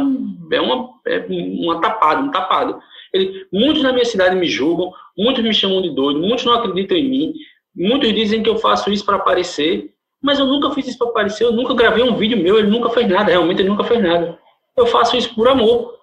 é 0.51 0.62
uma, 0.62 0.89
é 1.05 1.25
uma 1.29 1.79
tapada, 1.79 2.21
um 2.21 2.31
tapado. 2.31 2.79
Ele, 3.13 3.45
muitos 3.53 3.84
na 3.84 3.93
minha 3.93 4.05
cidade 4.05 4.36
me 4.36 4.47
julgam, 4.47 4.91
muitos 5.15 5.43
me 5.43 5.53
chamam 5.53 5.81
de 5.81 5.91
doido, 5.91 6.19
muitos 6.19 6.45
não 6.45 6.53
acreditam 6.53 6.97
em 6.97 7.08
mim, 7.08 7.34
muitos 7.75 8.12
dizem 8.13 8.41
que 8.41 8.49
eu 8.49 8.58
faço 8.58 8.91
isso 8.91 9.05
para 9.05 9.17
aparecer. 9.17 9.91
Mas 10.21 10.39
eu 10.39 10.47
nunca 10.47 10.71
fiz 10.71 10.88
isso 10.88 10.97
para 10.97 11.10
aparecer, 11.10 11.43
eu 11.43 11.51
nunca 11.51 11.75
gravei 11.75 12.03
um 12.03 12.15
vídeo 12.15 12.38
meu, 12.38 12.58
ele 12.58 12.69
nunca 12.69 12.89
fez 12.89 13.08
nada, 13.08 13.29
realmente 13.29 13.62
ele 13.62 13.69
nunca 13.69 13.84
fez 13.84 14.01
nada. 14.01 14.39
Eu 14.75 14.88
faço 14.88 15.15
isso 15.15 15.36
por 15.36 15.47
amor. 15.47 15.93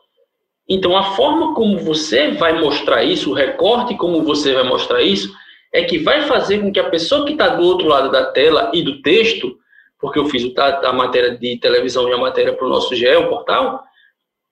Então 0.68 0.96
a 0.96 1.02
forma 1.16 1.54
como 1.54 1.76
você 1.78 2.30
vai 2.30 2.60
mostrar 2.60 3.02
isso, 3.02 3.30
o 3.30 3.34
recorte 3.34 3.96
como 3.96 4.22
você 4.22 4.54
vai 4.54 4.62
mostrar 4.62 5.02
isso, 5.02 5.34
é 5.72 5.82
que 5.84 5.98
vai 5.98 6.22
fazer 6.22 6.60
com 6.60 6.70
que 6.70 6.78
a 6.78 6.90
pessoa 6.90 7.24
que 7.24 7.32
está 7.32 7.48
do 7.48 7.62
outro 7.62 7.88
lado 7.88 8.10
da 8.10 8.30
tela 8.30 8.70
e 8.74 8.82
do 8.82 9.00
texto, 9.00 9.58
porque 9.98 10.18
eu 10.18 10.26
fiz 10.26 10.52
a, 10.56 10.92
matéria 10.92 11.36
de 11.36 11.56
televisão 11.58 12.08
e 12.08 12.12
a 12.12 12.18
matéria 12.18 12.52
para 12.52 12.66
o 12.66 12.68
nosso 12.68 12.94
GE, 12.94 13.06
o 13.16 13.28
portal, 13.28 13.82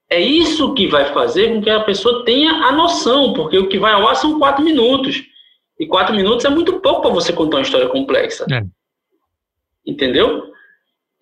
é 0.09 0.21
isso 0.21 0.73
que 0.75 0.89
vai 0.89 1.13
fazer 1.13 1.53
com 1.53 1.61
que 1.61 1.69
a 1.69 1.85
pessoa 1.85 2.25
tenha 2.25 2.51
a 2.51 2.73
noção, 2.73 3.35
porque 3.35 3.59
o 3.59 3.69
que 3.69 3.79
vai 3.79 3.93
ao 3.93 4.09
ar 4.09 4.17
são 4.17 4.39
quatro 4.39 4.65
minutos. 4.65 5.23
E 5.79 5.87
quatro 5.87 6.15
minutos 6.15 6.45
é 6.45 6.51
muito 6.51 6.81
pouco 6.81 7.03
para 7.03 7.11
você 7.11 7.33
contar 7.33 7.59
uma 7.59 7.63
história 7.63 7.89
complexa. 7.89 8.45
É. 8.51 8.63
Entendeu? 9.87 10.51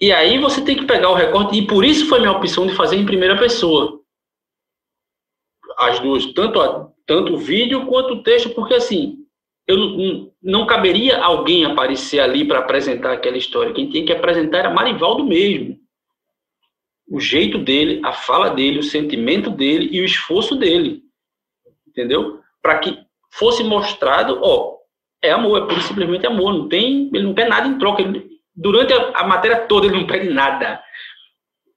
E 0.01 0.13
aí 0.13 0.39
você 0.39 0.63
tem 0.63 0.77
que 0.77 0.87
pegar 0.87 1.11
o 1.11 1.15
recorte, 1.15 1.59
e 1.59 1.67
por 1.67 1.85
isso 1.85 2.09
foi 2.09 2.21
minha 2.21 2.33
opção 2.33 2.67
de 2.67 2.75
fazer 2.75 2.97
em 2.97 3.05
primeira 3.05 3.37
pessoa. 3.37 4.01
As 5.77 6.01
duas, 6.01 6.27
tanto, 6.33 6.61
a, 6.61 6.89
tanto 7.07 7.35
o 7.35 7.39
vídeo 7.39 7.87
quanto 7.87 8.15
o 8.15 8.23
texto, 8.23 8.51
porque 8.51 8.75
assim, 8.75 9.19
eu 9.68 10.33
não, 10.42 10.66
caberia 10.66 11.18
alguém 11.18 11.66
aparecer 11.66 12.20
ali 12.20 12.46
para 12.46 12.61
apresentar 12.61 13.12
aquela 13.12 13.37
história. 13.37 13.74
Quem 13.74 13.90
tem 13.90 14.07
que 14.07 14.12
apresentar 14.12 14.61
era 14.61 14.70
Marivaldo 14.70 15.22
mesmo. 15.22 15.78
O 17.07 17.20
jeito 17.20 17.59
dele, 17.59 18.00
a 18.02 18.12
fala 18.12 18.48
dele, 18.48 18.78
o 18.78 18.83
sentimento 18.83 19.50
dele 19.50 19.90
e 19.92 20.00
o 20.00 20.04
esforço 20.07 20.57
dele. 20.57 21.02
Entendeu? 21.87 22.40
Para 22.62 22.78
que 22.78 22.98
fosse 23.31 23.62
mostrado, 23.62 24.40
ó, 24.42 24.78
é 25.22 25.33
amor, 25.33 25.59
é 25.59 25.66
puro 25.66 25.83
simplesmente 25.83 26.26
amor. 26.26 26.54
Não 26.54 26.68
tem, 26.68 27.11
ele 27.12 27.24
não 27.24 27.35
quer 27.35 27.46
nada 27.46 27.68
em 27.68 27.78
troca. 27.78 28.00
Ele, 28.00 28.26
durante 28.57 28.94
a, 28.94 29.20
a, 29.20 29.26
matéria 29.26 29.66
toda 29.66 29.87
ele 29.87 29.98
não 29.98 30.07
pede 30.07 30.31
nada. 30.31 30.83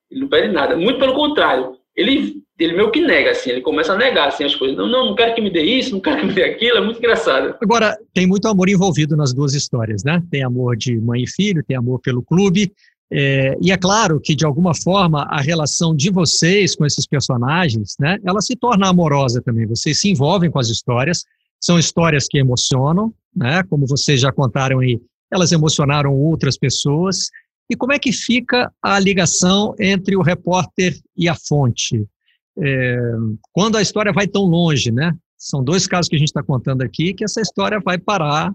Ele 0.10 0.22
não 0.22 0.30
pede 0.30 0.48
nada. 0.48 0.78
Muito 0.78 0.98
pelo 0.98 1.14
contrário. 1.14 1.78
Ele, 1.96 2.42
ele 2.58 2.74
meio 2.74 2.92
que 2.92 3.02
nega, 3.02 3.32
assim, 3.32 3.50
ele 3.50 3.62
começa 3.62 3.94
a 3.94 3.98
negar 3.98 4.30
assim, 4.30 4.44
as 4.44 4.56
coisas. 4.56 4.78
Não, 4.78 4.88
não, 4.88 5.08
não 5.08 5.16
quero 5.16 5.36
que 5.36 5.42
me 5.42 5.50
dê 5.50 5.62
isso, 5.62 5.92
não 5.92 6.00
quero 6.00 6.22
que 6.22 6.26
me 6.28 6.34
dê 6.34 6.44
aquilo, 6.44 6.78
é 6.78 6.82
muito 6.82 7.00
engraçado. 7.00 7.56
Agora, 7.62 7.98
tem 8.14 8.26
muito 8.26 8.48
amor 8.48 8.70
envolvido 8.70 9.18
nas 9.18 9.34
duas 9.34 9.54
histórias, 9.54 10.04
né? 10.04 10.22
Tem 10.32 10.44
amor 10.44 10.78
de 10.78 11.00
mãe 11.00 11.24
e 11.24 11.30
filho, 11.30 11.64
tem 11.68 11.76
amor 11.76 12.00
pelo 12.00 12.24
clube. 12.24 12.72
É, 13.14 13.58
e 13.62 13.72
é 13.74 13.78
claro 13.78 14.22
que, 14.22 14.34
de 14.34 14.46
alguma 14.46 14.74
forma, 14.74 15.24
a 15.24 15.42
relação 15.42 15.94
de 15.94 16.10
vocês 16.10 16.76
com 16.76 16.86
esses 16.86 17.06
personagens, 17.06 17.96
né, 18.00 18.18
ela 18.24 18.40
se 18.40 18.56
torna 18.56 18.88
amorosa 18.88 19.42
também. 19.42 19.68
Vocês 19.68 20.00
se 20.00 20.10
envolvem 20.10 20.50
com 20.50 20.60
as 20.60 20.70
histórias, 20.70 21.26
são 21.60 21.78
histórias 21.78 22.26
que 22.30 22.38
emocionam, 22.38 23.14
né, 23.36 23.64
como 23.70 23.86
vocês 23.86 24.22
já 24.22 24.32
contaram 24.32 24.80
aí, 24.80 24.98
elas 25.30 25.52
emocionaram 25.52 26.16
outras 26.16 26.58
pessoas. 26.58 27.30
E 27.72 27.76
como 27.78 27.94
é 27.94 28.00
que 28.00 28.12
fica 28.12 28.70
a 28.84 29.00
ligação 29.00 29.74
entre 29.80 30.18
o 30.18 30.22
repórter 30.22 30.94
e 31.16 31.30
a 31.30 31.34
fonte? 31.34 32.06
É, 32.60 33.00
quando 33.54 33.78
a 33.78 33.82
história 33.82 34.12
vai 34.12 34.28
tão 34.28 34.42
longe, 34.42 34.92
né? 34.92 35.14
São 35.38 35.64
dois 35.64 35.88
casos 35.88 36.10
que 36.10 36.18
a 36.18 36.20
gente 36.20 36.28
está 36.28 36.44
contando 36.44 36.82
aqui, 36.82 37.14
que 37.14 37.24
essa 37.24 37.40
história 37.40 37.80
vai 37.80 37.98
parar 37.98 38.54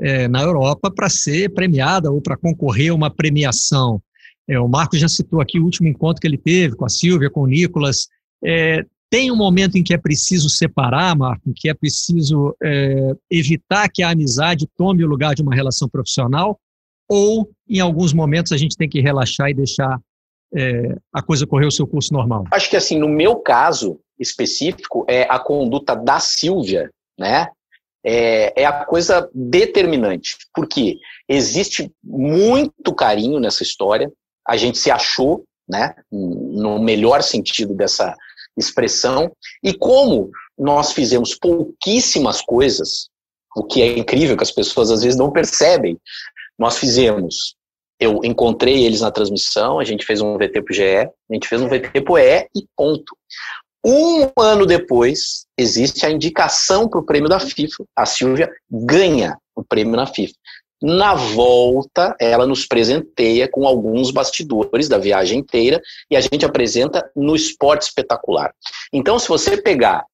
é, 0.00 0.26
na 0.28 0.40
Europa 0.40 0.90
para 0.90 1.10
ser 1.10 1.52
premiada 1.52 2.10
ou 2.10 2.22
para 2.22 2.38
concorrer 2.38 2.90
a 2.90 2.94
uma 2.94 3.10
premiação. 3.10 4.02
É, 4.48 4.58
o 4.58 4.66
Marco 4.66 4.96
já 4.96 5.08
citou 5.08 5.42
aqui 5.42 5.60
o 5.60 5.64
último 5.64 5.86
encontro 5.86 6.22
que 6.22 6.26
ele 6.26 6.38
teve 6.38 6.74
com 6.74 6.86
a 6.86 6.88
Silvia, 6.88 7.28
com 7.28 7.42
o 7.42 7.46
Nicolas. 7.46 8.08
É, 8.42 8.82
tem 9.10 9.30
um 9.30 9.36
momento 9.36 9.76
em 9.76 9.82
que 9.82 9.92
é 9.92 9.98
preciso 9.98 10.48
separar, 10.48 11.14
Marco, 11.14 11.52
que 11.54 11.68
é 11.68 11.74
preciso 11.74 12.56
é, 12.62 13.12
evitar 13.30 13.90
que 13.92 14.02
a 14.02 14.08
amizade 14.08 14.66
tome 14.74 15.04
o 15.04 15.06
lugar 15.06 15.34
de 15.34 15.42
uma 15.42 15.54
relação 15.54 15.86
profissional, 15.86 16.58
ou 17.08 17.50
em 17.68 17.80
alguns 17.80 18.12
momentos 18.12 18.52
a 18.52 18.56
gente 18.56 18.76
tem 18.76 18.88
que 18.88 19.00
relaxar 19.00 19.50
e 19.50 19.54
deixar 19.54 19.98
é, 20.54 20.96
a 21.12 21.22
coisa 21.22 21.46
correr 21.46 21.66
o 21.66 21.72
seu 21.72 21.86
curso 21.86 22.12
normal? 22.12 22.44
Acho 22.50 22.70
que 22.70 22.76
assim, 22.76 22.98
no 22.98 23.08
meu 23.08 23.36
caso 23.36 23.98
específico, 24.18 25.04
é 25.08 25.22
a 25.22 25.38
conduta 25.38 25.94
da 25.94 26.20
Silvia, 26.20 26.90
né? 27.18 27.48
É, 28.06 28.62
é 28.62 28.66
a 28.66 28.84
coisa 28.84 29.28
determinante, 29.34 30.36
porque 30.54 30.98
existe 31.26 31.90
muito 32.02 32.94
carinho 32.94 33.40
nessa 33.40 33.62
história, 33.62 34.12
a 34.46 34.58
gente 34.58 34.76
se 34.76 34.90
achou, 34.90 35.44
né, 35.66 35.94
no 36.12 36.78
melhor 36.78 37.22
sentido 37.22 37.74
dessa 37.74 38.14
expressão, 38.58 39.32
e 39.62 39.72
como 39.72 40.30
nós 40.58 40.92
fizemos 40.92 41.34
pouquíssimas 41.34 42.42
coisas, 42.42 43.08
o 43.56 43.64
que 43.64 43.80
é 43.80 43.98
incrível, 43.98 44.36
que 44.36 44.42
as 44.42 44.52
pessoas 44.52 44.90
às 44.90 45.02
vezes 45.02 45.18
não 45.18 45.32
percebem, 45.32 45.98
nós 46.58 46.78
fizemos, 46.78 47.56
eu 47.98 48.20
encontrei 48.24 48.84
eles 48.84 49.00
na 49.00 49.10
transmissão, 49.10 49.78
a 49.78 49.84
gente 49.84 50.04
fez 50.04 50.20
um 50.20 50.36
VT 50.36 50.62
pro 50.62 50.74
GE, 50.74 50.82
a 50.82 51.34
gente 51.34 51.48
fez 51.48 51.60
um 51.60 51.68
VT 51.68 52.00
pro 52.02 52.18
E 52.18 52.48
e 52.54 52.66
ponto. 52.76 53.16
Um 53.86 54.30
ano 54.38 54.64
depois, 54.64 55.46
existe 55.58 56.06
a 56.06 56.10
indicação 56.10 56.88
para 56.88 57.00
o 57.00 57.04
prêmio 57.04 57.28
da 57.28 57.38
FIFA. 57.38 57.84
A 57.94 58.06
Silvia 58.06 58.50
ganha 58.70 59.36
o 59.54 59.62
prêmio 59.62 59.94
na 59.94 60.06
FIFA. 60.06 60.34
Na 60.82 61.14
volta, 61.14 62.16
ela 62.18 62.46
nos 62.46 62.66
presenteia 62.66 63.48
com 63.48 63.66
alguns 63.66 64.10
bastidores 64.10 64.88
da 64.88 64.98
viagem 64.98 65.38
inteira 65.40 65.80
e 66.10 66.16
a 66.16 66.20
gente 66.20 66.44
apresenta 66.44 67.10
no 67.14 67.36
Esporte 67.36 67.82
Espetacular. 67.82 68.54
Então, 68.92 69.18
se 69.18 69.28
você 69.28 69.60
pegar 69.60 70.04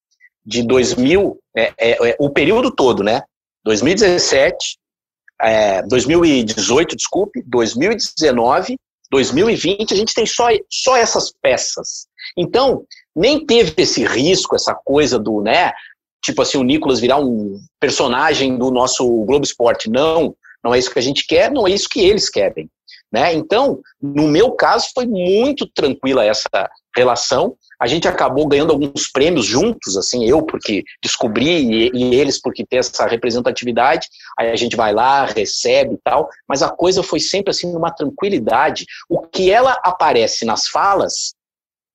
de 0.44 0.62
2000, 0.62 1.38
é, 1.56 1.72
é, 1.78 2.10
é, 2.10 2.16
o 2.18 2.30
período 2.30 2.70
todo, 2.70 3.02
né? 3.02 3.22
2017, 3.64 4.78
é, 5.42 5.82
2018, 5.82 6.96
desculpe, 6.96 7.42
2019, 7.46 8.76
2020, 9.10 9.92
a 9.92 9.96
gente 9.96 10.14
tem 10.14 10.26
só, 10.26 10.48
só 10.70 10.96
essas 10.96 11.32
peças. 11.42 12.06
Então, 12.36 12.84
nem 13.14 13.44
teve 13.44 13.74
esse 13.76 14.04
risco, 14.04 14.54
essa 14.54 14.74
coisa 14.74 15.18
do, 15.18 15.40
né? 15.40 15.72
Tipo 16.22 16.42
assim, 16.42 16.58
o 16.58 16.62
Nicolas 16.62 17.00
virar 17.00 17.18
um 17.18 17.58
personagem 17.80 18.56
do 18.56 18.70
nosso 18.70 19.04
Globo 19.24 19.44
Esporte. 19.44 19.90
Não, 19.90 20.34
não 20.62 20.74
é 20.74 20.78
isso 20.78 20.90
que 20.90 20.98
a 20.98 21.02
gente 21.02 21.26
quer, 21.26 21.50
não 21.50 21.66
é 21.66 21.70
isso 21.70 21.88
que 21.88 22.00
eles 22.00 22.28
querem. 22.28 22.68
Né? 23.10 23.34
Então, 23.34 23.80
no 24.00 24.28
meu 24.28 24.52
caso, 24.52 24.88
foi 24.94 25.06
muito 25.06 25.66
tranquila 25.66 26.24
essa 26.24 26.70
relação. 26.96 27.56
A 27.80 27.86
gente 27.86 28.06
acabou 28.06 28.46
ganhando 28.46 28.72
alguns 28.72 29.10
prêmios 29.10 29.46
juntos, 29.46 29.96
assim, 29.96 30.26
eu 30.26 30.42
porque 30.42 30.84
descobri 31.02 31.48
e, 31.48 31.90
e, 31.94 32.14
eles 32.14 32.40
porque 32.40 32.64
tem 32.64 32.78
essa 32.78 33.06
representatividade. 33.06 34.08
Aí 34.38 34.50
a 34.50 34.56
gente 34.56 34.76
vai 34.76 34.92
lá, 34.92 35.24
recebe 35.24 35.94
e 35.94 35.98
tal, 36.04 36.28
mas 36.48 36.62
a 36.62 36.68
coisa 36.68 37.02
foi 37.02 37.20
sempre 37.20 37.50
assim 37.50 37.72
numa 37.72 37.90
tranquilidade. 37.90 38.84
O 39.08 39.20
que 39.20 39.50
ela 39.50 39.72
aparece 39.82 40.44
nas 40.44 40.68
falas 40.68 41.34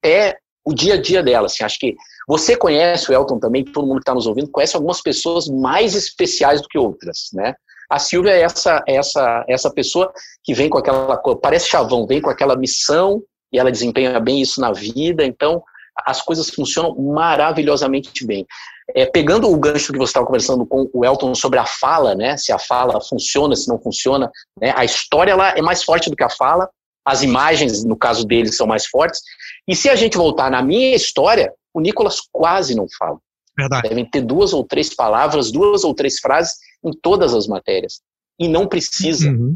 é 0.04 0.38
o 0.66 0.74
dia 0.74 0.96
a 0.96 1.02
dia 1.02 1.22
dela. 1.22 1.46
Assim, 1.46 1.64
acho 1.64 1.80
que 1.80 1.96
você 2.28 2.58
conhece 2.58 3.12
o 3.12 3.14
Elton 3.14 3.39
também, 3.39 3.64
todo 3.64 3.86
mundo 3.86 3.98
que 3.98 4.04
está 4.04 4.16
nos 4.16 4.26
ouvindo 4.26 4.50
conhece 4.50 4.76
algumas 4.76 5.02
pessoas 5.02 5.48
mais 5.48 5.93
especiais 5.93 6.62
do 6.62 6.68
que 6.68 6.78
outras, 6.78 7.30
né? 7.34 7.54
A 7.88 8.00
Silvia 8.00 8.32
é 8.32 8.41
essa, 8.41 8.84
essa, 8.88 9.46
essa 9.48 9.72
pessoa 9.72 10.12
que 10.43 10.56
vem 10.56 10.70
com 10.70 10.80
aquela, 10.80 11.18
parece 11.39 11.68
chavão, 11.68 12.08
vem 12.08 12.20
com 12.20 12.32
aquela 12.32 12.56
missão 12.56 13.22
e 13.56 13.60
ela 13.60 13.72
desempenha 13.72 14.20
bem 14.20 14.41
isso 14.41 14.60
na 14.60 14.74
vida, 14.74 15.26
então 15.26 15.64
as 16.06 16.22
coisas 16.22 16.49
funcionam 16.49 16.93
maravilhosamente 16.95 18.26
bem. 18.26 18.45
É, 18.93 19.06
pegando 19.06 19.49
o 19.49 19.58
gancho 19.58 19.93
que 19.93 19.97
você 19.97 20.10
estava 20.10 20.26
conversando 20.26 20.66
com 20.66 20.89
o 20.93 21.06
Elton 21.06 21.34
sobre 21.34 21.58
a 21.58 21.66
fala, 21.66 22.14
né, 22.14 22.36
se 22.36 22.51
a 22.51 22.60
fala 22.60 22.99
funciona, 22.99 23.56
se 23.56 23.70
não 23.70 23.80
funciona, 23.80 24.30
né, 24.62 24.74
a 24.76 24.84
história 24.84 25.32
ela 25.32 25.51
é 25.51 25.62
mais 25.62 25.84
forte 25.84 26.10
do 26.10 26.18
que 26.18 26.24
a 26.24 26.30
fala, 26.30 26.70
as 27.06 27.24
imagens, 27.24 27.86
no 27.86 27.95
caso 27.95 28.28
dele, 28.28 28.51
são 28.51 28.68
mais 28.68 28.86
fortes, 28.88 29.22
e 29.66 29.74
se 29.74 29.89
a 29.89 29.95
gente 29.95 30.18
voltar 30.18 30.51
na 30.51 30.62
minha 30.62 30.93
história, 30.93 31.53
o 31.74 31.80
Nicolas 31.80 32.18
quase 32.32 32.76
não 32.76 32.88
fala. 32.99 33.18
Verdade. 33.58 33.88
Devem 33.88 34.06
ter 34.06 34.22
duas 34.22 34.51
ou 34.51 34.66
três 34.66 34.93
palavras, 34.93 35.49
duas 35.49 35.86
ou 35.86 35.93
três 35.95 36.20
frases 36.20 36.56
em 36.84 36.91
todas 36.91 37.34
as 37.34 37.47
matérias. 37.47 38.01
E 38.38 38.49
não 38.49 38.68
precisa, 38.68 39.30
uhum. 39.30 39.56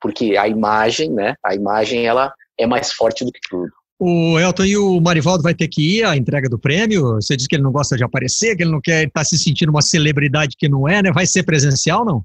porque 0.00 0.36
a 0.36 0.48
imagem, 0.48 1.12
né? 1.12 1.36
A 1.44 1.54
imagem 1.54 2.06
ela 2.06 2.34
é 2.58 2.66
mais 2.66 2.92
forte 2.92 3.24
do 3.24 3.32
que 3.32 3.40
tudo. 3.48 3.70
O 3.98 4.38
Elton 4.38 4.64
e 4.64 4.76
o 4.76 5.00
Marivaldo 5.00 5.42
vai 5.42 5.54
ter 5.54 5.68
que 5.68 5.98
ir 5.98 6.04
à 6.04 6.16
entrega 6.16 6.48
do 6.48 6.58
prêmio. 6.58 7.14
Você 7.14 7.34
disse 7.34 7.48
que 7.48 7.56
ele 7.56 7.62
não 7.62 7.72
gosta 7.72 7.96
de 7.96 8.04
aparecer, 8.04 8.54
que 8.54 8.62
ele 8.62 8.70
não 8.70 8.80
quer 8.80 9.06
estar 9.06 9.20
tá 9.20 9.24
se 9.24 9.38
sentindo 9.38 9.70
uma 9.70 9.80
celebridade 9.80 10.54
que 10.58 10.68
não 10.68 10.86
é, 10.86 11.02
né? 11.02 11.10
Vai 11.10 11.24
ser 11.26 11.44
presencial, 11.44 12.04
não? 12.04 12.22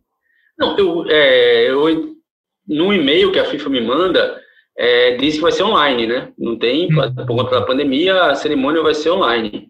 Não, 0.60 0.78
eu, 0.78 1.06
é, 1.10 1.70
eu 1.70 2.16
no 2.68 2.94
e-mail 2.94 3.32
que 3.32 3.40
a 3.40 3.46
FIFA 3.46 3.70
me 3.70 3.82
manda, 3.82 4.40
é, 4.78 5.16
diz 5.16 5.36
que 5.36 5.42
vai 5.42 5.52
ser 5.52 5.64
online, 5.64 6.08
né? 6.08 6.32
Não 6.38 6.58
tem, 6.58 6.88
hum. 6.92 7.26
por 7.26 7.38
conta 7.38 7.60
da 7.60 7.66
pandemia, 7.66 8.22
a 8.26 8.36
cerimônia 8.36 8.82
vai 8.82 8.94
ser 8.94 9.12
online. 9.12 9.70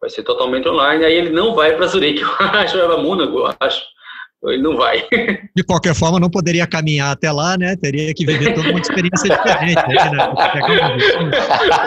Vai 0.00 0.10
ser 0.10 0.22
totalmente 0.22 0.68
online. 0.68 1.04
Aí 1.04 1.14
ele 1.14 1.30
não 1.30 1.54
vai 1.54 1.76
para 1.76 1.86
Zurique, 1.86 2.22
eu 2.22 2.28
acho, 2.28 2.76
vai 2.76 2.86
para 2.86 3.02
Mônaco, 3.02 3.38
eu 3.38 3.54
acho. 3.60 3.82
Ele 4.44 4.62
não 4.62 4.76
vai. 4.76 5.06
De 5.54 5.62
qualquer 5.62 5.94
forma, 5.94 6.18
não 6.18 6.30
poderia 6.30 6.66
caminhar 6.66 7.12
até 7.12 7.30
lá, 7.30 7.58
né? 7.58 7.76
Teria 7.76 8.14
que 8.14 8.24
viver 8.24 8.54
toda 8.54 8.70
uma 8.70 8.80
experiência 8.80 9.28
diferente. 9.28 9.86
Né? 9.88 10.10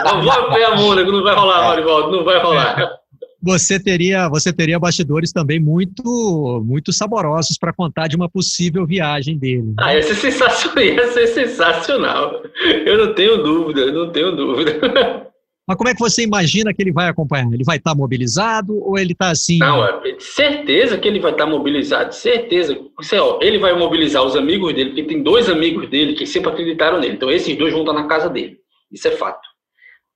Não 0.04 0.22
vou 0.22 0.32
a 0.32 0.76
Mônaco, 0.76 1.10
não 1.10 1.22
vai 1.24 1.34
rolar, 1.34 1.68
Marivaldo, 1.68 2.16
não 2.16 2.24
vai 2.24 2.40
rolar 2.40 3.04
você 3.44 3.78
teria, 3.78 4.26
você 4.26 4.50
teria 4.50 4.78
bastidores 4.78 5.30
também 5.30 5.60
muito, 5.60 6.62
muito 6.64 6.92
saborosos 6.94 7.58
para 7.58 7.74
contar 7.74 8.08
de 8.08 8.16
uma 8.16 8.28
possível 8.28 8.86
viagem 8.86 9.36
dele. 9.36 9.62
Né? 9.62 9.74
Ah, 9.78 9.94
ia 9.94 10.02
ser 10.02 10.14
sensacional, 10.14 10.82
ia 10.82 11.12
ser 11.12 11.26
sensacional. 11.26 12.42
Eu 12.86 13.06
não 13.06 13.14
tenho 13.14 13.42
dúvida, 13.42 13.82
eu 13.82 13.92
não 13.92 14.10
tenho 14.10 14.34
dúvida. 14.34 15.30
Mas 15.66 15.78
como 15.78 15.88
é 15.88 15.94
que 15.94 16.00
você 16.00 16.22
imagina 16.22 16.74
que 16.74 16.82
ele 16.82 16.92
vai 16.92 17.08
acompanhar? 17.08 17.50
Ele 17.52 17.64
vai 17.64 17.78
estar 17.78 17.92
tá 17.92 17.96
mobilizado 17.96 18.76
ou 18.84 18.98
ele 18.98 19.12
está 19.12 19.30
assim? 19.30 19.58
Não, 19.58 19.84
é 19.84 20.16
certeza 20.18 20.98
que 20.98 21.08
ele 21.08 21.20
vai 21.20 21.32
estar 21.32 21.44
tá 21.44 21.50
mobilizado, 21.50 22.14
certeza. 22.14 22.78
Você, 22.98 23.18
ó, 23.18 23.38
ele 23.40 23.58
vai 23.58 23.72
mobilizar 23.74 24.22
os 24.22 24.36
amigos 24.36 24.74
dele, 24.74 24.90
porque 24.90 25.04
tem 25.04 25.22
dois 25.22 25.48
amigos 25.48 25.88
dele 25.88 26.14
que 26.14 26.26
sempre 26.26 26.50
acreditaram 26.50 27.00
nele. 27.00 27.14
Então 27.14 27.30
esses 27.30 27.56
dois 27.56 27.72
vão 27.72 27.80
estar 27.80 27.94
na 27.94 28.06
casa 28.06 28.28
dele. 28.28 28.58
Isso 28.92 29.08
é 29.08 29.12
fato. 29.12 29.48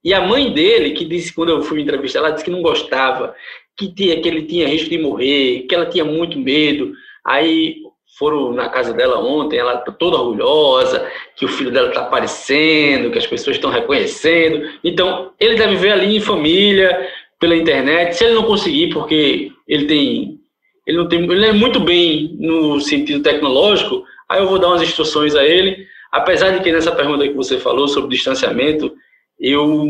E 0.04 0.12
a 0.12 0.20
mãe 0.20 0.52
dele, 0.52 0.90
que 0.90 1.04
disse, 1.04 1.32
quando 1.32 1.48
eu 1.48 1.62
fui 1.62 1.80
entrevistar, 1.80 2.20
ela 2.20 2.30
disse 2.30 2.44
que 2.44 2.50
não 2.50 2.62
gostava, 2.62 3.34
que, 3.76 3.92
tinha, 3.92 4.20
que 4.20 4.28
ele 4.28 4.42
tinha 4.42 4.68
risco 4.68 4.90
de 4.90 4.98
morrer, 4.98 5.62
que 5.62 5.74
ela 5.74 5.86
tinha 5.86 6.04
muito 6.04 6.38
medo. 6.38 6.92
Aí 7.26 7.76
foram 8.16 8.52
na 8.52 8.68
casa 8.68 8.92
dela 8.92 9.18
ontem, 9.18 9.58
ela 9.58 9.74
está 9.74 9.92
toda 9.92 10.16
orgulhosa, 10.16 11.08
que 11.36 11.44
o 11.44 11.48
filho 11.48 11.70
dela 11.70 11.88
está 11.88 12.02
aparecendo, 12.02 13.10
que 13.10 13.18
as 13.18 13.26
pessoas 13.26 13.56
estão 13.56 13.70
reconhecendo. 13.70 14.68
Então, 14.82 15.32
ele 15.38 15.56
deve 15.56 15.76
ver 15.76 15.92
ali 15.92 16.16
em 16.16 16.20
família, 16.20 17.08
pela 17.38 17.56
internet. 17.56 18.16
Se 18.16 18.24
ele 18.24 18.34
não 18.34 18.44
conseguir, 18.44 18.88
porque 18.92 19.52
ele 19.66 19.86
tem. 19.86 20.40
Ele 20.86 20.98
não 20.98 21.08
tem. 21.08 21.22
Ele 21.22 21.46
é 21.46 21.52
muito 21.52 21.80
bem 21.80 22.36
no 22.38 22.80
sentido 22.80 23.22
tecnológico, 23.22 24.04
aí 24.28 24.40
eu 24.40 24.48
vou 24.48 24.58
dar 24.58 24.68
umas 24.68 24.82
instruções 24.82 25.34
a 25.34 25.44
ele. 25.44 25.86
Apesar 26.10 26.50
de 26.50 26.62
que 26.62 26.72
nessa 26.72 26.92
pergunta 26.92 27.28
que 27.28 27.34
você 27.34 27.58
falou 27.58 27.86
sobre 27.86 28.10
distanciamento, 28.10 28.94
eu, 29.38 29.86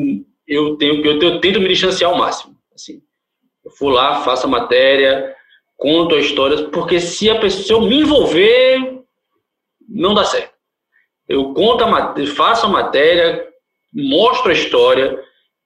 eu, 0.46 0.76
tenho, 0.76 1.04
eu, 1.04 1.20
eu 1.20 1.40
tento 1.40 1.60
me 1.60 1.68
distanciar 1.68 2.10
ao 2.10 2.18
máximo. 2.18 2.56
Assim. 2.74 3.00
Eu 3.64 3.70
vou 3.78 3.90
lá, 3.90 4.20
faço 4.22 4.46
a 4.46 4.50
matéria, 4.50 5.34
conto 5.78 6.16
a 6.16 6.18
história, 6.18 6.64
porque 6.64 7.00
se, 7.00 7.30
a 7.30 7.38
pessoa, 7.38 7.64
se 7.64 7.72
eu 7.72 7.80
me 7.80 8.00
envolver, 8.00 8.98
não 9.88 10.12
dá 10.12 10.24
certo. 10.24 10.52
Eu 11.26 11.54
conto 11.54 11.84
a 11.84 12.26
faço 12.26 12.66
a 12.66 12.68
matéria, 12.68 13.46
mostro 13.94 14.50
a 14.50 14.54
história, 14.54 15.18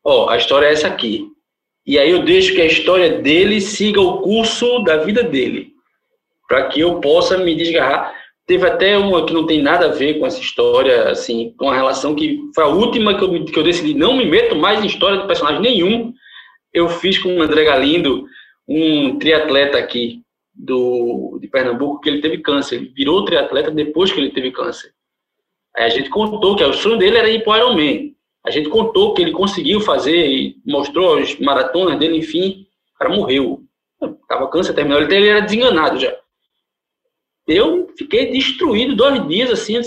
ó, 0.04 0.28
a 0.28 0.36
história 0.36 0.66
é 0.66 0.72
essa 0.72 0.86
aqui. 0.86 1.26
E 1.86 1.98
aí 1.98 2.10
eu 2.10 2.24
deixo 2.24 2.54
que 2.54 2.60
a 2.60 2.66
história 2.66 3.20
dele 3.20 3.60
siga 3.60 4.00
o 4.00 4.20
curso 4.20 4.80
da 4.80 4.98
vida 4.98 5.22
dele, 5.22 5.72
para 6.46 6.68
que 6.68 6.80
eu 6.80 7.00
possa 7.00 7.38
me 7.38 7.56
desgarrar. 7.56 8.14
Teve 8.46 8.66
até 8.66 8.98
uma 8.98 9.24
que 9.24 9.32
não 9.32 9.46
tem 9.46 9.62
nada 9.62 9.86
a 9.86 9.92
ver 9.92 10.18
com 10.18 10.26
essa 10.26 10.40
história, 10.40 11.08
assim, 11.08 11.54
com 11.56 11.70
a 11.70 11.74
relação 11.74 12.14
que 12.14 12.38
foi 12.54 12.64
a 12.64 12.68
última 12.68 13.16
que 13.16 13.24
eu, 13.24 13.44
que 13.44 13.58
eu 13.58 13.62
decidi 13.62 13.94
não 13.94 14.16
me 14.16 14.26
meto 14.26 14.54
mais 14.54 14.82
em 14.82 14.86
história 14.86 15.20
de 15.20 15.26
personagem 15.26 15.62
nenhum. 15.62 16.12
Eu 16.72 16.88
fiz 16.88 17.18
com 17.18 17.36
o 17.36 17.42
André 17.42 17.64
Galindo, 17.64 18.26
um 18.66 19.18
triatleta 19.18 19.78
aqui 19.78 20.22
do, 20.54 21.38
de 21.40 21.48
Pernambuco, 21.48 22.00
que 22.00 22.08
ele 22.08 22.20
teve 22.20 22.38
câncer. 22.38 22.76
Ele 22.76 22.92
virou 22.94 23.24
triatleta 23.24 23.70
depois 23.70 24.12
que 24.12 24.20
ele 24.20 24.30
teve 24.30 24.50
câncer. 24.50 24.92
Aí 25.76 25.84
a 25.84 25.88
gente 25.88 26.10
contou 26.10 26.54
que 26.54 26.64
o 26.64 26.72
sonho 26.72 26.98
dele 26.98 27.16
era 27.16 27.30
ir 27.30 27.42
para 27.42 27.52
o 27.52 27.56
Ironman. 27.56 28.14
A 28.44 28.50
gente 28.50 28.68
contou 28.68 29.14
que 29.14 29.22
ele 29.22 29.32
conseguiu 29.32 29.80
fazer 29.80 30.26
e 30.26 30.56
mostrou 30.66 31.18
as 31.18 31.38
maratonas 31.38 31.98
dele, 31.98 32.18
enfim, 32.18 32.66
o 32.94 32.98
cara 32.98 33.14
morreu. 33.14 33.62
Tava 34.28 34.50
câncer 34.50 34.74
terminal, 34.74 35.00
ele 35.00 35.28
era 35.28 35.40
desenganado 35.40 35.98
já. 35.98 36.12
eu 37.46 37.88
fiquei 37.96 38.32
destruído 38.32 38.96
dois 38.96 39.26
dias 39.28 39.50
assim. 39.50 39.80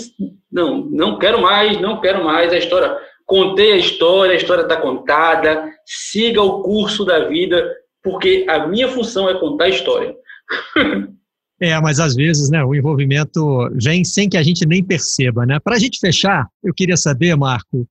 Não, 0.50 0.86
não 0.86 1.18
quero 1.18 1.40
mais, 1.40 1.78
não 1.80 2.00
quero 2.00 2.24
mais 2.24 2.52
a 2.52 2.56
história. 2.56 2.96
Contei 3.26 3.72
a 3.72 3.76
história, 3.76 4.32
a 4.32 4.36
história 4.36 4.62
está 4.62 4.80
contada. 4.80 5.70
Siga 5.84 6.42
o 6.42 6.62
curso 6.62 7.04
da 7.04 7.28
vida, 7.28 7.76
porque 8.06 8.46
a 8.48 8.68
minha 8.68 8.88
função 8.88 9.28
é 9.28 9.36
contar 9.40 9.64
a 9.64 9.68
história. 9.68 10.14
É, 11.58 11.80
mas 11.80 11.98
às 11.98 12.14
vezes, 12.14 12.50
né, 12.50 12.62
o 12.62 12.72
envolvimento 12.72 13.68
vem 13.82 14.04
sem 14.04 14.28
que 14.28 14.36
a 14.36 14.42
gente 14.42 14.64
nem 14.64 14.84
perceba, 14.84 15.44
né? 15.44 15.58
Para 15.58 15.74
a 15.74 15.78
gente 15.78 15.98
fechar, 15.98 16.46
eu 16.62 16.72
queria 16.72 16.96
saber, 16.96 17.34
Marco, 17.34 17.88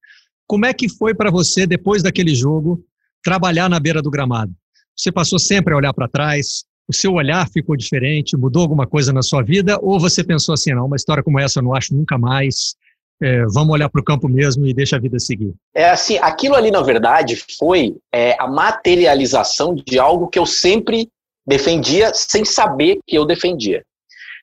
como 0.48 0.66
é 0.66 0.74
que 0.74 0.88
foi 0.88 1.14
para 1.14 1.30
você 1.32 1.66
depois 1.66 2.04
daquele 2.04 2.34
jogo 2.34 2.82
trabalhar 3.24 3.68
na 3.68 3.80
beira 3.80 4.02
do 4.02 4.12
gramado? 4.12 4.54
Você 4.96 5.12
passou 5.12 5.38
sempre 5.38 5.74
a 5.74 5.78
olhar 5.78 5.94
para 5.94 6.08
trás? 6.08 6.64
O 6.88 6.94
seu 6.94 7.12
olhar 7.14 7.50
ficou 7.50 7.76
diferente? 7.76 8.38
Mudou 8.38 8.62
alguma 8.62 8.86
coisa 8.88 9.12
na 9.12 9.24
sua 9.24 9.42
vida? 9.42 9.78
Ou 9.82 10.00
você 10.00 10.24
pensou 10.24 10.54
assim, 10.54 10.74
não, 10.74 10.86
uma 10.86 10.96
história 10.96 11.24
como 11.24 11.40
essa 11.40 11.60
eu 11.60 11.64
não 11.64 11.74
acho 11.74 11.94
nunca 11.94 12.18
mais? 12.18 12.76
É, 13.22 13.46
vamos 13.46 13.74
olhar 13.74 13.90
para 13.90 14.02
o 14.02 14.04
campo 14.04 14.28
mesmo 14.28 14.66
e 14.66 14.74
deixa 14.74 14.98
a 14.98 15.00
vida 15.00 15.18
seguir. 15.20 15.54
É 15.74 15.90
assim, 15.90 16.18
aquilo 16.18 16.56
ali 16.56 16.70
na 16.70 16.82
verdade 16.82 17.42
foi 17.58 17.96
é, 18.14 18.36
a 18.40 18.48
materialização 18.48 19.74
de 19.74 19.98
algo 19.98 20.28
que 20.28 20.38
eu 20.38 20.46
sempre 20.46 21.10
defendia 21.48 22.14
sem 22.14 22.44
saber 22.44 23.00
que 23.08 23.18
eu 23.18 23.26
defendia. 23.26 23.84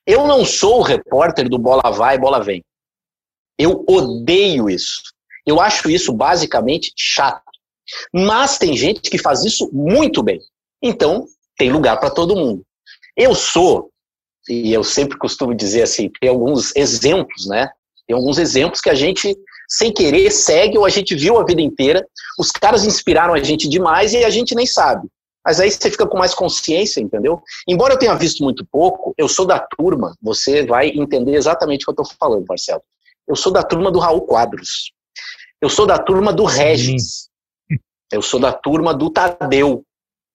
Eu 0.05 0.27
não 0.27 0.43
sou 0.43 0.79
o 0.79 0.83
repórter 0.83 1.47
do 1.47 1.57
bola 1.57 1.91
vai, 1.91 2.17
bola 2.17 2.43
vem. 2.43 2.63
Eu 3.57 3.85
odeio 3.87 4.69
isso. 4.69 5.01
Eu 5.45 5.61
acho 5.61 5.89
isso 5.89 6.11
basicamente 6.11 6.91
chato. 6.97 7.43
Mas 8.13 8.57
tem 8.57 8.75
gente 8.75 9.01
que 9.09 9.17
faz 9.17 9.43
isso 9.43 9.69
muito 9.71 10.23
bem. 10.23 10.39
Então, 10.81 11.25
tem 11.57 11.71
lugar 11.71 11.99
para 11.99 12.09
todo 12.09 12.35
mundo. 12.35 12.63
Eu 13.15 13.35
sou, 13.35 13.89
e 14.49 14.73
eu 14.73 14.83
sempre 14.83 15.17
costumo 15.17 15.53
dizer 15.53 15.83
assim, 15.83 16.09
tem 16.19 16.29
alguns 16.29 16.75
exemplos, 16.75 17.45
né? 17.47 17.69
Tem 18.07 18.15
alguns 18.15 18.37
exemplos 18.37 18.81
que 18.81 18.89
a 18.89 18.95
gente, 18.95 19.35
sem 19.67 19.93
querer, 19.93 20.29
segue 20.31 20.77
ou 20.77 20.85
a 20.85 20.89
gente 20.89 21.15
viu 21.15 21.39
a 21.39 21.45
vida 21.45 21.61
inteira. 21.61 22.05
Os 22.37 22.51
caras 22.51 22.85
inspiraram 22.85 23.33
a 23.33 23.41
gente 23.41 23.67
demais 23.67 24.13
e 24.13 24.23
a 24.23 24.29
gente 24.29 24.53
nem 24.55 24.65
sabe. 24.65 25.07
Mas 25.45 25.59
aí 25.59 25.69
você 25.69 25.91
fica 25.91 26.07
com 26.07 26.17
mais 26.17 26.33
consciência, 26.33 27.01
entendeu? 27.01 27.41
Embora 27.67 27.93
eu 27.93 27.99
tenha 27.99 28.15
visto 28.15 28.43
muito 28.43 28.65
pouco, 28.71 29.13
eu 29.17 29.27
sou 29.27 29.45
da 29.45 29.59
turma, 29.59 30.15
você 30.21 30.65
vai 30.65 30.89
entender 30.89 31.35
exatamente 31.35 31.83
o 31.83 31.85
que 31.85 31.99
eu 31.99 32.03
estou 32.03 32.17
falando, 32.17 32.45
Marcelo. 32.47 32.81
Eu 33.27 33.35
sou 33.35 33.51
da 33.51 33.63
turma 33.63 33.91
do 33.91 33.99
Raul 33.99 34.21
Quadros. 34.21 34.93
Eu 35.61 35.69
sou 35.69 35.85
da 35.85 35.97
turma 35.97 36.31
do 36.31 36.45
Regis. 36.45 37.29
Eu 38.11 38.21
sou 38.21 38.39
da 38.39 38.53
turma 38.53 38.93
do 38.93 39.09
Tadeu, 39.09 39.83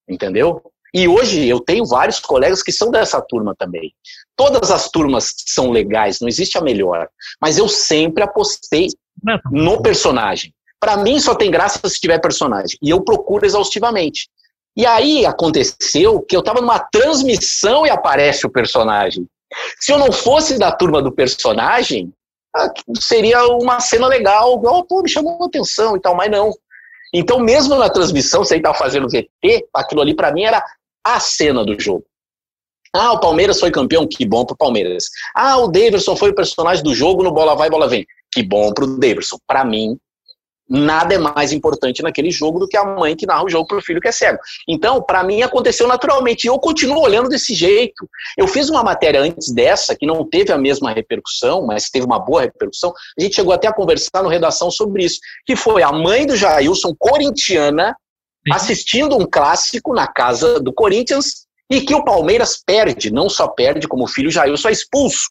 entendeu? 0.08 0.62
E 0.94 1.06
hoje 1.06 1.46
eu 1.46 1.60
tenho 1.60 1.84
vários 1.84 2.18
colegas 2.18 2.62
que 2.62 2.72
são 2.72 2.90
dessa 2.90 3.20
turma 3.20 3.54
também. 3.58 3.92
Todas 4.36 4.70
as 4.70 4.90
turmas 4.90 5.34
são 5.46 5.70
legais, 5.70 6.20
não 6.20 6.28
existe 6.28 6.56
a 6.56 6.62
melhor. 6.62 7.08
Mas 7.40 7.58
eu 7.58 7.68
sempre 7.68 8.22
apostei 8.22 8.88
no 9.50 9.82
personagem. 9.82 10.52
Para 10.80 10.96
mim 10.96 11.18
só 11.20 11.34
tem 11.34 11.50
graça 11.50 11.86
se 11.88 12.00
tiver 12.00 12.18
personagem. 12.20 12.78
E 12.80 12.90
eu 12.90 13.02
procuro 13.02 13.44
exaustivamente. 13.44 14.28
E 14.76 14.86
aí 14.86 15.26
aconteceu 15.26 16.22
que 16.22 16.36
eu 16.36 16.40
estava 16.40 16.60
numa 16.60 16.78
transmissão 16.78 17.84
e 17.84 17.90
aparece 17.90 18.46
o 18.46 18.50
personagem. 18.50 19.26
Se 19.80 19.92
eu 19.92 19.98
não 19.98 20.12
fosse 20.12 20.58
da 20.58 20.70
turma 20.70 21.02
do 21.02 21.10
personagem, 21.10 22.12
ah, 22.54 22.70
seria 23.00 23.44
uma 23.48 23.80
cena 23.80 24.06
legal, 24.06 24.56
igual, 24.56 24.84
pô, 24.84 25.02
me 25.02 25.08
chamou 25.08 25.44
atenção 25.44 25.96
e 25.96 26.00
tal, 26.00 26.14
mas 26.14 26.30
não. 26.30 26.52
Então, 27.12 27.40
mesmo 27.40 27.74
na 27.74 27.88
transmissão, 27.88 28.44
você 28.44 28.56
estava 28.56 28.76
fazendo 28.76 29.08
VT, 29.08 29.66
aquilo 29.74 30.00
ali 30.00 30.14
para 30.14 30.32
mim 30.32 30.44
era 30.44 30.62
a 31.16 31.20
cena 31.20 31.64
do 31.64 31.78
jogo. 31.78 32.04
Ah, 32.94 33.12
o 33.12 33.20
Palmeiras 33.20 33.60
foi 33.60 33.70
campeão, 33.70 34.06
que 34.06 34.24
bom 34.24 34.44
pro 34.44 34.56
Palmeiras. 34.56 35.04
Ah, 35.34 35.58
o 35.58 35.68
Davidson 35.68 36.16
foi 36.16 36.30
o 36.30 36.34
personagem 36.34 36.82
do 36.82 36.94
jogo 36.94 37.22
no 37.22 37.32
Bola 37.32 37.54
Vai, 37.54 37.68
Bola 37.68 37.86
Vem. 37.86 38.06
Que 38.32 38.42
bom 38.42 38.72
pro 38.72 38.98
Davidson. 38.98 39.36
Para 39.46 39.64
mim, 39.64 39.98
nada 40.68 41.14
é 41.14 41.18
mais 41.18 41.52
importante 41.52 42.02
naquele 42.02 42.30
jogo 42.30 42.58
do 42.58 42.68
que 42.68 42.76
a 42.76 42.84
mãe 42.84 43.16
que 43.16 43.26
narra 43.26 43.44
o 43.44 43.48
jogo 43.48 43.66
para 43.66 43.78
o 43.78 43.82
filho 43.82 44.00
que 44.00 44.08
é 44.08 44.12
cego. 44.12 44.38
Então, 44.68 45.02
para 45.02 45.22
mim, 45.22 45.42
aconteceu 45.42 45.86
naturalmente. 45.86 46.44
E 46.44 46.48
eu 46.48 46.58
continuo 46.58 47.00
olhando 47.00 47.28
desse 47.28 47.54
jeito. 47.54 48.08
Eu 48.36 48.46
fiz 48.46 48.68
uma 48.68 48.82
matéria 48.82 49.20
antes 49.20 49.52
dessa, 49.52 49.96
que 49.96 50.06
não 50.06 50.24
teve 50.28 50.52
a 50.52 50.58
mesma 50.58 50.92
repercussão, 50.92 51.66
mas 51.66 51.90
teve 51.90 52.06
uma 52.06 52.18
boa 52.18 52.42
repercussão. 52.42 52.92
A 53.18 53.22
gente 53.22 53.34
chegou 53.34 53.52
até 53.52 53.68
a 53.68 53.72
conversar 53.72 54.22
no 54.22 54.28
redação 54.28 54.70
sobre 54.70 55.04
isso, 55.04 55.18
que 55.46 55.56
foi 55.56 55.82
a 55.82 55.92
mãe 55.92 56.26
do 56.26 56.36
Jailson, 56.36 56.94
corintiana, 56.98 57.94
assistindo 58.52 59.16
um 59.16 59.26
clássico 59.26 59.94
na 59.94 60.06
casa 60.06 60.60
do 60.60 60.72
Corinthians 60.72 61.46
e 61.70 61.80
que 61.80 61.94
o 61.94 62.04
Palmeiras 62.04 62.62
perde, 62.64 63.12
não 63.12 63.28
só 63.28 63.48
perde, 63.48 63.86
como 63.86 64.04
o 64.04 64.08
filho 64.08 64.30
Jailson 64.30 64.68
é 64.68 64.72
expulso. 64.72 65.30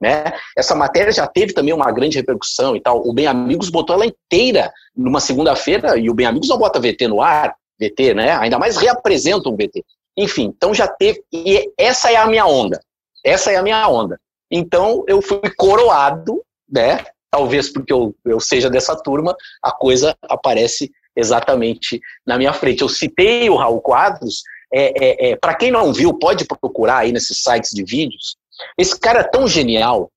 Né? 0.00 0.32
Essa 0.56 0.74
matéria 0.74 1.12
já 1.12 1.26
teve 1.26 1.52
também 1.52 1.74
uma 1.74 1.90
grande 1.92 2.16
repercussão 2.16 2.74
e 2.74 2.80
tal. 2.80 3.06
O 3.06 3.12
Bem 3.12 3.26
Amigos 3.26 3.68
botou 3.68 3.94
ela 3.94 4.06
inteira 4.06 4.72
numa 4.96 5.20
segunda-feira 5.20 5.98
e 5.98 6.08
o 6.08 6.14
Bem 6.14 6.26
Amigos 6.26 6.48
não 6.48 6.58
bota 6.58 6.80
VT 6.80 7.06
no 7.08 7.20
ar, 7.20 7.54
VT, 7.78 8.14
né? 8.14 8.32
Ainda 8.36 8.58
mais 8.58 8.76
reapresenta 8.76 9.48
um 9.48 9.56
VT. 9.56 9.84
Enfim, 10.16 10.52
então 10.56 10.74
já 10.74 10.88
teve. 10.88 11.22
E 11.32 11.70
essa 11.78 12.10
é 12.10 12.16
a 12.16 12.26
minha 12.26 12.46
onda. 12.46 12.80
Essa 13.24 13.52
é 13.52 13.56
a 13.56 13.62
minha 13.62 13.86
onda. 13.88 14.18
Então 14.50 15.04
eu 15.06 15.20
fui 15.20 15.40
coroado, 15.56 16.42
né? 16.68 17.04
Talvez 17.30 17.72
porque 17.72 17.92
eu, 17.92 18.14
eu 18.24 18.40
seja 18.40 18.68
dessa 18.68 18.96
turma, 18.96 19.36
a 19.62 19.70
coisa 19.70 20.16
aparece 20.22 20.90
exatamente 21.20 22.00
na 22.26 22.36
minha 22.36 22.52
frente. 22.52 22.82
Eu 22.82 22.88
citei 22.88 23.48
o 23.48 23.56
Raul 23.56 23.80
Quadros. 23.80 24.42
É, 24.72 25.28
é, 25.28 25.30
é 25.30 25.36
Para 25.36 25.54
quem 25.54 25.70
não 25.70 25.92
viu, 25.92 26.14
pode 26.14 26.44
procurar 26.44 26.98
aí 26.98 27.12
nesses 27.12 27.42
sites 27.42 27.70
de 27.70 27.84
vídeos. 27.84 28.36
Esse 28.78 28.98
cara 28.98 29.20
é 29.20 29.24
tão 29.24 29.46
genial, 29.46 30.10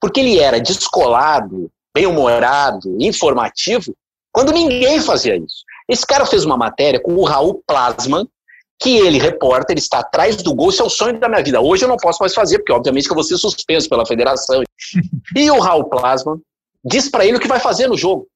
porque 0.00 0.20
ele 0.20 0.38
era 0.38 0.60
descolado, 0.60 1.70
bem-humorado, 1.94 2.96
informativo, 3.00 3.94
quando 4.32 4.52
ninguém 4.52 5.00
fazia 5.00 5.36
isso. 5.36 5.64
Esse 5.88 6.06
cara 6.06 6.26
fez 6.26 6.44
uma 6.44 6.56
matéria 6.56 7.00
com 7.00 7.14
o 7.14 7.24
Raul 7.24 7.62
Plasman, 7.66 8.26
que 8.80 8.96
ele, 8.96 9.18
repórter, 9.18 9.76
está 9.76 9.98
atrás 9.98 10.36
do 10.36 10.54
gol, 10.54 10.70
isso 10.70 10.82
é 10.82 10.86
o 10.86 10.90
sonho 10.90 11.18
da 11.18 11.28
minha 11.28 11.42
vida. 11.42 11.60
Hoje 11.60 11.84
eu 11.84 11.88
não 11.88 11.96
posso 11.96 12.20
mais 12.20 12.32
fazer, 12.32 12.58
porque 12.58 12.72
obviamente 12.72 13.06
que 13.06 13.10
eu 13.10 13.16
vou 13.16 13.24
ser 13.24 13.36
suspenso 13.36 13.88
pela 13.88 14.06
federação. 14.06 14.62
e 15.34 15.50
o 15.50 15.58
Raul 15.58 15.88
Plasman 15.88 16.40
diz 16.84 17.10
para 17.10 17.26
ele 17.26 17.38
o 17.38 17.40
que 17.40 17.48
vai 17.48 17.58
fazer 17.58 17.88
no 17.88 17.96
jogo. 17.96 18.28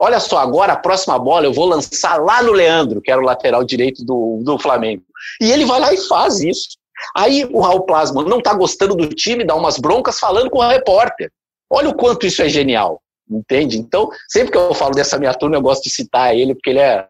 Olha 0.00 0.18
só, 0.20 0.38
agora 0.38 0.72
a 0.72 0.78
próxima 0.78 1.18
bola 1.18 1.46
eu 1.46 1.52
vou 1.52 1.66
lançar 1.66 2.16
lá 2.16 2.42
no 2.42 2.52
Leandro, 2.52 3.00
que 3.00 3.10
era 3.10 3.20
o 3.20 3.24
lateral 3.24 3.64
direito 3.64 4.04
do, 4.04 4.42
do 4.44 4.58
Flamengo. 4.58 5.04
E 5.40 5.50
ele 5.50 5.64
vai 5.64 5.80
lá 5.80 5.92
e 5.92 5.96
faz 6.08 6.40
isso. 6.40 6.70
Aí 7.16 7.44
o 7.44 7.60
Raul 7.60 7.82
Plasma 7.82 8.22
não 8.22 8.38
está 8.38 8.54
gostando 8.54 8.94
do 8.94 9.08
time, 9.08 9.44
dá 9.44 9.54
umas 9.54 9.78
broncas 9.78 10.18
falando 10.18 10.50
com 10.50 10.58
o 10.58 10.68
repórter. 10.68 11.30
Olha 11.70 11.88
o 11.88 11.94
quanto 11.94 12.26
isso 12.26 12.42
é 12.42 12.48
genial, 12.48 13.00
entende? 13.30 13.78
Então, 13.78 14.08
sempre 14.28 14.52
que 14.52 14.58
eu 14.58 14.74
falo 14.74 14.94
dessa 14.94 15.18
minha 15.18 15.34
turma, 15.34 15.56
eu 15.56 15.62
gosto 15.62 15.84
de 15.84 15.90
citar 15.90 16.34
ele, 16.36 16.54
porque 16.54 16.70
ele 16.70 16.78
é, 16.78 17.06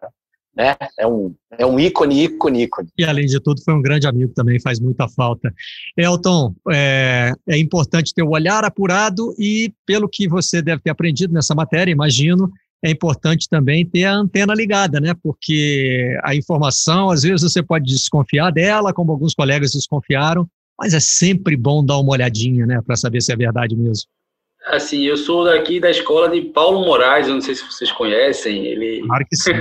né, 0.55 0.75
é, 0.97 1.05
um, 1.05 1.35
é 1.57 1.65
um 1.65 1.79
ícone, 1.79 2.23
ícone, 2.23 2.63
ícone. 2.63 2.89
E 2.97 3.03
além 3.03 3.25
de 3.25 3.39
tudo, 3.39 3.61
foi 3.63 3.73
um 3.73 3.81
grande 3.81 4.07
amigo 4.07 4.33
também, 4.33 4.59
faz 4.59 4.79
muita 4.79 5.07
falta. 5.07 5.53
Elton, 5.97 6.55
é, 6.71 7.31
é 7.47 7.57
importante 7.57 8.13
ter 8.13 8.23
o 8.23 8.29
olhar 8.29 8.63
apurado 8.63 9.35
e, 9.37 9.73
pelo 9.85 10.09
que 10.09 10.27
você 10.27 10.61
deve 10.61 10.81
ter 10.81 10.89
aprendido 10.89 11.33
nessa 11.33 11.53
matéria, 11.53 11.91
imagino, 11.91 12.49
é 12.85 12.91
importante 12.91 13.49
também 13.49 13.83
ter 13.83 14.03
a 14.03 14.13
antena 14.13 14.53
ligada, 14.53 14.99
né? 14.99 15.15
Porque 15.23 16.15
a 16.23 16.35
informação, 16.35 17.09
às 17.09 17.23
vezes 17.23 17.41
você 17.41 17.63
pode 17.63 17.85
desconfiar 17.85 18.51
dela, 18.51 18.93
como 18.93 19.11
alguns 19.11 19.33
colegas 19.33 19.71
desconfiaram, 19.71 20.47
mas 20.79 20.93
é 20.93 20.99
sempre 20.99 21.57
bom 21.57 21.83
dar 21.83 21.97
uma 21.97 22.11
olhadinha, 22.11 22.65
né, 22.65 22.81
para 22.85 22.95
saber 22.95 23.21
se 23.21 23.31
é 23.31 23.35
verdade 23.35 23.75
mesmo. 23.75 24.07
Assim, 24.67 25.03
eu 25.03 25.17
sou 25.17 25.45
daqui 25.45 25.79
da 25.79 25.89
escola 25.89 26.29
de 26.29 26.41
Paulo 26.41 26.85
Moraes, 26.85 27.27
eu 27.27 27.35
não 27.35 27.41
sei 27.41 27.55
se 27.55 27.63
vocês 27.63 27.91
conhecem, 27.91 28.65
ele. 28.65 29.01
Claro 29.05 29.25
que 29.29 29.35
sim. 29.35 29.51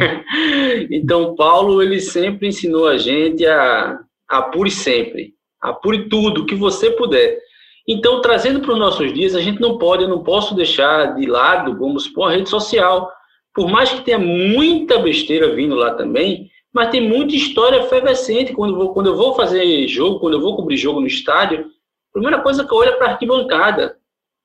então, 0.91 1.35
Paulo, 1.35 1.83
ele 1.83 2.01
sempre 2.01 2.49
ensinou 2.49 2.89
a 2.89 2.99
gente 2.99 3.45
a 3.47 4.01
apure 4.29 4.71
sempre, 4.71 5.35
apure 5.61 6.09
tudo 6.09 6.47
que 6.47 6.55
você 6.55 6.91
puder. 6.91 7.39
Então, 7.87 8.23
trazendo 8.23 8.61
para 8.61 8.73
os 8.73 8.79
nossos 8.79 9.13
dias, 9.13 9.35
a 9.35 9.41
gente 9.41 9.61
não 9.61 9.77
pode, 9.77 10.03
eu 10.03 10.09
não 10.09 10.23
posso 10.23 10.55
deixar 10.55 11.15
de 11.15 11.27
lado, 11.27 11.79
vamos 11.79 12.05
supor, 12.05 12.29
a 12.29 12.35
rede 12.35 12.49
social. 12.49 13.13
Por 13.55 13.69
mais 13.69 13.91
que 13.91 14.01
tenha 14.01 14.19
muita 14.19 14.99
besteira 14.99 15.55
vindo 15.55 15.75
lá 15.75 15.95
também, 15.95 16.51
mas 16.73 16.91
tem 16.91 17.07
muita 17.07 17.37
história 17.37 17.79
efervescente. 17.79 18.53
Quando 18.53 18.93
quando 18.93 19.07
eu 19.09 19.17
vou 19.17 19.35
fazer 19.35 19.87
jogo, 19.87 20.19
quando 20.19 20.35
eu 20.35 20.41
vou 20.41 20.57
cobrir 20.57 20.77
jogo 20.77 21.01
no 21.01 21.07
estádio, 21.07 21.61
a 21.61 22.13
primeira 22.13 22.41
coisa 22.41 22.65
que 22.67 22.73
eu 22.73 22.79
olho 22.79 22.91
é 22.91 22.97
para 22.97 23.09
a 23.09 23.11
arquibancada. 23.11 23.97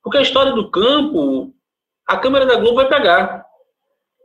Porque 0.04 0.18
a 0.18 0.22
história 0.22 0.52
do 0.52 0.70
campo, 0.70 1.54
a 2.08 2.18
câmera 2.18 2.46
da 2.46 2.56
Globo 2.56 2.76
vai 2.76 2.88
pegar. 2.88 3.46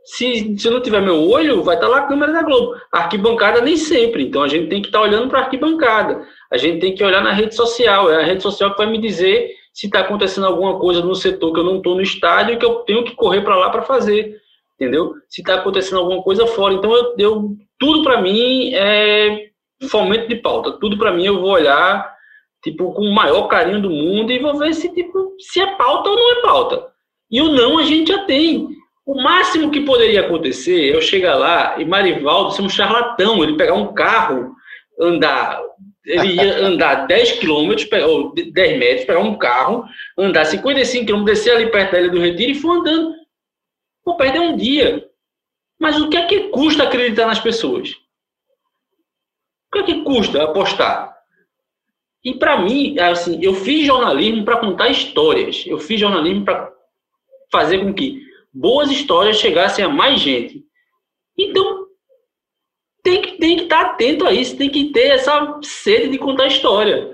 Se, 0.05 0.55
se 0.57 0.69
não 0.69 0.81
tiver 0.81 1.01
meu 1.01 1.29
olho, 1.29 1.63
vai 1.63 1.75
estar 1.75 1.87
tá 1.87 1.91
lá 1.91 1.99
a 1.99 2.07
câmera 2.07 2.31
da 2.31 2.43
Globo. 2.43 2.75
Arquibancada 2.91 3.61
nem 3.61 3.75
sempre, 3.75 4.23
então 4.23 4.43
a 4.43 4.47
gente 4.47 4.69
tem 4.69 4.81
que 4.81 4.87
estar 4.87 4.99
tá 4.99 5.03
olhando 5.03 5.27
para 5.27 5.39
a 5.39 5.43
arquibancada. 5.43 6.25
A 6.51 6.57
gente 6.57 6.79
tem 6.79 6.93
que 6.93 7.03
olhar 7.03 7.23
na 7.23 7.31
rede 7.31 7.55
social. 7.55 8.11
É 8.11 8.17
a 8.17 8.25
rede 8.25 8.43
social 8.43 8.71
que 8.71 8.77
vai 8.77 8.87
me 8.87 8.99
dizer 8.99 9.49
se 9.73 9.87
está 9.87 9.99
acontecendo 9.99 10.47
alguma 10.47 10.79
coisa 10.79 11.01
no 11.01 11.15
setor 11.15 11.51
que 11.51 11.59
eu 11.59 11.63
não 11.63 11.77
estou 11.77 11.95
no 11.95 12.01
estádio 12.01 12.53
e 12.53 12.57
que 12.57 12.65
eu 12.65 12.75
tenho 12.79 13.03
que 13.03 13.15
correr 13.15 13.41
para 13.41 13.55
lá 13.55 13.69
para 13.69 13.81
fazer. 13.81 14.37
Entendeu? 14.75 15.13
Se 15.27 15.41
está 15.41 15.55
acontecendo 15.55 15.99
alguma 15.99 16.21
coisa 16.21 16.45
fora. 16.47 16.73
Então, 16.73 16.93
eu, 16.93 17.15
eu 17.17 17.55
tudo 17.79 18.03
para 18.03 18.21
mim 18.21 18.73
é 18.73 19.49
fomento 19.89 20.27
de 20.27 20.35
pauta. 20.35 20.73
Tudo 20.73 20.97
para 20.97 21.11
mim 21.11 21.25
eu 21.25 21.39
vou 21.39 21.49
olhar 21.49 22.15
tipo, 22.65 22.91
com 22.93 23.03
o 23.03 23.13
maior 23.13 23.47
carinho 23.47 23.79
do 23.79 23.91
mundo 23.91 24.31
e 24.31 24.39
vou 24.39 24.57
ver 24.57 24.73
se, 24.73 24.91
tipo, 24.91 25.35
se 25.39 25.61
é 25.61 25.75
pauta 25.75 26.09
ou 26.09 26.15
não 26.15 26.31
é 26.31 26.41
pauta. 26.41 26.87
E 27.29 27.39
o 27.39 27.51
não 27.51 27.77
a 27.77 27.83
gente 27.83 28.11
já 28.11 28.25
tem. 28.25 28.69
O 29.05 29.21
máximo 29.21 29.69
que 29.69 29.81
poderia 29.81 30.21
acontecer 30.21 30.89
é 30.89 30.95
eu 30.95 31.01
chegar 31.01 31.35
lá 31.35 31.79
e 31.79 31.85
Marivaldo 31.85 32.51
ser 32.51 32.63
um 32.63 32.69
charlatão, 32.69 33.43
ele 33.43 33.55
pegar 33.55 33.75
um 33.75 33.93
carro, 33.93 34.55
andar, 34.99 35.61
ele 36.03 36.33
ia 36.33 36.57
andar 36.65 37.05
10 37.05 37.33
quilômetros, 37.33 37.87
ou 38.03 38.33
10 38.33 38.79
metros, 38.79 39.05
pegar 39.05 39.19
um 39.19 39.37
carro, 39.37 39.85
andar 40.17 40.45
55 40.45 41.05
quilômetros, 41.05 41.37
descer 41.37 41.55
ali 41.55 41.69
perto 41.69 41.91
da 41.91 41.99
Ilha 41.99 42.09
do 42.09 42.19
Retiro 42.19 42.51
e 42.51 42.55
for 42.55 42.79
andando. 42.79 43.13
Vou 44.03 44.17
perder 44.17 44.39
um 44.39 44.57
dia. 44.57 45.07
Mas 45.79 45.99
o 45.99 46.09
que 46.09 46.17
é 46.17 46.25
que 46.25 46.49
custa 46.49 46.83
acreditar 46.83 47.27
nas 47.27 47.39
pessoas? 47.39 47.91
O 49.67 49.71
que 49.73 49.79
é 49.79 49.83
que 49.83 50.03
custa 50.03 50.43
apostar? 50.43 51.15
E 52.23 52.33
para 52.33 52.59
mim, 52.59 52.97
assim, 52.97 53.39
eu 53.43 53.53
fiz 53.53 53.85
jornalismo 53.85 54.43
para 54.43 54.57
contar 54.57 54.89
histórias. 54.89 55.63
Eu 55.67 55.77
fiz 55.77 55.99
jornalismo 55.99 56.43
para 56.43 56.71
fazer 57.51 57.79
com 57.79 57.93
que 57.93 58.24
boas 58.55 58.89
histórias 58.89 59.37
chegassem 59.37 59.83
a 59.83 59.89
mais 59.89 60.21
gente. 60.21 60.63
Então, 61.37 61.85
tem 63.03 63.21
que, 63.21 63.37
tem 63.37 63.57
que 63.57 63.63
estar 63.63 63.81
atento 63.81 64.25
a 64.25 64.31
isso, 64.31 64.55
tem 64.55 64.69
que 64.69 64.91
ter 64.91 65.09
essa 65.09 65.59
sede 65.61 66.09
de 66.09 66.17
contar 66.17 66.47
história. 66.47 67.13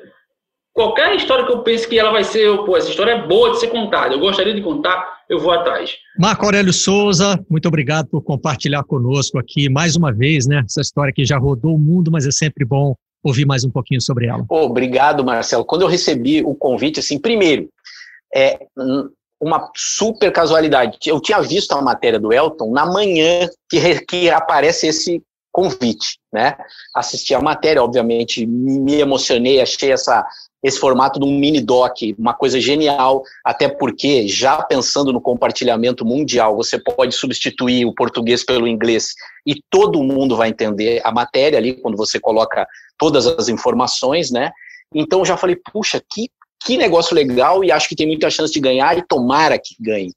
Qualquer 0.73 1.13
história 1.15 1.45
que 1.45 1.51
eu 1.51 1.63
pense 1.63 1.85
que 1.85 1.99
ela 1.99 2.11
vai 2.11 2.23
ser, 2.23 2.55
pô, 2.59 2.77
essa 2.77 2.89
história 2.89 3.11
é 3.11 3.27
boa 3.27 3.51
de 3.51 3.59
ser 3.59 3.67
contada, 3.67 4.13
eu 4.13 4.19
gostaria 4.19 4.53
de 4.53 4.61
contar, 4.61 5.05
eu 5.27 5.37
vou 5.37 5.51
atrás. 5.51 5.97
Marco 6.17 6.45
Aurélio 6.45 6.71
Souza, 6.71 7.43
muito 7.49 7.67
obrigado 7.67 8.07
por 8.07 8.21
compartilhar 8.21 8.83
conosco 8.83 9.37
aqui 9.37 9.67
mais 9.67 9.97
uma 9.97 10.13
vez, 10.13 10.47
né? 10.47 10.61
Essa 10.63 10.79
história 10.79 11.11
que 11.13 11.25
já 11.25 11.37
rodou 11.37 11.75
o 11.75 11.79
mundo, 11.79 12.09
mas 12.09 12.25
é 12.25 12.31
sempre 12.31 12.63
bom 12.63 12.95
ouvir 13.21 13.45
mais 13.45 13.65
um 13.65 13.69
pouquinho 13.69 14.01
sobre 14.01 14.27
ela. 14.27 14.45
obrigado, 14.49 15.25
Marcelo. 15.25 15.65
Quando 15.65 15.81
eu 15.81 15.87
recebi 15.87 16.41
o 16.41 16.55
convite, 16.55 17.01
assim, 17.01 17.19
primeiro, 17.19 17.67
é 18.33 18.59
uma 19.41 19.71
super 19.75 20.31
casualidade. 20.31 20.99
Eu 21.05 21.19
tinha 21.19 21.41
visto 21.41 21.71
a 21.73 21.81
matéria 21.81 22.19
do 22.19 22.31
Elton 22.31 22.71
na 22.71 22.85
manhã 22.85 23.49
que, 23.67 23.99
que 24.05 24.29
aparece 24.29 24.87
esse 24.87 25.21
convite, 25.51 26.19
né? 26.31 26.55
Assisti 26.95 27.33
a 27.33 27.41
matéria, 27.41 27.83
obviamente, 27.83 28.45
me 28.45 28.99
emocionei, 28.99 29.59
achei 29.59 29.91
essa 29.91 30.25
esse 30.63 30.79
formato 30.79 31.19
de 31.19 31.25
um 31.25 31.39
mini 31.39 31.59
doc, 31.59 31.97
uma 32.19 32.35
coisa 32.35 32.61
genial, 32.61 33.23
até 33.43 33.67
porque 33.67 34.27
já 34.27 34.61
pensando 34.61 35.11
no 35.11 35.19
compartilhamento 35.19 36.05
mundial, 36.05 36.55
você 36.55 36.77
pode 36.77 37.15
substituir 37.15 37.83
o 37.85 37.95
português 37.95 38.45
pelo 38.45 38.67
inglês 38.67 39.15
e 39.43 39.55
todo 39.71 40.03
mundo 40.03 40.37
vai 40.37 40.49
entender 40.49 41.01
a 41.03 41.11
matéria 41.11 41.57
ali 41.57 41.73
quando 41.73 41.97
você 41.97 42.19
coloca 42.19 42.67
todas 42.95 43.25
as 43.25 43.49
informações, 43.49 44.29
né? 44.29 44.51
Então 44.93 45.25
já 45.25 45.35
falei, 45.35 45.55
puxa, 45.55 45.99
que 45.99 46.29
que 46.65 46.77
negócio 46.77 47.15
legal 47.15 47.63
e 47.63 47.71
acho 47.71 47.89
que 47.89 47.95
tem 47.95 48.07
muita 48.07 48.29
chance 48.29 48.53
de 48.53 48.59
ganhar 48.59 48.97
e 48.97 49.05
tomara 49.05 49.57
que 49.57 49.75
ganhe. 49.79 50.11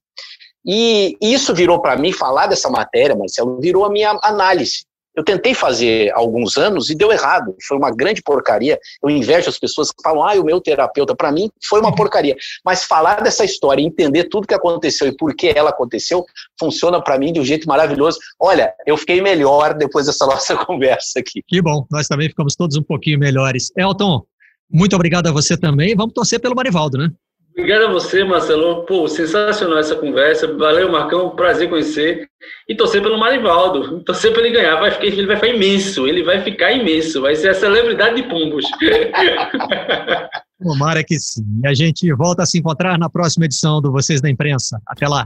E 0.66 1.16
isso 1.20 1.54
virou 1.54 1.80
para 1.80 1.96
mim 1.96 2.12
falar 2.12 2.46
dessa 2.46 2.70
matéria, 2.70 3.14
Marcelo, 3.14 3.60
virou 3.60 3.84
a 3.84 3.90
minha 3.90 4.18
análise. 4.22 4.84
Eu 5.14 5.22
tentei 5.22 5.54
fazer 5.54 6.10
há 6.10 6.18
alguns 6.18 6.56
anos 6.56 6.90
e 6.90 6.94
deu 6.94 7.12
errado. 7.12 7.54
Foi 7.68 7.76
uma 7.76 7.94
grande 7.94 8.20
porcaria. 8.20 8.78
Eu 9.00 9.08
invejo 9.08 9.48
as 9.48 9.58
pessoas 9.58 9.92
que 9.92 10.02
falam, 10.02 10.24
ah, 10.24 10.34
o 10.34 10.44
meu 10.44 10.60
terapeuta, 10.60 11.14
para 11.14 11.30
mim, 11.30 11.48
foi 11.68 11.80
uma 11.80 11.94
porcaria. 11.94 12.34
Mas 12.64 12.82
falar 12.82 13.22
dessa 13.22 13.44
história, 13.44 13.80
entender 13.80 14.24
tudo 14.24 14.46
que 14.46 14.54
aconteceu 14.54 15.06
e 15.06 15.16
por 15.16 15.34
que 15.36 15.52
ela 15.54 15.70
aconteceu, 15.70 16.24
funciona 16.58 17.00
para 17.00 17.16
mim 17.16 17.32
de 17.32 17.38
um 17.38 17.44
jeito 17.44 17.68
maravilhoso. 17.68 18.18
Olha, 18.40 18.74
eu 18.84 18.96
fiquei 18.96 19.20
melhor 19.20 19.74
depois 19.74 20.06
dessa 20.06 20.26
nossa 20.26 20.56
conversa 20.56 21.20
aqui. 21.20 21.42
Que 21.46 21.62
bom, 21.62 21.86
nós 21.92 22.08
também 22.08 22.28
ficamos 22.28 22.56
todos 22.56 22.76
um 22.76 22.82
pouquinho 22.82 23.18
melhores. 23.18 23.70
Elton, 23.76 24.26
muito 24.74 24.96
obrigado 24.96 25.28
a 25.28 25.32
você 25.32 25.56
também. 25.56 25.94
Vamos 25.94 26.12
torcer 26.12 26.40
pelo 26.40 26.56
Marivaldo, 26.56 26.98
né? 26.98 27.12
Obrigado 27.56 27.84
a 27.84 27.92
você, 27.92 28.24
Marcelo. 28.24 28.84
Pô, 28.84 29.06
sensacional 29.06 29.78
essa 29.78 29.94
conversa. 29.94 30.52
Valeu, 30.56 30.90
Marcão. 30.90 31.30
Prazer 31.30 31.70
conhecer. 31.70 32.28
E 32.68 32.74
torcer 32.74 33.00
pelo 33.00 33.16
Marivaldo. 33.16 34.00
Torcer 34.00 34.32
para 34.32 34.42
ele 34.42 34.50
ganhar. 34.50 34.74
Vai 34.80 34.90
ficar, 34.90 35.06
ele 35.06 35.26
vai 35.26 35.36
ficar 35.36 35.48
imenso. 35.48 36.08
Ele 36.08 36.24
vai 36.24 36.42
ficar 36.42 36.72
imenso. 36.72 37.20
Vai 37.20 37.36
ser 37.36 37.50
a 37.50 37.54
celebridade 37.54 38.16
de 38.16 38.28
Pumbos. 38.28 38.66
Tomara 40.60 41.04
que 41.04 41.16
sim. 41.20 41.44
E 41.62 41.68
a 41.68 41.72
gente 41.72 42.12
volta 42.12 42.42
a 42.42 42.46
se 42.46 42.58
encontrar 42.58 42.98
na 42.98 43.08
próxima 43.08 43.44
edição 43.44 43.80
do 43.80 43.92
Vocês 43.92 44.20
da 44.20 44.28
Imprensa. 44.28 44.80
Até 44.88 45.06
lá. 45.06 45.24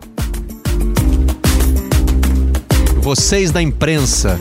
Vocês 3.00 3.50
da 3.50 3.62
Imprensa. 3.62 4.38